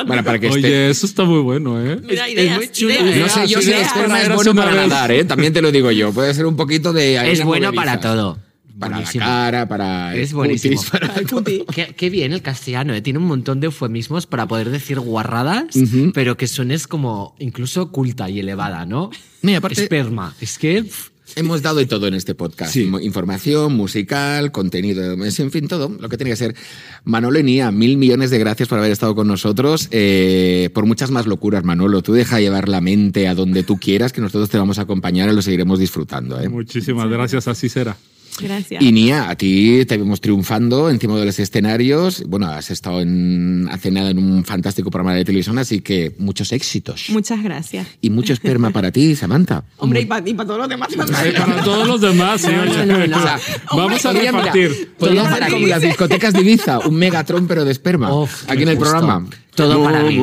bueno, 0.07 0.23
para 0.23 0.39
que 0.39 0.47
esté... 0.47 0.59
Oye, 0.59 0.89
eso 0.89 1.05
está 1.05 1.23
muy 1.23 1.41
bueno, 1.41 1.83
¿eh? 1.83 1.99
Mira, 2.01 2.27
es 2.27 2.33
ideas, 2.33 2.57
muy 2.57 2.69
chula. 2.69 2.93
ideas. 2.93 3.35
No 3.35 3.41
sé 3.41 3.47
yo 3.47 3.61
si 3.61 3.71
el 3.71 3.79
esperma 3.79 4.21
es 4.21 4.33
bueno 4.33 4.55
para 4.55 4.71
vez. 4.71 4.87
nadar, 4.87 5.11
¿eh? 5.11 5.25
también 5.25 5.51
te 5.51 5.61
lo 5.61 5.71
digo 5.71 5.91
yo. 5.91 6.13
Puede 6.13 6.33
ser 6.33 6.45
un 6.45 6.55
poquito 6.55 6.93
de... 6.93 7.31
Es 7.31 7.43
bueno 7.43 7.73
para 7.73 7.99
todo. 7.99 8.37
Para 8.79 8.97
Buenísimo. 8.97 9.25
la 9.25 9.31
cara, 9.31 9.67
para... 9.67 10.13
el 10.15 10.21
Es 10.21 10.33
buenísimo. 10.33 10.75
cutis, 10.75 10.89
para 10.91 11.13
puti. 11.13 11.63
Qué, 11.73 11.93
qué 11.97 12.09
bien 12.09 12.33
el 12.33 12.41
castellano, 12.41 12.93
¿eh? 12.93 13.01
tiene 13.01 13.19
un 13.19 13.25
montón 13.25 13.59
de 13.59 13.65
eufemismos 13.65 14.27
para 14.27 14.47
poder 14.47 14.69
decir 14.69 14.99
guarradas, 14.99 15.65
pero 16.13 16.37
que 16.37 16.47
suenes 16.47 16.87
como 16.87 17.35
incluso 17.39 17.91
culta 17.91 18.29
y 18.29 18.39
elevada, 18.39 18.85
¿no? 18.85 19.09
Mira, 19.41 19.59
aparte- 19.59 19.81
Esperma. 19.83 20.35
Es 20.41 20.57
que. 20.57 20.83
pff, 20.83 21.09
Hemos 21.35 21.61
dado 21.61 21.79
de 21.79 21.85
todo 21.85 22.07
en 22.07 22.13
este 22.13 22.35
podcast. 22.35 22.71
Sí. 22.71 22.89
Información, 23.01 23.75
musical, 23.75 24.53
contenido, 24.53 25.21
es, 25.25 25.37
en 25.41 25.51
fin, 25.51 25.67
todo 25.67 25.89
lo 25.99 26.07
que 26.07 26.15
tiene 26.15 26.29
que 26.31 26.37
ser. 26.37 26.55
Manolo 27.03 27.37
y 27.39 27.43
Nia, 27.43 27.69
mil 27.69 27.97
millones 27.97 28.29
de 28.31 28.39
gracias 28.39 28.69
por 28.69 28.79
haber 28.79 28.91
estado 28.93 29.13
con 29.13 29.27
nosotros. 29.27 29.89
eh, 29.91 30.69
por 30.73 30.85
muchas 30.85 31.11
más 31.11 31.25
locuras, 31.27 31.65
Manolo. 31.65 32.01
Tú 32.01 32.13
deja 32.13 32.39
llevar 32.39 32.69
la 32.69 32.79
mente 32.79 33.27
a 33.27 33.35
donde 33.35 33.63
tú 33.63 33.77
quieras, 33.77 34.13
que 34.13 34.21
nosotros 34.21 34.49
te 34.49 34.57
vamos 34.57 34.79
a 34.79 34.83
acompañar 34.83 35.29
y 35.29 35.33
lo 35.33 35.41
seguiremos 35.41 35.79
disfrutando. 35.79 36.39
¿eh? 36.39 36.47
Muchísimas 36.47 37.09
gracias, 37.09 37.49
así 37.49 37.67
será. 37.67 37.97
Gracias. 38.39 38.81
Y 38.81 38.91
Nia, 38.91 39.29
a 39.29 39.35
ti 39.35 39.85
te 39.85 39.97
vemos 39.97 40.21
triunfando 40.21 40.89
encima 40.89 41.17
de 41.17 41.25
los 41.25 41.39
escenarios. 41.39 42.23
Bueno, 42.27 42.47
has 42.47 42.71
estado 42.71 43.01
en, 43.01 43.67
hace 43.71 43.91
nada 43.91 44.11
en 44.11 44.19
un 44.19 44.43
fantástico 44.45 44.89
programa 44.89 45.15
de 45.15 45.25
televisión, 45.25 45.57
así 45.57 45.81
que 45.81 46.13
muchos 46.17 46.51
éxitos. 46.51 47.05
Muchas 47.09 47.43
gracias. 47.43 47.87
Y 48.01 48.09
mucho 48.09 48.33
esperma 48.33 48.71
para 48.71 48.91
ti, 48.91 49.15
Samantha. 49.15 49.63
Hombre, 49.77 50.01
y 50.01 50.05
para 50.05 50.23
todos 50.47 50.59
los 50.59 50.69
demás. 50.69 50.89
Eh, 50.93 51.33
para 51.37 51.63
todos 51.63 51.87
los 51.87 52.01
demás, 52.01 52.41
sí, 52.41 52.47
oye. 52.47 52.85
no, 52.85 53.05
no. 53.07 53.17
O 53.17 53.21
sea, 53.21 53.39
Vamos 53.71 54.05
a 54.05 54.13
repartir. 54.13 54.93
Podría 54.97 55.21
Todo 55.21 55.31
ser 55.31 55.39
para 55.39 55.51
como 55.51 55.67
las 55.67 55.81
discotecas 55.81 56.33
de 56.33 56.41
Ibiza, 56.41 56.79
un 56.79 56.95
megatron 56.95 57.47
pero 57.47 57.65
de 57.65 57.71
esperma. 57.71 58.09
Aquí 58.47 58.63
en 58.63 58.69
el 58.69 58.77
justo. 58.77 58.91
programa. 58.91 59.27
Todo 59.55 59.83
para 59.83 60.03
mí. 60.03 60.17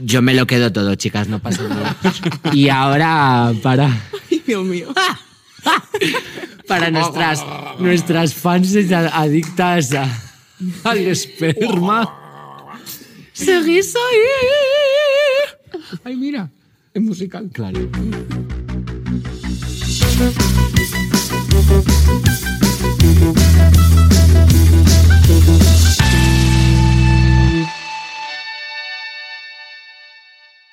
Yo 0.00 0.22
me 0.22 0.34
lo 0.34 0.46
quedo 0.46 0.72
todo, 0.72 0.94
chicas, 0.94 1.28
no 1.28 1.38
pasa 1.38 1.62
nada. 1.62 1.96
Y 2.52 2.68
ahora, 2.68 3.52
para, 3.62 3.86
Ay, 4.30 4.42
Dios 4.46 4.64
mío. 4.64 4.88
para 6.66 6.90
nuestras, 6.90 7.44
nuestras 7.78 8.34
fans 8.34 8.74
adictas 9.12 9.92
a, 9.94 10.08
al 10.84 10.98
esperma. 10.98 12.16
¡Seguís 13.32 13.94
ahí! 13.96 15.80
¡Ay, 16.04 16.16
mira! 16.16 16.50
Es 16.92 17.02
musical. 17.02 17.48
Claro. 17.52 17.80